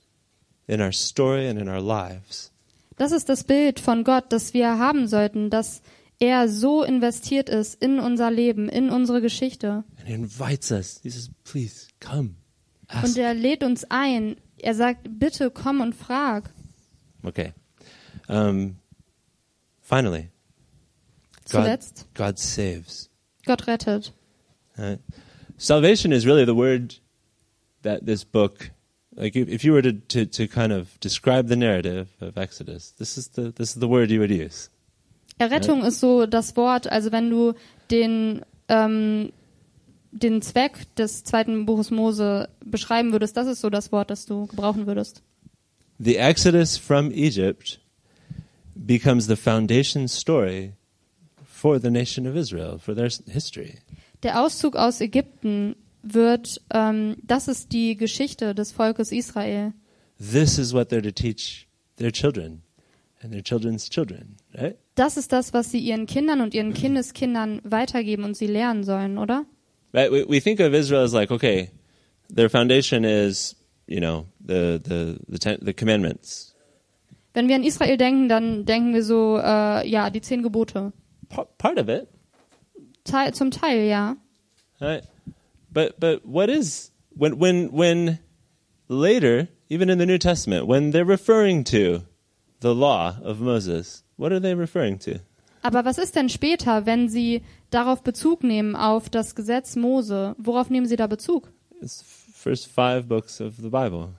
in 0.68 0.82
our 0.82 0.92
story 0.92 1.48
and 1.48 1.60
in 1.60 1.68
our 1.68 1.82
lives. 1.82 2.52
Das 2.98 3.12
ist 3.12 3.28
das 3.28 3.44
Bild 3.44 3.80
von 3.80 4.04
Gott, 4.04 4.26
das 4.32 4.54
wir 4.54 4.78
haben 4.78 5.08
sollten, 5.08 5.50
dass 5.50 5.82
er 6.20 6.48
so 6.48 6.84
investiert 6.84 7.50
ist 7.50 7.82
in 7.82 8.00
unser 8.00 8.30
Leben, 8.30 8.70
in 8.70 8.92
unsere 8.92 9.20
Geschichte. 9.20 9.84
And 9.98 10.08
he 10.08 10.14
invites 10.14 10.70
us. 10.72 11.00
He 11.02 11.10
says, 11.10 11.32
please 11.44 11.88
come. 12.00 12.36
Und 13.04 13.18
er 13.18 13.34
lädt 13.34 13.64
uns 13.64 13.84
ein. 13.90 14.38
Er 14.60 14.76
sagt, 14.76 15.08
bitte 15.20 15.50
komm 15.50 15.82
und 15.82 15.96
frag. 15.96 16.52
Okay. 17.24 17.54
Um, 18.30 18.78
finally, 19.82 20.30
God, 21.52 21.64
Zuletzt, 21.64 22.06
God 22.14 22.40
saves. 22.40 23.10
Gott 23.46 23.68
rettet. 23.68 24.12
Uh, 24.78 24.98
salvation 25.58 26.12
is 26.12 26.26
really 26.26 26.46
the 26.46 26.56
word 26.56 26.96
that 27.84 28.06
this 28.06 28.24
book, 28.24 28.72
like 29.16 29.36
if, 29.36 29.64
you 29.64 29.74
were 29.74 29.82
to, 29.82 29.94
to, 29.94 30.26
to 30.26 30.48
kind 30.48 30.72
of 30.72 31.00
describe 31.00 31.48
the 31.48 31.56
narrative 31.56 32.10
of 32.22 32.38
Exodus, 32.38 32.92
this 32.98 33.18
is 33.18 33.30
the 33.30 33.52
this 33.52 33.70
is 33.70 33.80
the 33.80 33.88
word 33.88 34.12
you 34.12 34.20
would 34.20 34.32
use. 34.32 34.70
Errettung 35.40 35.84
ist 35.84 36.00
so 36.00 36.26
das 36.26 36.56
Wort, 36.58 36.92
also 36.92 37.12
wenn 37.12 37.30
du 37.30 37.54
den, 37.92 38.42
ähm, 38.68 39.32
den 40.12 40.42
Zweck 40.42 40.94
des 40.96 41.24
zweiten 41.24 41.66
Buches 41.66 41.92
Mose 41.92 42.50
beschreiben 42.66 43.12
würdest, 43.12 43.38
das 43.38 43.48
ist 43.48 43.62
so 43.62 43.70
das 43.70 43.92
Wort, 43.92 44.10
das 44.10 44.26
du 44.26 44.48
gebrauchen 44.48 44.88
würdest. 44.88 45.22
The 46.00 46.18
Exodus 46.18 46.78
from 46.78 47.12
Egypt 47.12 47.80
becomes 48.86 49.28
the 49.28 49.36
foundation 49.36 50.08
story 50.08 50.74
for 51.44 51.80
the 51.80 51.90
nation 51.90 52.28
of 52.28 52.36
Israel, 52.38 52.78
for 52.78 52.94
their 52.94 53.10
history. 53.28 53.80
Der 54.24 54.42
Auszug 54.42 54.76
aus 54.76 55.02
Ägypten 55.02 55.76
wird, 56.04 56.62
ähm, 56.72 57.18
das 57.24 57.48
ist 57.48 57.72
die 57.72 57.96
Geschichte 57.96 58.54
des 58.54 58.72
Volkes 58.72 59.12
Israel. 59.12 59.74
This 60.20 60.58
is 60.58 60.74
what 60.74 60.92
they're 60.92 61.02
to 61.02 61.12
teach 61.12 61.68
their 61.98 62.12
children 62.12 62.62
and 63.22 63.32
their 63.32 63.44
children's 63.44 63.90
children, 63.90 64.36
right? 64.54 64.78
Das 64.96 65.18
ist 65.18 65.32
das, 65.32 65.54
was 65.54 65.72
sie 65.72 65.80
ihren 65.80 66.06
Kindern 66.08 66.42
und 66.42 66.54
ihren 66.54 66.74
Kindeskindern 66.74 67.62
weitergeben 67.64 68.24
und 68.24 68.36
sie 68.36 68.48
lernen 68.48 68.84
sollen, 68.84 69.18
oder? 69.18 69.46
Right? 69.94 70.12
We, 70.12 70.26
we 70.28 70.42
think 70.42 70.60
of 70.60 70.74
Israel 70.74 71.04
as 71.04 71.14
like, 71.14 71.32
okay, 71.32 71.70
their 72.34 72.50
foundation 72.50 73.04
is, 73.04 73.56
you 73.88 74.00
know, 74.00 74.26
the 74.46 74.80
the 74.84 75.20
the, 75.28 75.40
ten, 75.40 75.58
the 75.62 75.74
commandments. 75.74 76.54
Wenn 77.34 77.48
wir 77.48 77.56
an 77.56 77.64
Israel 77.64 77.98
denken, 77.98 78.30
dann 78.30 78.66
denken 78.66 78.94
wir 78.94 79.04
so, 79.04 79.38
äh, 79.38 79.88
ja, 79.88 80.10
die 80.10 80.22
zehn 80.22 80.42
Gebote. 80.44 80.92
Pa- 81.30 81.48
part 81.58 81.80
of 81.80 81.88
it, 81.88 82.08
Teil, 83.04 83.34
zum 83.34 83.52
Teil, 83.52 83.88
ja. 83.88 84.18
right? 84.80 85.04
But 85.72 86.00
but 86.00 86.22
what 86.24 86.50
is 86.50 86.92
when 87.16 87.40
when 87.40 87.72
when 87.72 88.20
later, 88.88 89.48
even 89.70 89.90
in 89.90 90.00
the 90.00 90.06
New 90.06 90.18
Testament, 90.18 90.68
when 90.68 90.92
they're 90.92 91.06
referring 91.06 91.64
to 91.66 92.04
the 92.62 92.74
law 92.74 93.18
of 93.24 93.40
Moses, 93.40 94.04
what 94.18 94.32
are 94.32 94.40
they 94.40 94.56
referring 94.56 95.00
to? 95.00 95.20
Aber 95.62 95.84
was 95.86 95.98
ist 95.98 96.16
denn 96.16 96.30
später, 96.30 96.86
wenn 96.86 97.10
sie 97.10 97.42
darauf 97.70 98.02
Bezug 98.02 98.44
nehmen, 98.44 98.76
auf 98.76 99.10
das 99.10 99.36
Gesetz 99.36 99.76
Mose? 99.76 100.36
Worauf 100.38 100.70
nehmen 100.70 100.88
sie 100.88 100.96
da 100.96 101.08
Bezug? 101.08 101.52
It's 101.82 102.04
first 102.48 102.68
five 102.68 103.08
books 103.08 103.42
of 103.42 103.58
the 103.58 103.70
Bible. 103.70 104.10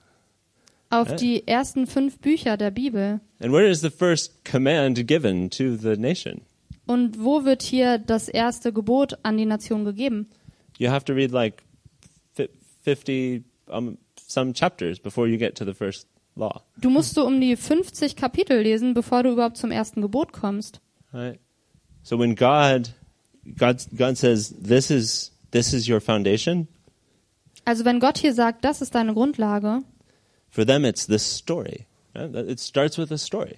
Auf 0.90 1.16
die 1.16 1.46
ersten 1.46 1.86
fünf 1.86 2.18
Bücher 2.18 2.56
der 2.56 2.70
Bibel. 2.70 3.20
And 3.40 3.52
where 3.52 3.68
is 3.68 3.80
the 3.80 3.90
first 3.90 4.44
command 4.44 5.06
given 5.06 5.50
to 5.50 5.76
the 5.76 5.96
nation? 5.96 6.42
Und 6.86 7.22
wo 7.22 7.44
wird 7.44 7.62
hier 7.62 7.98
das 7.98 8.28
erste 8.28 8.72
Gebot 8.72 9.18
an 9.22 9.36
die 9.36 9.44
Nation 9.44 9.84
gegeben? 9.84 10.28
You 10.78 10.90
have 10.90 11.04
to 11.04 11.12
read 11.12 11.30
like 11.30 11.62
fi- 12.34 12.48
50 12.84 13.44
um, 13.68 13.98
some 14.26 14.54
chapters 14.54 14.98
before 14.98 15.28
you 15.28 15.36
get 15.36 15.54
to 15.56 15.64
the 15.66 15.74
first 15.74 16.06
law. 16.34 16.62
Du 16.78 16.88
musst 16.88 17.14
so 17.14 17.26
um 17.26 17.40
die 17.40 17.56
50 17.56 18.16
Kapitel 18.16 18.62
lesen, 18.62 18.94
bevor 18.94 19.22
du 19.22 19.32
überhaupt 19.32 19.58
zum 19.58 19.70
ersten 19.70 20.00
Gebot 20.00 20.32
kommst. 20.32 20.80
Right? 21.12 21.38
So 22.02 22.18
when 22.18 22.34
God 22.34 22.94
God 23.58 23.86
God 23.96 24.16
says 24.16 24.54
this 24.58 24.90
is 24.90 25.32
this 25.50 25.74
is 25.74 25.86
your 25.86 26.00
foundation, 26.00 26.68
Also 27.68 27.84
wenn 27.84 28.00
Gott 28.00 28.16
hier 28.16 28.32
sagt, 28.32 28.64
das 28.64 28.80
ist 28.80 28.94
deine 28.94 29.12
Grundlage, 29.12 29.80
for 30.48 30.64
them 30.64 30.86
it's 30.86 31.06
this 31.06 31.22
story. 31.22 31.84
It 32.14 32.60
starts 32.60 32.96
with 32.96 33.12
a 33.12 33.18
story. 33.18 33.56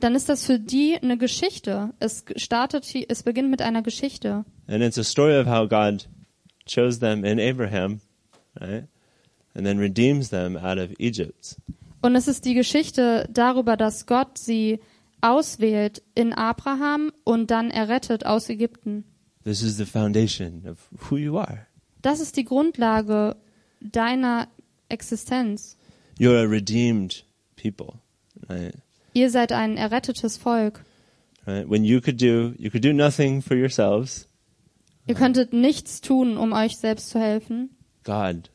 dann 0.00 0.14
ist 0.14 0.28
das 0.28 0.44
für 0.44 0.58
die 0.58 0.98
eine 1.00 1.16
Geschichte. 1.16 1.94
Es 1.98 2.26
startet, 2.36 2.84
es 3.08 3.22
beginnt 3.22 3.50
mit 3.50 3.62
einer 3.62 3.80
Geschichte. 3.80 4.44
And 4.66 4.82
it's 4.82 4.98
a 4.98 5.02
story 5.02 5.40
of 5.40 5.46
how 5.46 5.66
God 5.66 6.08
chose 6.66 7.00
them 7.00 7.24
in 7.24 7.40
Abraham, 7.40 8.02
right? 8.60 8.86
And 9.54 9.64
then 9.64 9.78
redeems 9.78 10.28
them 10.28 10.58
out 10.58 10.76
of 10.76 10.90
Egypt. 10.98 11.56
Und 12.02 12.14
es 12.16 12.28
ist 12.28 12.44
die 12.44 12.54
Geschichte 12.54 13.26
darüber, 13.32 13.78
dass 13.78 14.04
Gott 14.04 14.36
sie 14.36 14.80
auswählt 15.22 16.02
in 16.14 16.34
Abraham 16.34 17.12
und 17.24 17.50
dann 17.50 17.70
errettet 17.70 18.26
aus 18.26 18.50
Ägypten. 18.50 19.04
This 19.44 19.62
is 19.62 19.78
the 19.78 19.86
foundation 19.86 20.66
of 20.68 20.90
who 21.08 21.16
you 21.16 21.38
are. 21.38 21.66
Das 22.02 22.20
ist 22.20 22.36
die 22.36 22.44
Grundlage 22.44 23.36
deiner 23.80 24.48
Existenz. 24.88 25.76
You're 26.18 26.38
a 26.44 26.46
redeemed 26.48 27.24
people, 27.56 27.94
right? 28.48 28.74
Ihr 29.14 29.30
seid 29.30 29.52
ein 29.52 29.76
errettetes 29.76 30.36
Volk. 30.36 30.84
right? 31.46 31.68
When 31.68 31.84
you 31.84 32.00
could 32.00 32.20
do 32.20 32.54
you 32.58 32.70
could 32.70 32.84
do 32.84 32.92
nothing 32.92 33.42
for 33.42 33.56
yourselves, 33.56 34.28
Ihr 35.06 35.16
könntet 35.16 35.52
nichts 35.52 36.00
tun, 36.00 36.36
um 36.36 36.52
euch 36.52 36.76
selbst 36.76 37.10
zu 37.10 37.18
helfen. 37.18 37.70
God 38.04 38.50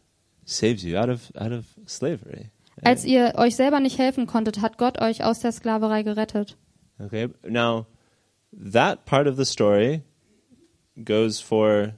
saves 0.45 0.83
you 0.83 0.97
out 0.97 1.09
of 1.09 1.31
out 1.35 1.51
of 1.51 1.65
slavery. 1.87 2.51
Als 2.83 3.03
ihr 3.05 3.33
euch 3.35 3.55
selber 3.55 3.79
nicht 3.79 3.97
helfen 3.97 4.27
konntet, 4.27 4.61
hat 4.61 4.77
Gott 4.77 5.01
euch 5.01 5.23
aus 5.23 5.39
der 5.39 5.51
Sklaverei 5.51 6.03
gerettet. 6.03 6.57
Okay. 6.99 7.29
Now, 7.47 7.87
that 8.53 9.05
part 9.05 9.27
of 9.27 9.35
the 9.35 9.45
story 9.45 10.03
goes 11.03 11.39
for 11.39 11.93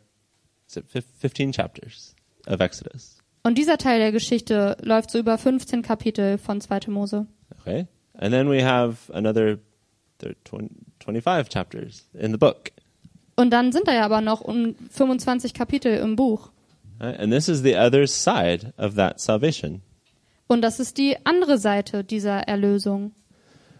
15 0.69 1.51
chapters 1.51 2.15
of 2.47 2.59
Exodus. 2.59 3.17
Und 3.43 3.57
dieser 3.57 3.77
Teil 3.77 3.99
der 3.99 4.11
Geschichte 4.11 4.77
läuft 4.81 5.11
so 5.11 5.19
über 5.19 5.37
15 5.37 5.81
Kapitel 5.81 6.37
von 6.37 6.61
2. 6.61 6.81
Mose. 6.87 7.25
Okay. 7.59 7.87
And 8.13 8.31
then 8.31 8.49
we 8.49 8.63
have 8.63 9.11
another 9.13 9.59
there 10.19 10.31
are 10.31 10.37
20, 10.43 10.69
25 10.99 11.49
chapters 11.49 12.05
in 12.13 12.31
the 12.31 12.37
book. 12.37 12.71
Und 13.35 13.51
dann 13.51 13.71
sind 13.71 13.87
da 13.87 13.93
ja 13.93 14.03
aber 14.03 14.21
noch 14.21 14.41
um 14.41 14.75
25 14.91 15.53
Kapitel 15.53 15.97
im 15.97 16.15
Buch. 16.15 16.51
And 16.99 17.31
this 17.31 17.47
is 17.47 17.63
the 17.63 17.77
other 17.77 18.05
side 18.05 18.73
of 18.77 18.95
that 18.95 19.21
salvation, 19.21 19.81
Und 20.47 20.61
das 20.61 20.79
ist 20.81 20.97
die 20.97 21.15
andere 21.25 21.57
Seite 21.57 22.03
dieser 22.03 22.39
Erlösung, 22.39 23.13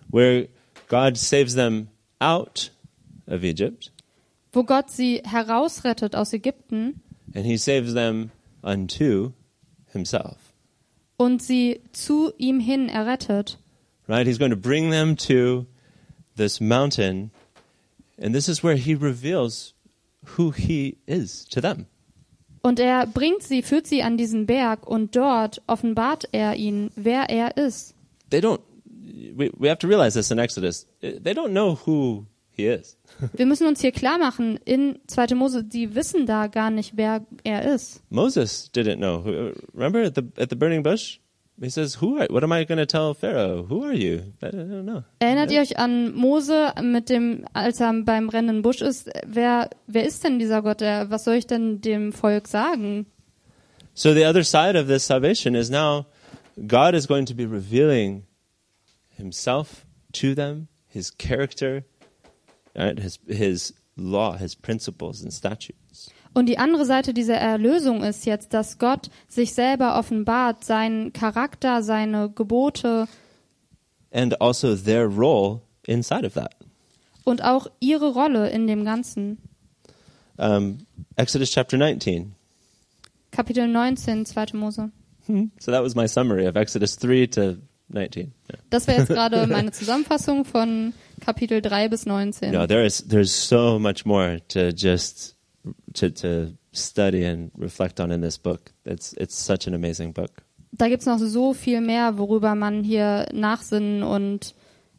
where 0.10 0.48
God 0.88 1.18
saves 1.18 1.56
them 1.56 1.90
out 2.20 2.72
of 3.28 3.44
Egypt 3.44 3.92
wo 4.52 4.64
Gott 4.64 4.90
sie 4.90 5.22
herausrettet 5.24 6.16
aus 6.16 6.34
Ägypten 6.34 7.02
and 7.36 7.46
he 7.46 7.58
saves 7.58 7.94
them 7.94 8.32
unto 8.64 9.32
himself. 9.92 10.38
und 11.18 11.42
sie 11.42 11.82
zu 11.92 12.32
ihm 12.38 12.60
hin 12.60 12.90
errettet. 12.90 13.58
Right? 14.08 14.26
He's 14.26 14.40
going 14.40 14.52
to 14.52 14.58
bring 14.58 14.90
them 14.90 15.16
to 15.28 15.66
this 16.36 16.60
mountain, 16.60 17.32
and 18.18 18.34
this 18.34 18.48
is 18.48 18.64
where 18.64 18.76
he 18.76 18.96
reveals 18.96 19.74
who 20.38 20.52
he 20.52 20.98
is 21.06 21.46
to 21.50 21.62
them. 21.62 21.86
Und 22.62 22.80
er 22.80 23.06
bringt 23.06 23.44
sie, 23.44 23.62
führt 23.62 23.88
sie 23.88 24.02
an 24.02 24.18
diesen 24.18 24.46
Berg 24.46 24.86
und 24.88 25.16
dort 25.16 25.62
offenbart 25.68 26.28
er 26.32 26.56
ihnen, 26.56 26.92
wer 26.96 27.30
er 27.30 27.56
ist. 27.58 27.94
They 28.32 28.40
don't, 28.40 28.60
we, 29.36 29.52
we 29.58 29.70
have 29.70 29.80
to 29.80 29.88
realize 29.88 30.14
this 30.14 30.32
in 30.32 30.40
Exodus. 30.40 30.86
They 31.02 31.34
don't 31.34 31.52
know 31.52 31.78
who 31.86 32.26
he 32.60 32.68
is. 32.68 32.98
Wir 33.34 33.46
müssen 33.46 33.68
uns 33.68 33.82
hier 33.82 33.92
klar 33.92 34.18
machen, 34.18 34.60
in 34.66 35.00
2. 35.08 35.36
Mose, 35.36 35.64
die 35.64 35.96
wissen 35.96 36.26
da 36.26 36.48
gar 36.48 36.70
nicht, 36.70 36.94
wer 36.96 37.26
er 37.44 37.74
ist. 37.74 38.02
Moses 38.10 38.72
didn't 38.74 38.98
know. 38.98 39.24
Remember 39.74 40.04
at 40.04 40.16
the, 40.16 40.24
at 40.42 40.50
the 40.50 40.56
burning 40.56 40.84
bush? 40.84 41.20
He 41.62 41.70
says, 41.70 42.00
who 42.02 42.18
are, 42.18 42.28
what 42.30 42.44
am 42.44 42.54
I 42.54 42.64
going 42.64 42.78
to 42.78 42.86
tell 42.86 43.14
Pharaoh? 43.14 43.64
Who 43.68 43.84
are 43.84 43.94
you? 43.94 44.32
I 44.42 44.48
don't 44.48 44.86
know. 44.86 45.04
Erinnert 45.20 45.52
ihr 45.52 45.60
euch 45.60 45.78
an 45.78 46.16
Mose 46.16 46.72
mit 46.82 47.10
dem, 47.10 47.46
als 47.52 47.82
er 47.82 47.92
beim 48.04 48.28
brennenden 48.28 48.62
Busch 48.62 48.82
ist? 48.82 49.10
Wer, 49.26 49.70
wer 49.86 50.06
ist 50.06 50.24
denn 50.24 50.40
dieser 50.40 50.62
Gott? 50.62 50.80
Was 50.82 51.26
soll 51.26 51.36
ich 51.36 51.48
denn 51.48 51.82
dem 51.82 52.14
Volk 52.14 52.48
sagen? 52.48 53.08
So 53.94 54.14
the 54.14 54.26
other 54.26 54.46
side 54.46 54.80
of 54.80 54.88
this 54.88 55.06
salvation 55.06 55.56
is 55.56 55.70
now 55.70 56.06
God 56.66 56.94
is 56.94 57.06
going 57.08 57.26
to 57.26 57.34
be 57.34 57.46
revealing 57.46 58.24
himself 59.10 59.86
to 60.14 60.34
them, 60.34 60.70
his 60.88 61.12
character, 61.12 61.84
right? 62.76 63.00
his, 63.00 63.20
his 63.28 63.74
law, 63.96 64.38
his 64.38 64.56
principles 64.56 65.22
and 65.22 65.32
statutes. 65.34 66.12
Und 66.34 66.46
die 66.46 66.60
andere 66.60 66.86
Seite 66.86 67.14
dieser 67.14 67.36
Erlösung 67.38 68.04
ist 68.04 68.26
jetzt, 68.26 68.54
dass 68.54 68.78
Gott 68.78 69.10
sich 69.28 69.54
selber 69.54 69.98
offenbart, 69.98 70.64
seinen 70.64 71.12
Charakter, 71.12 71.82
seine 71.82 72.30
Gebote 72.30 73.08
And 74.12 74.40
also 74.42 74.76
their 74.76 75.06
role 75.06 75.62
inside 75.88 76.26
of 76.26 76.34
that. 76.34 76.56
und 77.24 77.44
auch 77.44 77.68
ihre 77.80 78.12
Rolle 78.14 78.50
in 78.50 78.68
dem 78.68 78.86
Ganzen. 78.86 79.38
Um, 80.38 80.80
Exodus 81.16 81.52
chapter 81.52 81.78
19. 81.78 82.34
Kapitel 83.32 83.68
19, 83.68 84.26
2. 84.26 84.46
Mose. 84.54 84.92
So 85.60 85.72
that 85.72 85.84
was 85.84 85.96
my 85.96 86.08
summary 86.08 86.48
of 86.48 86.56
Exodus 86.56 86.98
3 86.98 87.28
to 87.28 87.58
19. 87.90 88.32
Yeah. 88.50 88.60
Das 88.72 88.88
wäre 88.88 89.00
jetzt 89.00 89.10
gerade 89.10 89.46
meine 89.52 89.72
Zusammenfassung 89.72 90.44
von 90.46 90.94
Kapitel 91.20 91.62
3 91.62 91.90
bis 91.90 92.06
19. 92.06 92.52
No, 92.52 92.66
there 92.68 92.86
is 92.86 93.04
there's 93.08 93.32
so 93.32 93.80
much 93.80 94.06
more 94.06 94.40
to 94.50 94.72
just 94.74 95.36
to 95.94 96.10
to 96.12 96.54
study 96.72 97.26
and 97.26 97.52
reflect 97.58 98.00
on 98.00 98.12
in 98.12 98.22
this 98.22 98.38
book. 98.38 98.72
It's 98.86 99.14
it's 99.14 99.36
such 99.36 99.68
an 99.68 99.74
amazing 99.74 100.14
book. 100.14 100.32
Da 100.72 100.88
gibt's 100.88 101.06
noch 101.06 101.20
so 101.20 101.54
viel 101.54 101.82
mehr, 101.82 102.18
worüber 102.18 102.56
man 102.56 102.84
hier 102.84 103.28
nachsinnen 103.34 104.04
und 104.04 104.54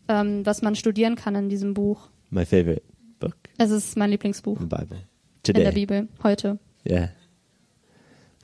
ähm, 0.08 0.44
was 0.44 0.62
man 0.62 0.74
studieren 0.74 1.14
kann 1.14 1.34
in 1.36 1.48
diesem 1.48 1.74
Buch. 1.74 2.08
My 2.30 2.44
favorite 2.44 2.82
book 3.20 3.36
Es 3.58 3.70
ist 3.70 3.96
mein 3.96 4.10
Lieblingsbuch 4.10 4.60
in 4.60 4.68
the 4.68 4.76
Bible 4.76 4.98
in 5.46 5.54
der 5.54 5.64
today. 5.64 5.72
Bibel 5.72 6.08
heute. 6.22 6.58
Yeah. 6.88 7.10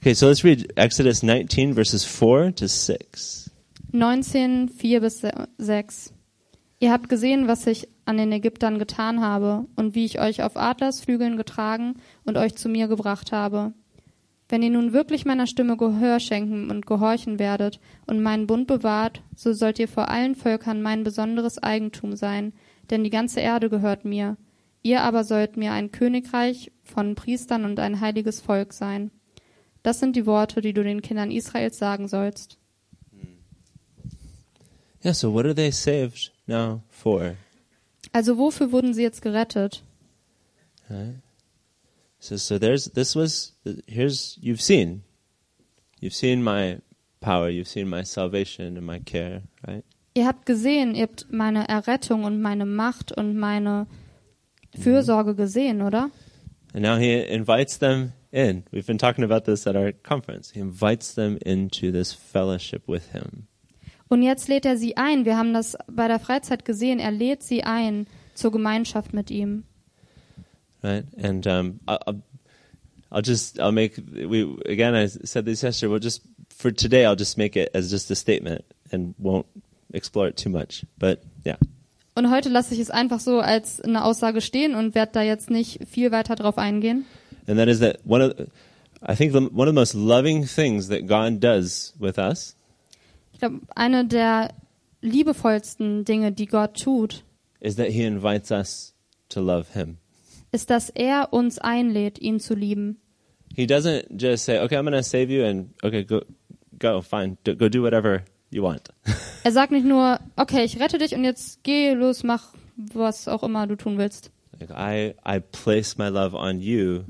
Okay, 0.00 0.14
so 0.14 0.28
let's 0.28 0.44
read 0.44 0.72
Exodus 0.76 1.22
19 1.22 1.74
verses 1.74 2.04
4 2.04 2.54
to 2.54 2.68
6. 2.68 3.50
19, 3.92 4.68
4 4.68 5.00
bis 5.00 5.22
6. 5.58 6.12
Ihr 6.78 6.92
habt 6.92 7.08
gesehen, 7.08 7.48
was 7.48 7.66
ich 7.66 7.88
an 8.04 8.18
den 8.18 8.30
Ägyptern 8.32 8.78
getan 8.78 9.20
habe 9.22 9.66
und 9.76 9.94
wie 9.94 10.04
ich 10.04 10.20
euch 10.20 10.42
auf 10.42 10.56
Adlersflügeln 10.56 11.36
getragen 11.36 11.94
und 12.24 12.36
euch 12.36 12.54
zu 12.54 12.68
mir 12.68 12.86
gebracht 12.86 13.32
habe. 13.32 13.72
Wenn 14.48 14.62
ihr 14.62 14.70
nun 14.70 14.92
wirklich 14.92 15.24
meiner 15.24 15.46
Stimme 15.46 15.76
Gehör 15.76 16.20
schenken 16.20 16.70
und 16.70 16.86
gehorchen 16.86 17.38
werdet 17.38 17.80
und 18.06 18.22
meinen 18.22 18.46
Bund 18.46 18.68
bewahrt, 18.68 19.22
so 19.34 19.52
sollt 19.52 19.78
ihr 19.78 19.88
vor 19.88 20.08
allen 20.08 20.36
Völkern 20.36 20.82
mein 20.82 21.02
besonderes 21.02 21.60
Eigentum 21.60 22.14
sein, 22.14 22.52
denn 22.90 23.02
die 23.02 23.10
ganze 23.10 23.40
Erde 23.40 23.70
gehört 23.70 24.04
mir. 24.04 24.36
Ihr 24.82 25.02
aber 25.02 25.24
sollt 25.24 25.56
mir 25.56 25.72
ein 25.72 25.90
Königreich 25.90 26.70
von 26.84 27.16
Priestern 27.16 27.64
und 27.64 27.80
ein 27.80 28.00
heiliges 28.00 28.40
Volk 28.40 28.72
sein. 28.72 29.10
Das 29.82 29.98
sind 29.98 30.14
die 30.14 30.26
Worte, 30.26 30.60
die 30.60 30.74
du 30.74 30.84
den 30.84 31.02
Kindern 31.02 31.32
Israels 31.32 31.78
sagen 31.78 32.06
sollst. 32.06 32.58
Yeah, 35.04 35.14
so 35.14 35.32
what 35.32 35.44
are 35.44 35.54
they 35.54 35.72
saved 35.72 36.35
now 36.46 36.82
for? 36.88 37.36
Also 38.12 38.38
wofür 38.38 38.72
wurden 38.72 38.94
sie 38.94 39.02
jetzt 39.02 39.22
gerettet? 39.22 39.82
Right? 40.88 41.16
So 42.18 42.36
so 42.36 42.58
there's 42.58 42.90
this 42.92 43.14
was 43.14 43.52
here's 43.86 44.38
you've 44.40 44.62
seen. 44.62 45.02
You've 46.00 46.14
seen 46.14 46.42
my 46.42 46.78
power, 47.20 47.48
you've 47.48 47.68
seen 47.68 47.88
my 47.88 48.04
salvation 48.04 48.76
and 48.76 48.86
my 48.86 49.00
care, 49.00 49.42
right? 49.66 49.84
Ihr 50.14 50.26
habt 50.26 50.46
gesehen, 50.46 50.94
ihr 50.94 51.02
habt 51.02 51.26
meine 51.30 51.68
Errettung 51.68 52.24
und 52.24 52.40
meine 52.40 52.64
Macht 52.64 53.12
und 53.12 53.36
meine 53.36 53.86
Fürsorge 54.78 55.34
gesehen, 55.34 55.82
oder? 55.82 56.10
And 56.72 56.82
now 56.82 56.96
he 56.96 57.12
invites 57.12 57.78
them 57.78 58.12
in. 58.32 58.64
We've 58.70 58.86
been 58.86 58.98
talking 58.98 59.24
about 59.24 59.44
this 59.44 59.66
at 59.66 59.76
our 59.76 59.92
conference. 59.92 60.52
He 60.52 60.60
invites 60.60 61.14
them 61.14 61.38
into 61.44 61.90
this 61.90 62.12
fellowship 62.12 62.86
with 62.86 63.12
him. 63.12 63.48
Und 64.08 64.22
jetzt 64.22 64.48
lädt 64.48 64.64
er 64.64 64.76
sie 64.76 64.96
ein. 64.96 65.24
Wir 65.24 65.36
haben 65.36 65.52
das 65.52 65.76
bei 65.90 66.06
der 66.08 66.20
Freizeit 66.20 66.64
gesehen. 66.64 66.98
Er 66.98 67.10
lädt 67.10 67.42
sie 67.42 67.64
ein 67.64 68.06
zur 68.34 68.52
Gemeinschaft 68.52 69.12
mit 69.12 69.30
ihm. 69.30 69.64
Right? 70.82 71.04
And 71.20 71.46
um, 71.46 71.80
I'll, 71.86 72.22
I'll- 73.10 73.22
just, 73.22 73.58
I'll 73.58 73.72
make, 73.72 73.96
we, 73.96 74.42
again, 74.66 74.94
I 74.94 75.06
said 75.08 75.44
this 75.46 75.62
yesterday, 75.62 75.90
we'll 75.90 76.00
just, 76.00 76.22
for 76.50 76.70
today, 76.70 77.04
I'll 77.06 77.16
just 77.16 77.36
make 77.36 77.56
it 77.56 77.70
as 77.74 77.90
just 77.90 78.10
a 78.10 78.14
statement 78.14 78.64
and 78.92 79.14
won't 79.18 79.46
explore 79.92 80.28
it 80.28 80.36
too 80.36 80.50
much. 80.50 80.84
But 80.98 81.20
yeah. 81.44 81.56
Und 82.14 82.30
heute 82.30 82.48
lasse 82.48 82.74
ich 82.74 82.80
es 82.80 82.90
einfach 82.90 83.20
so 83.20 83.40
als 83.40 83.80
eine 83.80 84.04
Aussage 84.04 84.40
stehen 84.40 84.74
und 84.74 84.94
werde 84.94 85.12
da 85.12 85.22
jetzt 85.22 85.50
nicht 85.50 85.80
viel 85.88 86.12
weiter 86.12 86.34
drauf 86.36 86.56
eingehen. 86.58 87.04
And 87.46 87.58
that 87.58 87.68
is 87.68 87.80
that 87.80 87.98
one 88.04 88.22
of, 88.22 88.32
I 89.02 89.14
think 89.14 89.32
the, 89.32 89.40
one 89.52 89.68
of 89.68 89.74
the 89.74 89.80
most 89.80 89.94
loving 89.94 90.44
things 90.46 90.88
that 90.88 91.06
God 91.06 91.40
does 91.40 91.94
with 91.98 92.18
us 92.18 92.56
Ich 93.36 93.40
glaube, 93.40 93.60
eine 93.74 94.06
der 94.06 94.48
liebevollsten 95.02 96.06
Dinge, 96.06 96.32
die 96.32 96.46
Gott 96.46 96.80
tut, 96.82 97.22
is 97.60 97.76
that 97.76 97.88
he 97.88 98.02
invites 98.04 98.50
us 98.50 98.94
to 99.28 99.42
love 99.42 99.66
him. 99.74 99.98
ist, 100.52 100.70
dass 100.70 100.88
er 100.88 101.34
uns 101.34 101.58
einlädt, 101.58 102.18
ihn 102.18 102.40
zu 102.40 102.54
lieben. 102.54 102.96
He 103.54 103.64
doesn't 103.66 104.04
just 104.18 104.46
say, 104.46 104.58
okay, 104.60 104.76
I'm 104.78 104.84
going 104.84 104.94
to 104.94 105.02
save 105.02 105.30
you 105.30 105.44
and 105.44 105.68
okay, 105.82 106.02
go, 106.04 106.22
go, 106.78 107.02
fine, 107.02 107.36
do, 107.44 107.54
go 107.54 107.68
do 107.68 107.82
whatever 107.82 108.22
you 108.50 108.62
want. 108.62 108.88
Er 109.44 109.52
sagt 109.52 109.70
nicht 109.70 109.84
nur, 109.84 110.18
okay, 110.36 110.64
ich 110.64 110.80
rette 110.80 110.96
dich 110.96 111.14
und 111.14 111.22
jetzt 111.22 111.62
geh 111.62 111.92
los, 111.92 112.22
mach 112.24 112.54
was 112.94 113.28
auch 113.28 113.42
immer 113.42 113.66
du 113.66 113.76
tun 113.76 113.98
willst. 113.98 114.30
like 114.58 114.70
I, 114.70 115.14
I 115.26 115.40
place 115.40 115.98
my 115.98 116.08
love 116.08 116.34
on 116.34 116.60
you 116.60 117.04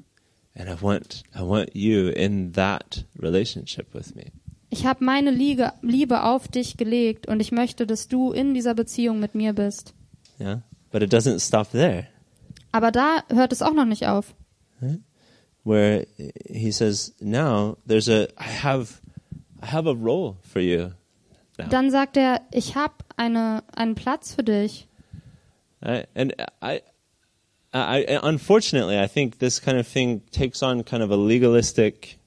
and 0.56 0.68
I 0.68 0.74
want, 0.82 1.22
I 1.36 1.42
want 1.42 1.70
you 1.76 2.08
in 2.08 2.52
that 2.54 3.04
relationship 3.16 3.94
with 3.94 4.16
me. 4.16 4.32
Ich 4.70 4.84
habe 4.84 5.04
meine 5.04 5.30
Liege, 5.30 5.72
Liebe 5.82 6.22
auf 6.24 6.48
dich 6.48 6.76
gelegt 6.76 7.28
und 7.28 7.40
ich 7.40 7.52
möchte, 7.52 7.86
dass 7.86 8.08
du 8.08 8.32
in 8.32 8.52
dieser 8.54 8.74
Beziehung 8.74 9.20
mit 9.20 9.34
mir 9.34 9.52
bist. 9.52 9.94
Yeah. 10.40 10.62
But 10.90 11.02
it 11.02 11.12
doesn't 11.12 11.40
stop 11.40 11.70
there 11.72 12.06
Aber 12.72 12.90
da 12.90 13.22
hört 13.28 13.52
es 13.52 13.62
auch 13.62 13.72
noch 13.74 13.84
nicht 13.86 14.06
auf. 14.06 14.34
where 15.64 16.06
he 16.48 16.70
says, 16.70 17.12
now 17.20 17.76
there's 17.86 18.08
a, 18.08 18.28
I 18.38 18.44
have, 18.62 19.00
I 19.62 19.66
have 19.66 19.86
a 19.88 19.94
role 19.94 20.36
for 20.42 20.60
you. 20.60 20.92
now." 21.58 21.68
Dann 21.68 21.90
sagt 21.90 22.16
er, 22.16 22.40
ich 22.52 22.76
habe 22.76 22.94
eine, 23.16 23.64
einen 23.74 23.94
Platz 23.94 24.34
für 24.34 24.44
dich. 24.44 24.86
Right? 25.82 26.06
And 26.14 26.34
I, 26.62 26.80
I, 27.74 28.18
unfortunately, 28.22 28.96
I 28.98 29.08
think 29.08 29.38
this 29.38 29.60
kind 29.60 29.78
of 29.78 29.86
thing 29.88 30.22
takes 30.30 30.62
on 30.62 30.84
kind 30.84 31.02
of 31.02 31.10
a 31.10 31.16
legalistic 31.16 32.18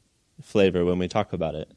flavor 0.41 0.85
when 0.85 0.99
we 0.99 1.07
talk 1.07 1.33
about 1.33 1.55
it. 1.55 1.67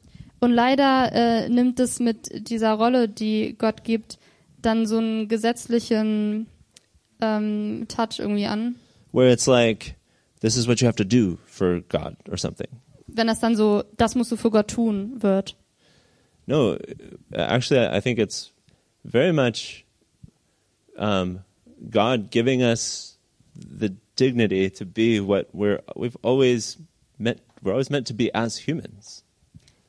Und 0.43 0.51
leider 0.51 1.09
äh, 1.13 1.47
nimmt 1.47 1.79
es 1.79 2.01
mit 2.01 2.49
dieser 2.49 2.73
Rolle, 2.73 3.07
die 3.07 3.55
Gott 3.57 3.85
gibt, 3.85 4.19
dann 4.61 4.85
so 4.85 4.97
einen 4.97 5.29
gesetzlichen 5.29 6.47
ähm, 7.21 7.85
Touch 7.87 8.19
irgendwie 8.19 8.47
an. 8.47 8.75
Where 9.13 9.31
it's 9.31 9.47
like, 9.47 9.95
this 10.41 10.57
is 10.57 10.67
what 10.67 10.81
you 10.81 10.87
have 10.87 10.97
to 10.97 11.05
do 11.05 11.37
for 11.45 11.79
God 11.87 12.17
or 12.29 12.37
something. 12.37 12.67
Wenn 13.07 13.27
das 13.27 13.39
dann 13.39 13.55
so, 13.55 13.85
das 13.95 14.15
musst 14.15 14.33
du 14.33 14.35
für 14.35 14.51
Gott 14.51 14.71
tun 14.71 15.23
wird. 15.23 15.55
No, 16.45 16.75
actually, 17.31 17.79
I 17.79 18.01
think 18.01 18.19
it's 18.19 18.51
very 19.05 19.31
much 19.31 19.85
um, 20.97 21.39
God 21.89 22.31
giving 22.31 22.61
us 22.61 23.17
the 23.55 23.91
dignity 24.17 24.69
to 24.71 24.85
be 24.85 25.21
what 25.21 25.47
we're 25.53 25.81
we've 25.95 26.17
always 26.21 26.79
meant 27.17 27.39
we're 27.61 27.71
always 27.71 27.89
meant 27.89 28.07
to 28.07 28.13
be 28.13 28.29
as 28.35 28.67
humans. 28.67 29.22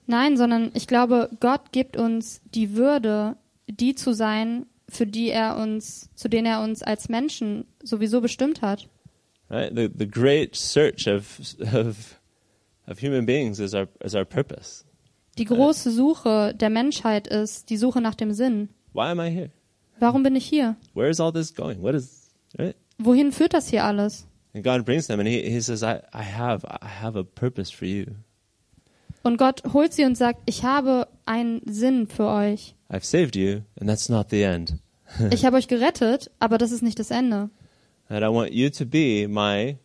Nein, 0.07 0.37
sondern 0.37 0.71
ich 0.75 0.87
glaube, 0.87 1.31
Gott 1.41 1.73
gibt 1.73 1.97
uns 1.97 2.41
die 2.55 2.75
Würde, 2.77 3.37
die 3.67 3.95
zu 3.95 4.13
sein, 4.13 4.67
für 4.89 5.07
die 5.07 5.31
er 5.31 5.57
uns, 5.57 6.11
zu 6.15 6.29
denen 6.29 6.47
er 6.47 6.63
uns 6.63 6.83
als 6.83 7.09
Menschen 7.09 7.67
sowieso 7.83 8.21
bestimmt 8.21 8.63
hat. 8.63 8.89
Right? 9.51 9.73
The 9.75 9.91
the 9.97 10.09
great 10.09 10.57
search 10.57 11.07
of 11.07 11.39
of 11.75 12.21
of 12.87 13.03
human 13.03 13.27
beings 13.27 13.59
is 13.59 13.75
our 13.75 13.89
is 14.03 14.15
our 14.15 14.25
purpose. 14.25 14.85
Die 15.39 15.45
große 15.45 15.91
Suche 15.91 16.55
der 16.55 16.71
Menschheit 16.71 17.27
ist 17.27 17.71
die 17.71 17.77
Suche 17.77 18.01
nach 18.01 18.15
dem 18.15 18.33
Sinn. 18.33 18.69
Why 18.93 19.11
am 19.11 19.21
I 19.21 19.31
here? 19.31 19.51
Warum 19.99 20.23
bin 20.23 20.37
ich 20.37 20.47
hier? 20.47 20.77
Where 20.95 21.09
is 21.09 21.21
all 21.21 21.33
this 21.33 21.55
going? 21.55 21.83
What 21.83 21.95
is 21.95 22.31
right? 22.59 22.77
Wohin 22.99 23.33
führt 23.33 23.55
das 23.55 23.69
hier 23.69 23.85
alles? 23.85 24.27
And 24.55 24.65
God 24.65 24.85
brings 24.85 25.09
them 25.09 25.19
and 25.19 25.29
he, 25.29 25.43
he 25.43 25.61
says, 25.61 25.83
I, 25.83 26.01
I 26.13 26.23
have 26.23 26.65
I 26.65 26.87
have 26.87 27.19
a 27.19 27.25
purpose 27.25 27.73
for 27.75 27.87
you. 27.87 28.07
Und 29.25 29.39
Gott 29.39 29.63
holt 29.73 29.93
sie 29.93 30.05
und 30.05 30.17
sagt, 30.17 30.43
ich 30.47 30.65
habe 30.65 31.09
einen 31.25 31.63
Sinn 31.67 32.07
für 32.07 32.27
euch. 32.27 32.77
I've 32.91 33.05
saved 33.05 33.35
you, 33.35 33.63
and 33.81 33.89
that's 33.89 34.09
not 34.09 34.31
the 34.31 34.43
end. 34.43 34.77
Ich 35.31 35.45
habe 35.45 35.57
euch 35.57 35.69
gerettet, 35.69 36.31
aber 36.39 36.59
das 36.59 36.73
ist 36.73 36.83
nicht 36.83 36.99
das 36.99 37.11
Ende. 37.11 37.51
And 38.09 38.23
I 38.23 38.29
want 38.29 38.53
you 38.53 38.69
to 38.71 38.85
be 38.85 39.27
my 39.29 39.79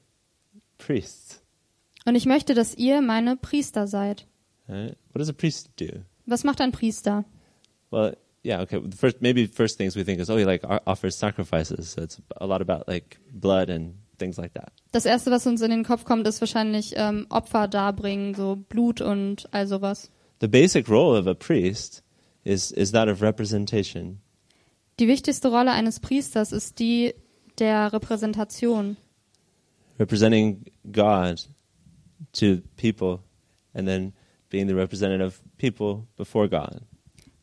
priests. 0.78 1.42
Und 2.06 2.16
ich 2.16 2.26
möchte, 2.26 2.54
dass 2.54 2.76
ihr 2.76 3.02
meine 3.02 3.36
Priester 3.36 3.88
seid. 3.88 4.26
What 4.68 4.96
does 5.16 5.30
a 5.30 5.34
priest 5.34 5.70
do? 5.80 6.04
Was 6.26 6.44
macht 6.44 6.62
ein 6.62 6.72
Priester? 6.72 7.26
Well, 7.92 8.18
yeah, 8.44 8.62
okay. 8.62 8.82
First, 8.96 9.22
maybe 9.22 9.48
first 9.48 9.78
things 9.78 9.96
we 9.96 10.04
think 10.04 10.20
is, 10.20 10.30
oh, 10.30 10.38
he 10.38 10.44
like 10.44 10.64
offers 10.86 11.18
sacrifices. 11.18 11.94
So 11.94 12.02
it's 12.02 12.22
a 12.36 12.46
lot 12.46 12.62
about 12.62 12.88
like 12.88 13.20
blood 13.32 13.70
and 13.70 13.96
things 14.20 14.38
like 14.38 14.54
that. 14.54 14.72
Das 14.92 15.06
erste, 15.06 15.32
was 15.32 15.48
uns 15.48 15.62
in 15.62 15.72
den 15.72 15.84
Kopf 15.84 16.06
kommt, 16.06 16.28
ist 16.28 16.42
wahrscheinlich 16.42 16.94
ähm, 16.96 17.26
Opfer 17.30 17.68
darbringen, 17.68 18.36
so 18.36 18.56
Blut 18.56 19.02
und 19.02 19.48
all 19.52 19.68
sowas. 19.68 20.12
The 20.42 20.48
basic 20.48 20.88
role 20.90 21.18
of 21.20 21.28
a 21.28 21.34
priest 21.34 22.04
is 22.44 22.72
is 22.72 22.92
that 22.92 23.08
of 23.10 23.22
representation. 23.22 24.22
Die 25.00 25.08
wichtigste 25.08 25.50
Rolle 25.50 25.72
eines 25.72 26.00
Priesters 26.00 26.52
ist 26.52 26.80
die 26.80 27.14
der 27.58 27.92
Repräsentation. 27.94 28.98
representing 30.00 30.66
God 30.92 31.42
to 32.32 32.62
people 32.78 33.20
and 33.74 33.88
then 33.88 34.14
being 34.50 34.68
the 34.68 34.74
representative 34.76 35.42
people 35.58 36.08
before 36.16 36.48
God. 36.48 36.82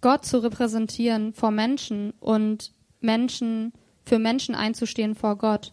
Gott 0.01 0.24
zu 0.24 0.43
repräsentieren 0.43 1.33
vor 1.33 1.51
Menschen 1.51 2.12
und 2.20 2.72
Menschen 3.01 3.72
für 4.05 4.18
Menschen 4.18 4.55
einzustehen 4.55 5.14
vor 5.14 5.37
Gott. 5.37 5.72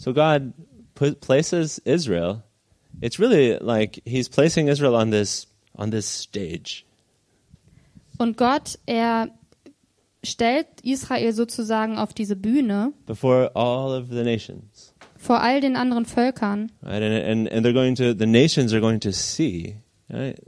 So 0.00 0.14
God 0.14 0.54
put, 0.94 1.20
places 1.20 1.78
Israel. 1.84 2.42
It's 3.02 3.18
really 3.18 3.58
like 3.58 4.00
he's 4.06 4.30
placing 4.30 4.68
Israel 4.68 4.96
on 4.96 5.10
this 5.10 5.46
on 5.76 5.90
this 5.90 6.06
stage. 6.06 6.86
Und 8.18 8.38
Gott, 8.38 8.78
er 8.86 9.28
stellt 10.24 10.66
Israel 10.82 11.32
sozusagen 11.34 11.98
auf 11.98 12.14
diese 12.14 12.34
Bühne 12.34 12.94
before 13.06 13.50
all 13.54 13.92
of 13.92 14.08
the 14.08 14.24
nations. 14.24 14.94
vor 15.18 15.42
all 15.42 15.60
den 15.60 15.76
anderen 15.76 16.06
Völkern. 16.06 16.70
Right? 16.82 17.02
And, 17.02 17.14
and 17.14 17.48
and 17.48 17.62
they're 17.64 17.74
going 17.74 17.94
to 17.96 18.14
the 18.14 18.26
nations 18.26 18.72
are 18.72 18.80
going 18.80 19.00
to 19.00 19.12
see 19.12 19.76
right? 20.10 20.38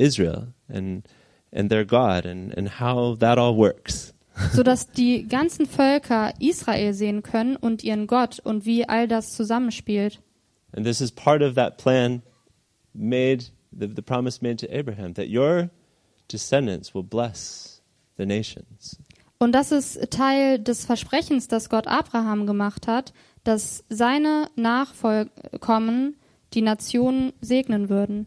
Israel 0.00 0.54
and 0.68 1.06
and 1.52 1.70
their 1.70 1.84
God 1.84 2.26
and, 2.26 2.52
and 2.56 2.68
how 2.68 3.14
that 3.20 3.38
all 3.38 3.54
works. 3.54 4.12
sodass 4.52 4.88
die 4.88 5.26
ganzen 5.26 5.66
Völker 5.66 6.32
Israel 6.40 6.94
sehen 6.94 7.22
können 7.22 7.56
und 7.56 7.84
ihren 7.84 8.06
Gott 8.06 8.40
und 8.40 8.64
wie 8.64 8.88
all 8.88 9.08
das 9.08 9.34
zusammenspielt. 9.34 10.20
And 10.74 10.86
this 10.86 11.00
is 11.00 11.10
part 11.10 11.42
of 11.42 11.54
that 11.54 11.76
plan 11.76 12.22
made, 12.94 13.44
the, 13.70 13.88
the 13.94 14.02
promise 14.02 14.40
made 14.42 14.56
to 14.56 14.72
Abraham, 14.72 15.14
that 15.14 15.28
your 15.28 15.70
descendants 16.28 16.94
will 16.94 17.02
bless 17.02 17.82
the 18.16 18.26
nations. 18.26 18.98
Und 19.38 19.52
das 19.52 19.72
ist 19.72 20.10
Teil 20.10 20.60
des 20.60 20.84
Versprechens, 20.84 21.48
das 21.48 21.68
Gott 21.68 21.88
Abraham 21.88 22.46
gemacht 22.46 22.86
hat, 22.86 23.12
dass 23.42 23.84
seine 23.88 24.48
Nachfolger 24.54 25.30
die 26.54 26.62
Nationen 26.62 27.32
segnen 27.40 27.88
würden. 27.88 28.26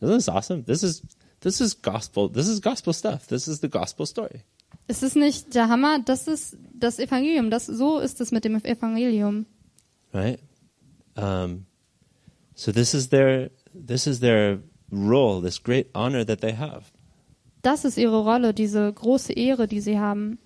Isn't 0.00 0.14
this 0.14 0.28
awesome? 0.28 0.64
This 0.64 0.82
is 0.82 1.02
this 1.40 1.60
is 1.60 1.80
gospel. 1.82 2.30
This 2.30 2.48
is 2.48 2.60
gospel 2.60 2.92
stuff. 2.92 3.26
This 3.26 3.48
is 3.48 3.60
the 3.60 3.68
gospel 3.68 4.06
story. 4.06 4.44
Ist 4.88 5.02
es 5.02 5.14
nicht 5.16 5.54
der 5.54 5.68
Hammer? 5.68 5.98
Das 6.04 6.28
ist 6.28 6.56
das 6.72 6.98
Evangelium. 6.98 7.50
Das, 7.50 7.66
so 7.66 7.98
ist 7.98 8.20
es 8.20 8.30
mit 8.30 8.44
dem 8.44 8.56
Evangelium. 8.56 9.46
Right? 10.12 10.38
Um, 11.16 11.66
so 12.54 12.72
this 12.72 12.94
is 12.94 13.08
their 13.08 13.50
this 13.74 14.06
is 14.06 14.20
their 14.20 14.60
role, 14.92 15.42
this 15.42 15.62
great 15.62 15.88
honor 15.94 16.24
that 16.24 16.40
they 16.40 16.54
have. 16.54 16.84
Das 17.62 17.84
ist 17.84 17.98
ihre 17.98 18.22
Rolle, 18.22 18.54
diese 18.54 18.92
große 18.92 19.32
Ehre, 19.32 19.66
die 19.66 19.80
sie 19.80 19.98
haben. 19.98 20.38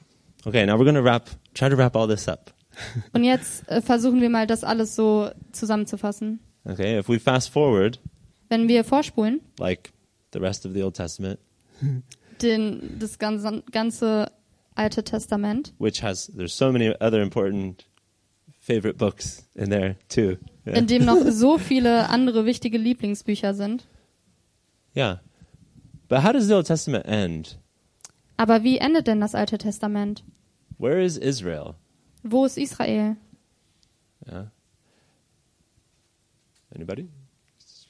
Okay, 0.47 0.64
now 0.64 0.78
we're 0.78 0.86
gonna 0.86 1.05
wrap 1.05 1.28
try 1.55 1.68
to 1.68 1.76
wrap 1.76 1.95
all 1.95 2.09
this 2.09 2.28
up. 2.28 2.53
Und 3.12 3.24
jetzt 3.24 3.68
äh, 3.68 3.82
versuchen 3.82 4.20
wir 4.20 4.30
mal, 4.30 4.47
das 4.47 4.64
alles 4.64 4.97
so 4.97 5.30
zusammenzufassen. 5.53 6.41
Okay, 6.64 6.99
if 6.99 7.09
we 7.09 7.18
fast 7.18 7.51
forward, 7.51 8.01
Wenn 8.49 8.68
wir 8.68 8.84
vorspulen, 8.84 9.41
like 9.59 9.93
the 10.32 10.38
rest 10.38 10.64
of 10.64 10.72
the 10.72 10.82
Old 10.82 10.95
Testament, 10.95 11.38
den, 12.43 12.99
das 12.99 13.18
ganze, 13.18 13.62
ganze 13.70 14.30
Alte 14.74 15.03
Testament, 15.03 15.74
which 15.78 16.03
has 16.03 16.32
there's 16.36 16.57
so 16.57 16.72
many 16.72 16.95
other 17.01 17.20
important 17.22 17.86
favorite 18.61 18.97
books 18.99 19.47
in 19.55 19.70
there 19.70 19.97
too. 20.09 20.36
Yeah. 20.66 20.78
in 20.78 20.86
dem 20.86 21.05
noch 21.05 21.24
so 21.30 21.59
viele 21.59 22.09
andere 22.09 22.45
wichtige 22.47 22.78
Lieblingsbücher 22.78 23.55
sind. 23.55 23.86
yeah. 24.95 25.20
But 26.09 26.24
how 26.24 26.32
does 26.32 26.49
the 26.49 26.55
Old 26.55 26.66
Testament 26.66 27.05
end? 27.07 27.59
Aber 28.36 28.64
wie 28.64 28.78
endet 28.78 29.07
denn 29.07 29.20
das 29.20 29.34
Alte 29.34 29.59
Testament? 29.59 30.24
Where 30.78 31.01
is 31.03 31.16
Israel? 31.16 31.74
Wo 32.22 32.45
ist 32.47 32.59
Israel? 32.59 33.16
Yeah. 34.26 34.51
Anybody? 36.74 37.09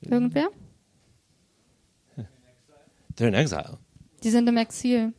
Irgendwer? 0.02 0.48
They're 3.16 3.28
in 3.28 3.34
exile. 3.34 3.78
Die 4.22 4.30
sind 4.30 4.48
im 4.48 4.56
Exil. 4.56 5.12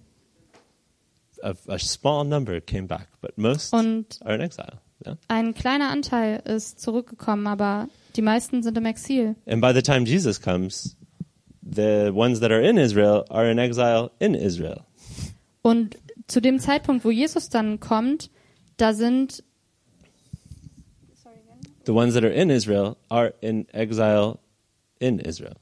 A, 1.44 1.54
a 1.68 1.80
small 1.80 2.24
number 2.24 2.62
came 2.62 2.88
back, 2.88 3.08
but 3.22 3.38
most 3.38 3.74
Und 3.74 4.20
are 4.24 4.36
in 4.36 4.42
exile. 4.42 4.80
Yeah. 5.04 5.18
ein 5.28 5.56
kleiner 5.56 5.90
Anteil 5.90 6.42
ist 6.46 6.80
zurückgekommen, 6.80 7.48
aber 7.48 7.88
die 8.16 8.22
meisten 8.22 8.62
sind 8.62 8.78
im 8.78 8.86
Exil. 8.86 9.36
And 9.48 9.60
by 9.60 9.74
the 9.74 9.82
time 9.82 10.06
Jesus 10.06 10.40
comes, 10.40 10.96
the 11.64 12.12
ones 12.14 12.40
that 12.42 12.52
are 12.52 12.62
in 12.62 12.78
Israel 12.78 13.26
are 13.30 13.50
in 13.50 13.58
exile 13.58 14.12
in 14.20 14.36
Israel. 14.36 14.82
Und 15.64 15.98
zu 16.28 16.40
dem 16.40 16.60
Zeitpunkt, 16.60 17.04
wo 17.04 17.10
Jesus 17.10 17.50
dann 17.50 17.80
kommt, 17.80 18.30
da 18.78 18.94
sind 18.94 19.44
The 21.84 21.94
ones 21.94 22.14
that 22.14 22.24
are 22.24 22.32
in 22.32 22.52
Israel 22.52 22.96
are 23.10 23.34
in 23.42 23.68
exile 23.74 24.38
in 25.00 25.18
Israel. 25.20 25.56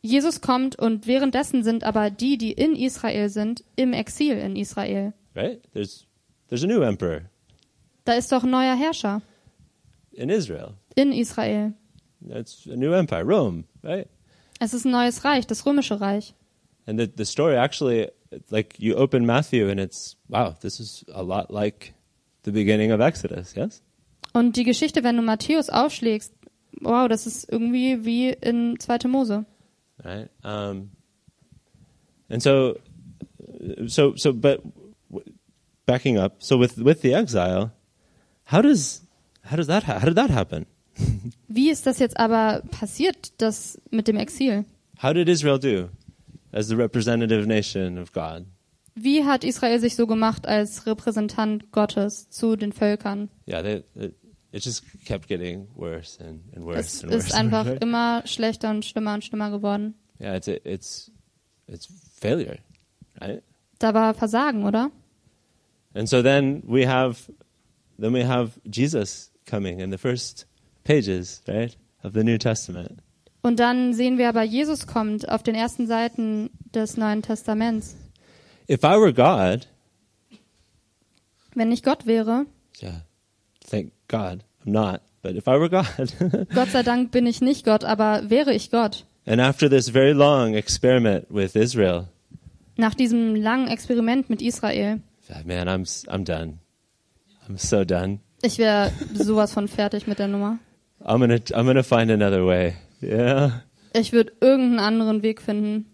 Jesus 0.00 0.40
kommt 0.40 0.78
und 0.78 1.06
währenddessen 1.06 1.62
sind 1.64 1.82
aber 1.84 2.10
die, 2.10 2.38
die 2.38 2.52
in 2.52 2.76
Israel 2.76 3.28
sind, 3.28 3.64
im 3.76 3.92
Exil 3.92 4.38
in 4.38 4.56
Israel. 4.56 5.12
Right? 5.34 5.60
There's 5.72 6.06
there's 6.48 6.62
a 6.64 6.66
new 6.66 6.80
emperor 6.82 7.22
Da 8.04 8.14
ist 8.14 8.30
doch 8.32 8.44
ein 8.44 8.50
neuer 8.50 8.74
Herrscher 8.76 9.20
in 10.12 10.30
Israel. 10.30 10.74
in 10.96 11.12
Israel. 11.12 11.72
That's 12.26 12.66
a 12.66 12.76
new 12.76 12.92
empire, 12.92 13.24
Rome, 13.24 13.64
right? 13.82 14.08
Es 14.60 14.72
ist 14.74 14.84
ein 14.84 14.90
neues 14.92 15.24
Reich, 15.24 15.46
das 15.46 15.64
römische 15.66 16.00
Reich. 16.00 16.34
And 16.86 16.98
the 16.98 17.08
the 17.16 17.24
story 17.24 17.56
actually 17.56 18.08
like 18.50 18.78
you 18.78 18.96
open 18.96 19.26
Matthew 19.26 19.68
and 19.70 19.78
it's 19.80 20.16
wow, 20.28 20.54
this 20.60 20.80
is 20.80 21.04
a 21.12 21.22
lot 21.22 21.50
like 21.50 21.92
the 22.44 22.50
beginning 22.52 22.92
of 22.92 23.00
Exodus, 23.00 23.54
yes? 23.54 23.82
Und 24.32 24.56
die 24.56 24.64
Geschichte, 24.64 25.02
wenn 25.04 25.16
du 25.16 25.22
Matthäus 25.22 25.70
aufschlägst, 25.70 26.32
wow, 26.80 27.08
das 27.08 27.26
ist 27.26 27.50
irgendwie 27.50 28.04
wie 28.04 28.30
in 28.30 28.78
2. 28.78 29.08
Mose. 29.08 29.44
Right? 30.04 30.28
Um, 30.44 30.90
and 32.28 32.42
so, 32.42 32.78
so, 33.86 34.14
so, 34.16 34.32
but 34.32 34.62
backing 35.88 36.18
up. 36.18 36.36
So 36.38 36.56
with 36.56 36.78
with 36.78 37.02
the 37.02 37.14
exile, 37.14 37.72
how 38.44 38.62
does 38.62 39.02
how 39.42 39.56
does 39.56 39.66
that 39.66 39.84
ha- 39.84 39.98
how 39.98 40.06
did 40.06 40.16
that 40.16 40.30
happen? 40.30 40.66
Wie 41.48 41.70
ist 41.70 41.86
das 41.86 41.98
jetzt 41.98 42.18
aber 42.18 42.62
passiert, 42.70 43.32
das 43.38 43.80
mit 43.90 44.06
dem 44.06 44.16
Exil? 44.16 44.64
How 45.02 45.12
did 45.12 45.28
Israel 45.28 45.58
do 45.58 45.88
as 46.52 46.68
the 46.68 46.76
representative 46.76 47.46
nation 47.46 47.98
of 47.98 48.12
God? 48.12 48.46
Wie 48.94 49.24
hat 49.24 49.44
Israel 49.44 49.78
sich 49.78 49.94
so 49.94 50.06
gemacht 50.08 50.46
als 50.46 50.86
Repräsentant 50.86 51.70
Gottes 51.70 52.28
zu 52.30 52.56
den 52.56 52.72
Völkern? 52.72 53.30
Yeah, 53.46 53.62
they, 53.62 53.84
it, 53.94 54.16
it 54.52 54.64
just 54.64 54.84
kept 55.04 55.28
getting 55.28 55.68
worse 55.74 56.18
and, 56.20 56.40
and 56.54 56.64
worse 56.64 56.78
Es 56.78 57.02
and 57.02 57.12
worse. 57.12 57.26
ist 57.26 57.34
einfach 57.34 57.66
immer 57.80 58.22
schlechter 58.26 58.70
und 58.70 58.84
schlimmer 58.84 59.14
und 59.14 59.24
schlimmer 59.24 59.50
geworden. 59.50 59.94
Yeah, 60.20 60.36
it's 60.36 60.48
it's 60.48 61.10
it's 61.66 61.88
failure, 62.20 62.58
right? 63.20 63.42
Da 63.78 63.94
war 63.94 64.14
Versagen, 64.14 64.64
oder? 64.64 64.90
And 65.94 66.08
so 66.08 66.22
then 66.22 66.62
we 66.66 66.88
have 66.88 67.30
then 67.98 68.12
we 68.12 68.26
have 68.26 68.52
Jesus 68.64 69.30
coming 69.46 69.80
in 69.80 69.90
the 69.90 69.98
first 69.98 70.46
pages, 70.84 71.42
right, 71.46 71.76
of 72.02 72.12
the 72.14 72.24
New 72.24 72.38
Testament. 72.38 73.02
Und 73.40 73.60
dann 73.60 73.94
sehen 73.94 74.18
wir 74.18 74.28
aber, 74.28 74.42
Jesus 74.42 74.86
kommt 74.88 75.28
auf 75.28 75.42
den 75.44 75.54
ersten 75.54 75.86
Seiten 75.86 76.50
des 76.74 76.96
Neuen 76.96 77.22
Testaments. 77.22 77.96
If 78.68 78.82
I 78.82 78.98
were 78.98 79.12
God, 79.14 79.68
Wenn 81.54 81.72
ich 81.72 81.82
Gott 81.82 82.06
wäre, 82.06 82.46
yeah, 82.82 83.02
thank 83.70 83.92
God, 84.08 84.42
I'm 84.64 84.72
not. 84.72 85.02
But 85.22 85.36
if 85.36 85.46
I 85.46 85.56
were 85.56 85.68
God, 85.68 86.12
Gott 86.54 86.68
sei 86.68 86.82
Dank 86.82 87.10
bin 87.10 87.26
ich 87.26 87.40
nicht 87.40 87.64
Gott, 87.64 87.84
aber 87.84 88.30
wäre 88.30 88.54
ich 88.54 88.70
Gott, 88.70 89.04
and 89.26 89.40
after 89.40 89.68
this 89.68 89.88
very 89.90 90.12
long 90.12 90.54
experiment 90.54 91.26
with 91.30 91.54
Israel, 91.56 92.08
nach 92.76 92.94
diesem 92.94 93.34
langen 93.34 93.68
Experiment 93.68 94.30
mit 94.30 94.40
Israel, 94.40 95.00
man, 95.44 95.68
I'm 95.68 95.84
I'm 96.08 96.24
done. 96.24 96.58
I'm 97.48 97.58
so 97.58 97.84
done. 97.84 98.20
ich 98.42 98.58
wäre 98.58 98.92
sowas 99.14 99.52
von 99.52 99.68
fertig 99.68 100.06
mit 100.06 100.18
der 100.18 100.28
Nummer. 100.28 100.58
I'm 101.00 101.20
gonna 101.20 101.36
I'm 101.52 101.66
gonna 101.66 101.82
find 101.82 102.10
another 102.10 102.46
way. 102.46 102.74
Yeah. 103.02 103.62
Ich 103.92 104.12
würde 104.12 104.32
irgendeinen 104.40 104.80
anderen 104.80 105.22
Weg 105.22 105.42
finden. 105.42 105.86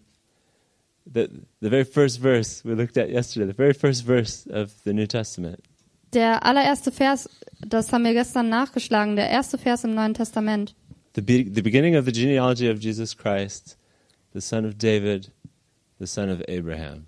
The 1.06 1.28
the 1.60 1.70
very 1.70 1.84
first 1.84 2.20
verse 2.22 2.62
we 2.64 2.74
looked 2.74 2.96
at 2.96 3.08
yesterday, 3.08 3.46
the 3.46 3.56
very 3.56 3.74
first 3.74 4.06
verse 4.06 4.46
of 4.48 4.70
the 4.84 4.92
New 4.92 5.06
Testament. 5.06 5.60
Der 6.14 6.44
allererste 6.46 6.92
Vers, 6.92 7.28
das 7.60 7.92
haben 7.92 8.04
wir 8.04 8.12
gestern 8.12 8.48
nachgeschlagen, 8.48 9.16
der 9.16 9.28
erste 9.30 9.58
Vers 9.58 9.84
im 9.84 9.94
Neuen 9.94 10.14
Testament. 10.14 10.74
The 11.14 11.20
be- 11.22 11.44
the 11.52 11.62
beginning 11.62 11.96
of 11.96 12.04
the 12.06 12.12
genealogy 12.12 12.70
of 12.70 12.78
Jesus 12.80 13.16
Christ, 13.16 13.76
the 14.32 14.40
son 14.40 14.64
of 14.66 14.74
David, 14.76 15.30
the 15.98 16.06
son 16.06 16.30
of 16.30 16.40
Abraham. 16.48 17.06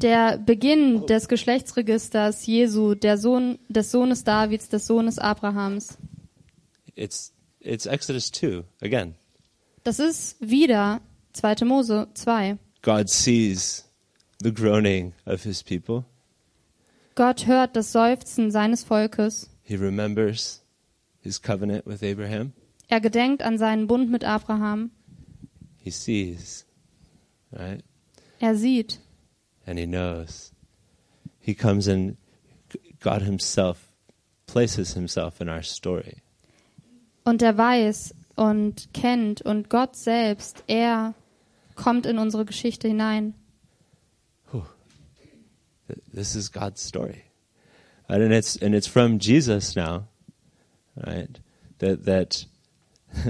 Der 0.00 0.38
Beginn 0.38 1.06
des 1.06 1.26
Geschlechtsregisters 1.28 2.46
Jesu, 2.46 2.94
der 2.94 3.18
Sohn 3.18 3.58
des 3.68 3.90
Sohnes 3.90 4.22
Davids, 4.24 4.68
des 4.68 4.86
Sohnes 4.86 5.18
Abrahams. 5.18 5.98
It's 6.94 7.32
it's 7.60 7.86
Exodus 7.86 8.30
2 8.30 8.62
again. 8.80 9.14
Das 9.84 9.98
ist 9.98 10.36
wieder 10.40 11.00
2. 11.32 11.64
Mose 11.64 12.06
2. 12.14 12.58
God 12.82 13.08
sees 13.08 13.84
the 14.42 14.52
groaning 14.52 15.12
of 15.26 15.42
his 15.42 15.62
people. 15.62 16.04
Gott 17.18 17.48
hört 17.48 17.74
das 17.74 17.90
Seufzen 17.90 18.52
seines 18.52 18.84
Volkes. 18.84 19.50
He 19.64 19.74
remembers 19.74 20.62
his 21.20 21.42
covenant 21.42 21.84
with 21.84 22.00
Abraham. 22.00 22.52
Er 22.86 23.00
gedenkt 23.00 23.42
an 23.42 23.58
seinen 23.58 23.88
Bund 23.88 24.08
mit 24.08 24.22
Abraham. 24.22 24.92
He 25.78 25.90
sees, 25.90 26.64
right? 27.50 27.82
Er 28.38 28.54
sieht. 28.54 29.00
And 29.66 29.80
he 29.80 29.86
knows. 29.86 30.52
He 31.40 31.56
comes 31.56 31.88
in 31.88 32.18
God 33.00 33.22
himself 33.22 33.78
places 34.46 34.94
himself 34.94 35.40
in 35.40 35.48
our 35.48 35.64
story. 35.64 36.22
Und 37.24 37.42
er 37.42 37.58
weiß 37.58 38.14
und 38.36 38.94
kennt 38.94 39.42
und 39.42 39.70
Gott 39.70 39.96
selbst, 39.96 40.62
er 40.68 41.14
kommt 41.74 42.06
in 42.06 42.18
unsere 42.18 42.44
Geschichte 42.44 42.86
hinein. 42.86 43.34
Th- 45.88 46.00
This 46.14 46.36
is 46.36 46.48
God's 46.48 46.80
story. 46.80 47.24
Right? 48.08 48.20
And 48.20 48.32
it's 48.32 48.56
and 48.56 48.74
it's 48.74 48.86
from 48.86 49.18
Jesus 49.18 49.74
now, 49.74 50.08
right? 50.96 51.40
That 51.78 52.04
that 52.04 52.46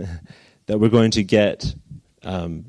that 0.67 0.79
we're 0.79 0.91
going 0.91 1.13
to 1.13 1.25
get 1.25 1.75
um, 2.23 2.67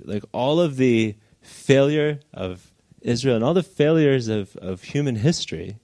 like 0.00 0.24
all 0.32 0.60
of 0.60 0.76
the 0.76 1.14
failure 1.40 2.20
of 2.34 2.72
Israel 3.00 3.36
and 3.36 3.44
all 3.44 3.54
the 3.54 3.62
failures 3.62 4.28
of, 4.28 4.56
of 4.56 4.82
human 4.82 5.16
history 5.16 5.76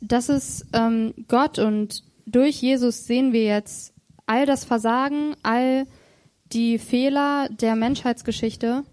Das 0.00 0.28
ist 0.28 0.66
ähm, 0.72 1.14
Gott 1.28 1.58
und 1.58 2.02
durch 2.26 2.60
Jesus 2.60 3.06
sehen 3.06 3.32
wir 3.32 3.44
jetzt 3.44 3.92
all 4.26 4.46
das 4.46 4.64
Versagen, 4.64 5.36
all 5.42 5.86
die 6.52 6.78
Fehler 6.78 7.48
der 7.48 7.76
Menschheitsgeschichte. 7.76 8.84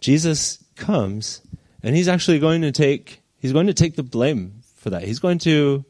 Jesus 0.00 0.60
comes 0.80 1.42
and 1.82 1.94
he's 1.94 2.08
actually 2.08 2.40
going 2.40 2.62
to 2.62 2.72
take 2.72 3.20
he's 3.40 3.52
going 3.52 3.66
to 3.68 3.74
take 3.74 3.94
the 3.96 4.02
blame 4.02 4.62
for 4.76 4.90
that. 4.90 5.02
He's 5.04 5.20
going 5.20 5.38
to 5.40 5.84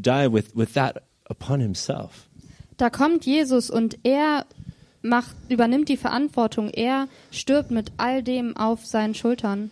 die 0.00 0.26
with, 0.28 0.54
with 0.54 0.74
that 0.74 1.02
upon 1.28 1.60
himself. 1.60 2.28
Da 2.76 2.88
kommt 2.90 3.24
Jesus 3.26 3.70
und 3.70 3.98
er 4.04 4.46
macht, 5.02 5.34
übernimmt 5.48 5.88
die 5.88 5.96
Verantwortung. 5.96 6.70
Er 6.70 7.08
stirbt 7.30 7.70
mit 7.70 7.92
all 7.98 8.22
dem 8.22 8.56
auf 8.56 8.84
seinen 8.86 9.14
Schultern, 9.14 9.70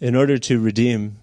In 0.00 0.16
order 0.16 0.38
to 0.40 0.54
redeem 0.58 1.16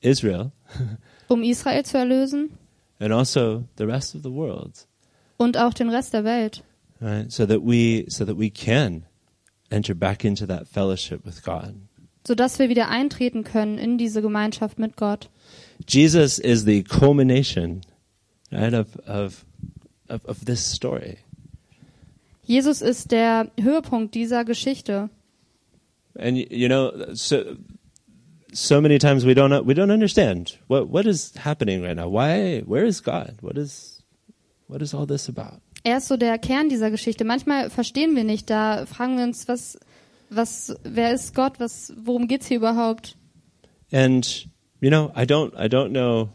Israel 0.00 0.52
um 1.28 1.42
Israel 1.42 1.84
zu 1.84 1.98
erlösen 1.98 2.50
and 2.98 3.12
also 3.12 3.64
the 3.78 3.84
rest 3.84 4.14
of 4.14 4.22
the 4.22 4.30
world. 4.32 4.86
und 5.38 5.56
auch 5.56 5.72
den 5.74 5.88
Rest 5.90 6.12
der 6.12 6.24
Welt, 6.24 6.62
Right? 7.00 7.30
So 7.32 7.46
that 7.46 7.62
we 7.62 8.04
so 8.08 8.24
that 8.26 8.36
we 8.38 8.50
can 8.50 9.04
enter 9.70 9.94
back 9.94 10.24
into 10.24 10.46
that 10.46 10.66
fellowship 10.66 11.24
with 11.24 11.42
God. 11.42 11.74
sodass 12.26 12.58
wir 12.58 12.68
wieder 12.68 12.88
eintreten 12.88 13.44
können 13.44 13.78
in 13.78 13.98
diese 13.98 14.22
Gemeinschaft 14.22 14.78
mit 14.78 14.96
Gott. 14.96 15.28
Jesus 15.88 16.38
is 16.38 16.64
the 16.64 16.82
culmination 16.82 17.80
right, 18.52 18.74
of, 18.74 18.96
of, 19.06 19.44
of, 20.08 20.24
of 20.26 20.44
this 20.44 20.60
story. 20.60 21.18
Jesus 22.44 22.82
ist 22.82 23.12
der 23.12 23.50
Höhepunkt 23.58 24.14
dieser 24.14 24.44
Geschichte. 24.44 25.08
And 26.18 26.36
you 26.36 26.68
know, 26.68 27.14
so 27.14 27.56
so 28.52 28.80
many 28.80 28.98
times 28.98 29.24
we 29.24 29.34
don't 29.34 29.64
we 29.64 29.74
don't 29.74 29.92
understand 29.92 30.58
what 30.66 30.88
what 30.88 31.06
is 31.06 31.32
happening 31.36 31.82
right 31.82 31.94
now. 31.94 32.08
Why? 32.08 32.62
Where 32.66 32.84
is 32.84 33.00
God? 33.00 33.36
What 33.40 33.56
is 33.56 34.02
what 34.66 34.82
is 34.82 34.92
all 34.92 35.06
this 35.06 35.28
about? 35.28 35.60
Er 35.82 35.98
ist 35.98 36.08
so 36.08 36.16
der 36.16 36.38
Kern 36.38 36.68
dieser 36.68 36.90
Geschichte. 36.90 37.24
Manchmal 37.24 37.70
verstehen 37.70 38.14
wir 38.16 38.24
nicht. 38.24 38.50
Da 38.50 38.86
fragen 38.86 39.16
wir 39.16 39.24
uns, 39.24 39.48
was, 39.48 39.78
was, 40.28 40.74
wer 40.84 41.12
ist 41.12 41.34
Gott? 41.34 41.58
Was, 41.58 41.92
worum 41.96 42.28
geht's 42.28 42.46
hier 42.46 42.58
überhaupt? 42.58 43.16
And 43.92 44.48
you 44.80 44.90
know, 44.90 45.10
I 45.16 45.22
don't 45.22 45.52
I 45.56 45.68
don't 45.68 45.90
know 45.90 46.28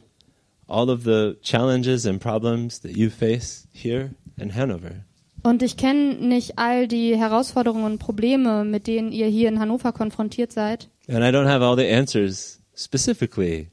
all 0.68 0.90
of 0.90 1.04
the 1.04 1.38
challenges 1.42 2.06
and 2.06 2.20
problems 2.20 2.82
that 2.82 2.98
you 2.98 3.10
face 3.10 3.68
here 3.72 4.12
in 4.38 4.54
Hanover. 4.54 5.06
Und 5.44 5.62
ich 5.62 5.78
kenne 5.78 6.16
nicht 6.16 6.58
all 6.58 6.88
die 6.88 7.16
Herausforderungen 7.16 7.86
und 7.86 8.00
Probleme, 8.00 8.66
mit 8.66 8.88
denen 8.88 9.12
ihr 9.12 9.28
hier 9.28 9.48
in 9.48 9.60
Hannover 9.60 9.94
konfrontiert 9.94 10.52
seid. 10.52 10.90
And 11.08 11.20
I 11.20 11.30
don't 11.30 11.48
have 11.48 11.64
all 11.64 11.78
the 11.78 11.88
answers 11.88 12.60
specifically 12.76 13.70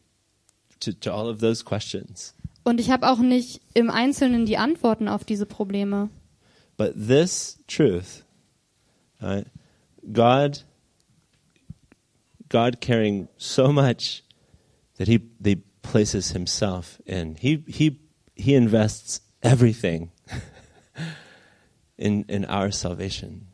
to, 0.81 0.93
to 0.93 1.11
all 1.11 1.29
of 1.29 1.41
those 1.41 1.65
questions. 1.65 2.35
Und 2.65 2.81
ich 2.81 2.91
habe 2.91 3.09
auch 3.11 3.19
nicht 3.19 3.61
im 3.75 3.91
Einzelnen 3.91 4.47
die 4.47 4.57
Antworten 4.57 5.09
auf 5.09 5.25
diese 5.25 5.47
Probleme. 5.47 6.11
But 6.77 6.95
this 6.95 7.59
truth, 7.67 8.25
right, 9.21 9.47
God, 10.13 10.65
God 12.49 12.81
caring 12.81 13.29
so 13.37 13.73
much 13.73 14.23
that 14.99 15.09
he, 15.09 15.21
he 15.43 15.63
places 15.83 16.33
himself 16.33 17.01
in. 17.05 17.37
He, 17.37 17.65
he, 17.67 18.01
he 18.35 18.55
invests 18.55 19.21
everything 19.43 20.11
in, 21.97 22.25
in 22.25 22.45
our 22.45 22.73
salvation. 22.73 23.49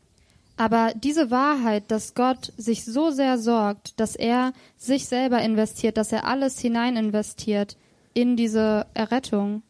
Aber 0.57 0.93
diese 0.93 1.31
Wahrheit, 1.31 1.89
dass 1.89 2.15
Gott 2.15 2.51
sich 2.57 2.83
so 2.83 3.11
sehr 3.11 3.37
sorgt, 3.37 3.97
dass 3.99 4.17
er 4.17 4.51
sich 4.75 5.05
selber 5.05 5.41
investiert, 5.41 5.95
dass 5.95 6.11
er 6.11 6.25
alles 6.25 6.59
hinein 6.59 6.97
investiert 6.97 7.77
in 8.19 8.35
diese 8.35 8.85
Errettung. 8.93 9.63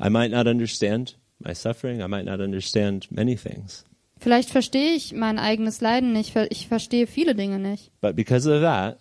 I 0.00 0.10
might 0.10 0.30
not 0.30 0.46
understand 0.46 1.16
my 1.38 1.54
suffering. 1.54 2.00
I 2.00 2.08
might 2.08 2.24
not 2.24 2.40
understand 2.40 3.10
many 3.10 3.36
things. 3.36 3.84
Vielleicht 4.20 4.50
verstehe 4.50 4.94
ich 4.94 5.12
mein 5.12 5.38
eigenes 5.38 5.80
Leiden 5.80 6.12
nicht, 6.12 6.34
ich 6.50 6.66
verstehe 6.66 7.06
viele 7.06 7.34
Dinge 7.34 7.58
nicht. 7.58 7.92
But 8.00 8.16
because 8.16 8.48
of 8.48 8.62
that, 8.62 8.98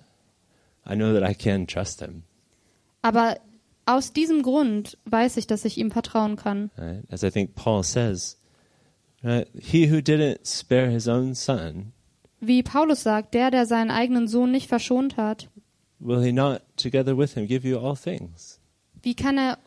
I 0.87 0.95
know 0.95 1.13
that 1.13 1.27
I 1.27 1.33
can 1.33 1.65
trust 1.67 2.01
him. 2.01 2.23
Aber 3.01 3.37
aus 3.85 4.13
diesem 4.13 4.43
Grund 4.43 4.97
weiß 5.05 5.37
ich, 5.37 5.47
dass 5.47 5.65
ich 5.65 5.77
ihm 5.77 5.91
vertrauen 5.91 6.35
kann. 6.35 6.69
Right? 6.77 7.03
As 7.09 7.23
I 7.23 7.31
think 7.31 7.55
Paul 7.55 7.83
says, 7.83 8.37
right? 9.23 9.47
he 9.57 9.89
who 9.89 9.97
didn't 9.97 10.45
spare 10.45 10.89
his 10.89 11.07
own 11.07 11.33
son, 11.33 11.93
Wie 12.39 12.61
Paulus 12.61 13.01
sagt, 13.01 13.33
der, 13.33 13.49
der 13.49 13.65
seinen 13.65 13.89
eigenen 13.89 14.27
Sohn 14.27 14.51
nicht 14.51 14.67
verschont 14.67 15.17
hat, 15.17 15.49
will 15.99 16.21
he 16.21 16.31
not 16.31 16.61
together 16.75 17.17
with 17.17 17.33
him 17.33 17.47
give 17.47 17.67
you 17.67 17.79
all 17.79 17.95
things? 17.95 18.59
Wie 19.01 19.15
kann 19.15 19.37
er 19.37 19.57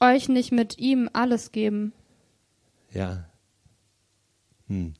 euch 0.00 0.28
nicht 0.28 0.52
mit 0.52 0.78
ihm 0.78 1.08
alles 1.12 1.52
geben? 1.52 1.92
Yeah. 2.94 3.24
Hmm. 4.68 4.94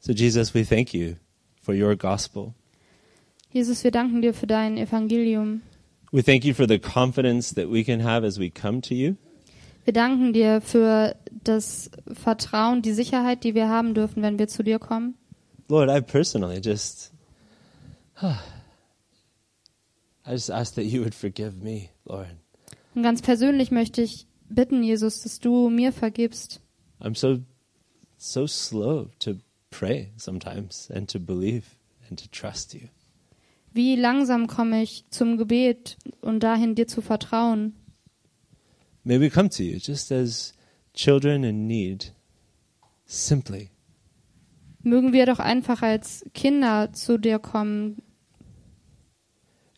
So, 0.00 0.12
Jesus, 0.12 0.54
we 0.54 0.64
thank 0.64 0.92
you 0.94 1.16
for 1.62 1.74
your 1.74 1.96
gospel. 1.96 2.54
Jesus, 3.50 3.82
wir 3.84 3.90
danken 3.90 4.22
dir 4.22 4.34
für 4.34 4.46
dein 4.46 4.76
Evangelium. 4.76 5.62
We 6.12 6.22
thank 6.22 6.44
you 6.44 6.54
for 6.54 6.66
the 6.66 6.78
confidence 6.78 7.54
that 7.54 7.70
we 7.70 7.84
can 7.84 8.02
have 8.02 8.24
as 8.26 8.38
we 8.38 8.50
come 8.50 8.80
to 8.82 8.94
you. 8.94 9.16
Wir 9.84 9.94
danken 9.94 10.32
dir 10.32 10.60
für 10.60 11.16
das 11.44 11.90
Vertrauen, 12.12 12.82
die 12.82 12.92
Sicherheit, 12.92 13.42
die 13.44 13.54
wir 13.54 13.68
haben 13.68 13.94
dürfen, 13.94 14.22
wenn 14.22 14.38
wir 14.38 14.48
zu 14.48 14.62
dir 14.62 14.78
kommen. 14.78 15.14
Lord, 15.68 15.90
I 15.90 16.00
personally 16.00 16.60
just, 16.62 17.12
I 18.22 18.36
just 20.26 20.50
ask 20.50 20.74
that 20.74 20.84
you 20.84 21.00
would 21.00 21.14
forgive 21.14 21.62
me, 21.62 21.88
Lord. 22.04 22.36
Und 22.98 23.04
ganz 23.04 23.22
persönlich 23.22 23.70
möchte 23.70 24.02
ich 24.02 24.26
bitten, 24.48 24.82
Jesus, 24.82 25.22
dass 25.22 25.38
du 25.38 25.70
mir 25.70 25.92
vergibst. 25.92 26.60
I'm 26.98 27.16
so, 27.16 27.38
so 28.16 28.48
slow 28.48 29.08
to 29.20 29.34
pray 29.70 30.10
sometimes 30.16 30.90
and 30.90 31.08
to 31.08 31.20
believe 31.20 31.62
and 32.10 32.18
to 32.18 32.26
trust 32.32 32.74
you. 32.74 32.88
Wie 33.72 33.94
langsam 33.94 34.48
komme 34.48 34.82
ich 34.82 35.04
zum 35.10 35.36
Gebet 35.36 35.96
und 36.22 36.40
dahin, 36.42 36.74
dir 36.74 36.88
zu 36.88 37.00
vertrauen. 37.00 37.76
May 39.04 39.20
we 39.20 39.30
come 39.30 39.48
to 39.48 39.62
you 39.62 39.78
just 39.78 40.10
as 40.10 40.52
children 40.92 41.44
in 41.44 41.68
need, 41.68 42.12
simply. 43.06 43.70
Mögen 44.82 45.12
wir 45.12 45.24
doch 45.26 45.38
einfach 45.38 45.82
als 45.82 46.24
Kinder 46.34 46.92
zu 46.92 47.16
dir 47.16 47.38
kommen, 47.38 48.02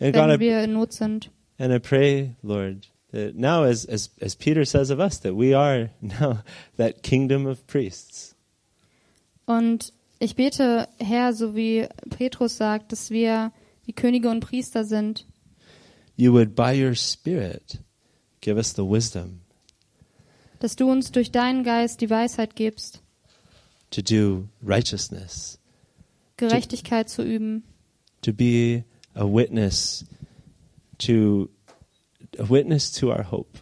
And 0.01 0.15
God, 0.15 0.23
wenn 0.23 0.37
I, 0.37 0.41
wir 0.41 0.65
in 0.65 0.73
Not 0.73 0.95
sind. 0.95 1.31
and 1.59 1.71
I 1.71 1.79
pray, 1.79 2.35
Lord, 2.41 2.91
that 3.13 3.35
now, 3.35 3.65
as, 3.65 3.85
as, 3.85 4.11
as 4.21 4.35
Peter 4.35 4.65
says 4.65 4.91
of 4.91 5.01
us, 5.01 5.19
that 5.19 5.35
we 5.35 5.55
are 5.55 5.91
now 6.01 6.43
that 6.77 7.03
kingdom 7.03 7.47
of 7.47 7.67
priests. 7.67 8.35
Und 9.47 9.93
ich 10.21 10.37
bete, 10.37 10.89
Herr, 10.99 11.33
so 11.33 11.57
wie 11.57 11.87
Petrus 12.11 12.57
sagt, 12.57 12.93
dass 12.93 13.11
wir 13.11 13.53
die 13.87 13.93
Könige 13.93 14.29
und 14.29 14.41
Priester 14.41 14.85
sind, 14.85 15.27
You 16.17 16.33
would, 16.33 16.55
by 16.55 16.75
your 16.75 16.95
Spirit, 16.95 17.79
give 18.43 18.59
us 18.59 18.75
the 18.75 18.85
wisdom 18.85 19.41
dass 20.61 20.77
du 20.77 20.91
uns 20.91 21.11
durch 21.11 21.33
deinen 21.33 21.65
Geist 21.65 22.01
die 22.01 22.11
Weisheit 22.11 22.55
gibst, 22.55 23.03
to 23.91 24.03
do 24.03 24.47
righteousness, 24.63 25.59
Gerechtigkeit 26.37 27.09
zu 27.09 27.23
üben, 27.23 27.65
to 28.23 28.33
be 28.33 28.85
a 29.15 29.25
witness 29.25 30.05
to 30.99 31.49
a 32.39 32.49
witness 32.49 32.91
to 32.93 33.11
our 33.11 33.25
hope 33.31 33.61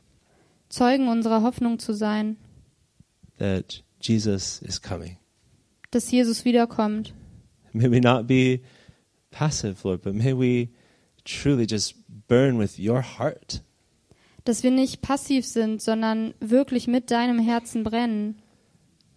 Zeugen 0.70 1.08
unserer 1.08 1.42
Hoffnung 1.42 1.78
zu 1.78 1.94
sein, 1.94 2.36
that 3.38 3.82
Jesus 4.00 4.60
is 4.62 4.80
coming. 4.82 5.16
dass 5.90 6.10
Jesus 6.10 6.44
wiederkommt. 6.44 7.14
May 7.72 7.90
we 7.90 8.00
not 8.00 8.26
be 8.26 8.60
passive, 9.30 9.76
Lord, 9.84 10.02
but 10.02 10.14
may 10.14 10.32
we 10.32 10.68
truly 11.24 11.66
just 11.66 11.94
burn 12.28 12.58
with 12.58 12.78
your 12.78 13.00
heart. 13.02 13.62
Dass 14.44 14.62
wir 14.62 14.70
nicht 14.70 15.02
passiv 15.02 15.46
sind, 15.46 15.82
sondern 15.82 16.34
wirklich 16.40 16.86
mit 16.86 17.10
deinem 17.10 17.38
Herzen 17.38 17.84
brennen. 17.84 18.36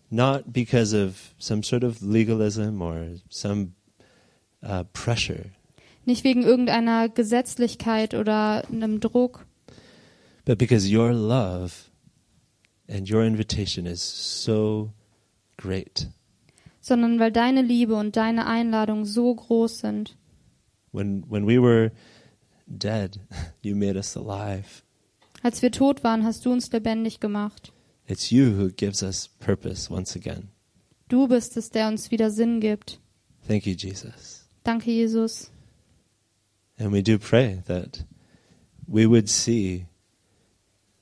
Not 0.09 0.51
because 0.51 0.93
of 0.93 1.33
some 1.37 1.63
sort 1.63 1.83
of 1.83 2.01
legalism 2.01 2.81
or 2.81 3.15
some 3.29 3.73
uh, 4.61 4.83
pressure, 4.91 5.51
Nicht 6.05 6.23
wegen 6.23 6.43
irgendeiner 6.43 7.09
Gesetzlichkeit 7.09 8.13
oder 8.13 8.67
einem 8.67 8.99
Druck, 8.99 9.45
but 10.45 10.57
because 10.57 10.87
your 10.91 11.11
love 11.13 11.71
and 12.89 13.09
your 13.09 13.23
invitation 13.23 13.85
is 13.85 14.01
so 14.43 14.91
great. 15.57 16.07
sondern 16.79 17.19
weil 17.19 17.31
deine 17.31 17.61
Liebe 17.61 17.95
und 17.95 18.15
deine 18.15 18.47
Einladung 18.47 19.05
so 19.05 19.33
groß 19.35 19.79
sind. 19.79 20.17
When 20.91 21.23
when 21.29 21.45
we 21.47 21.61
were 21.61 21.91
dead, 22.67 23.19
you 23.61 23.75
made 23.75 23.95
us 23.95 24.17
alive. 24.17 24.81
Als 25.43 25.61
wir 25.61 25.71
tot 25.71 26.03
waren, 26.03 26.23
hast 26.23 26.45
du 26.45 26.51
uns 26.51 26.71
lebendig 26.71 27.19
gemacht. 27.19 27.71
It's 28.07 28.29
you 28.31 28.57
who 28.57 28.69
gives 28.69 29.03
us 29.03 29.27
purpose 29.39 29.91
once 29.93 30.15
again. 30.15 30.49
Du 31.07 31.27
bist 31.27 31.57
es, 31.57 31.69
der 31.69 31.87
uns 31.87 32.09
wieder 32.09 32.31
Sinn 32.31 32.59
gibt. 32.59 32.99
Thank 33.47 33.65
you, 33.67 33.73
Jesus. 33.73 34.47
Danke, 34.63 34.91
Jesus. 34.91 35.50
And 36.81 36.91
we 36.91 37.03
do 37.03 37.19
pray 37.19 37.61
that 37.67 38.05
we 38.87 39.05
would 39.05 39.29
see 39.29 39.85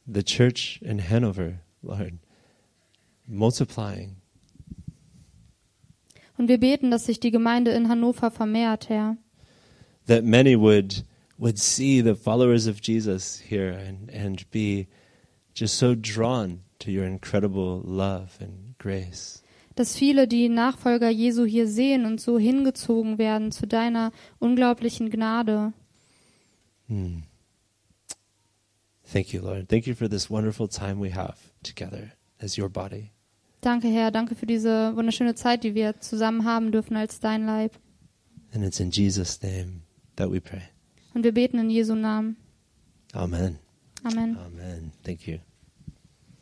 the 0.05 0.21
church 0.21 0.77
in 0.81 0.99
Hanover, 0.99 1.61
Lord, 1.81 2.19
multiplying, 3.25 4.17
Und 6.37 6.49
wir 6.49 6.57
beten, 6.57 6.91
dass 6.91 7.05
sich 7.05 7.19
die 7.21 7.31
Gemeinde 7.31 7.71
in 7.71 7.87
Hannover 7.87 8.29
vermehrt, 8.29 8.89
Herr. 8.89 9.17
that 10.05 10.25
many 10.25 10.55
would 10.57 11.05
would 11.37 11.57
see 11.57 12.01
the 12.01 12.15
followers 12.15 12.67
of 12.67 12.81
Jesus 12.81 13.39
here 13.39 13.69
and, 13.69 14.09
and 14.09 14.49
be 14.51 14.87
just 15.53 15.77
so 15.77 15.95
drawn 15.95 16.63
to 16.79 16.91
your 16.91 17.05
incredible 17.05 17.81
love 17.85 18.37
and 18.41 18.75
grace. 18.79 19.38
Dass 19.79 19.95
viele 19.95 20.27
die 20.27 20.49
Nachfolger 20.49 21.09
Jesu 21.09 21.45
hier 21.45 21.65
sehen 21.65 22.05
und 22.05 22.19
so 22.19 22.37
hingezogen 22.37 23.17
werden 23.17 23.53
zu 23.53 23.65
deiner 23.65 24.11
unglaublichen 24.37 25.09
Gnade. 25.09 25.71
Hmm. 26.89 27.23
Thank 29.09 29.31
you, 29.31 29.41
Lord. 29.41 29.69
Thank 29.69 29.87
you 29.87 29.95
for 29.95 30.09
this 30.09 30.29
wonderful 30.29 30.67
time 30.67 30.99
we 30.99 31.15
have 31.15 31.37
together 31.63 32.11
as 32.39 32.57
your 32.57 32.67
body. 32.67 33.11
Danke, 33.61 33.87
Herr. 33.87 34.11
Danke 34.11 34.35
für 34.35 34.45
diese 34.45 34.93
wunderschöne 34.97 35.35
Zeit, 35.35 35.63
die 35.63 35.75
wir 35.75 35.97
zusammen 36.01 36.43
haben 36.43 36.73
dürfen 36.73 36.97
als 36.97 37.21
dein 37.21 37.45
Leib. 37.45 37.71
And 38.53 38.65
it's 38.65 38.81
in 38.81 38.91
Jesus' 38.91 39.41
name 39.41 39.83
that 40.17 40.29
we 40.29 40.41
pray. 40.41 40.63
Und 41.13 41.23
wir 41.23 41.33
beten 41.33 41.57
in 41.57 41.69
Jesu 41.69 41.95
Namen. 41.95 42.35
Amen. 43.13 43.59
Amen. 44.03 44.37
Amen. 44.39 44.91
Thank 45.05 45.25
you. 45.25 45.39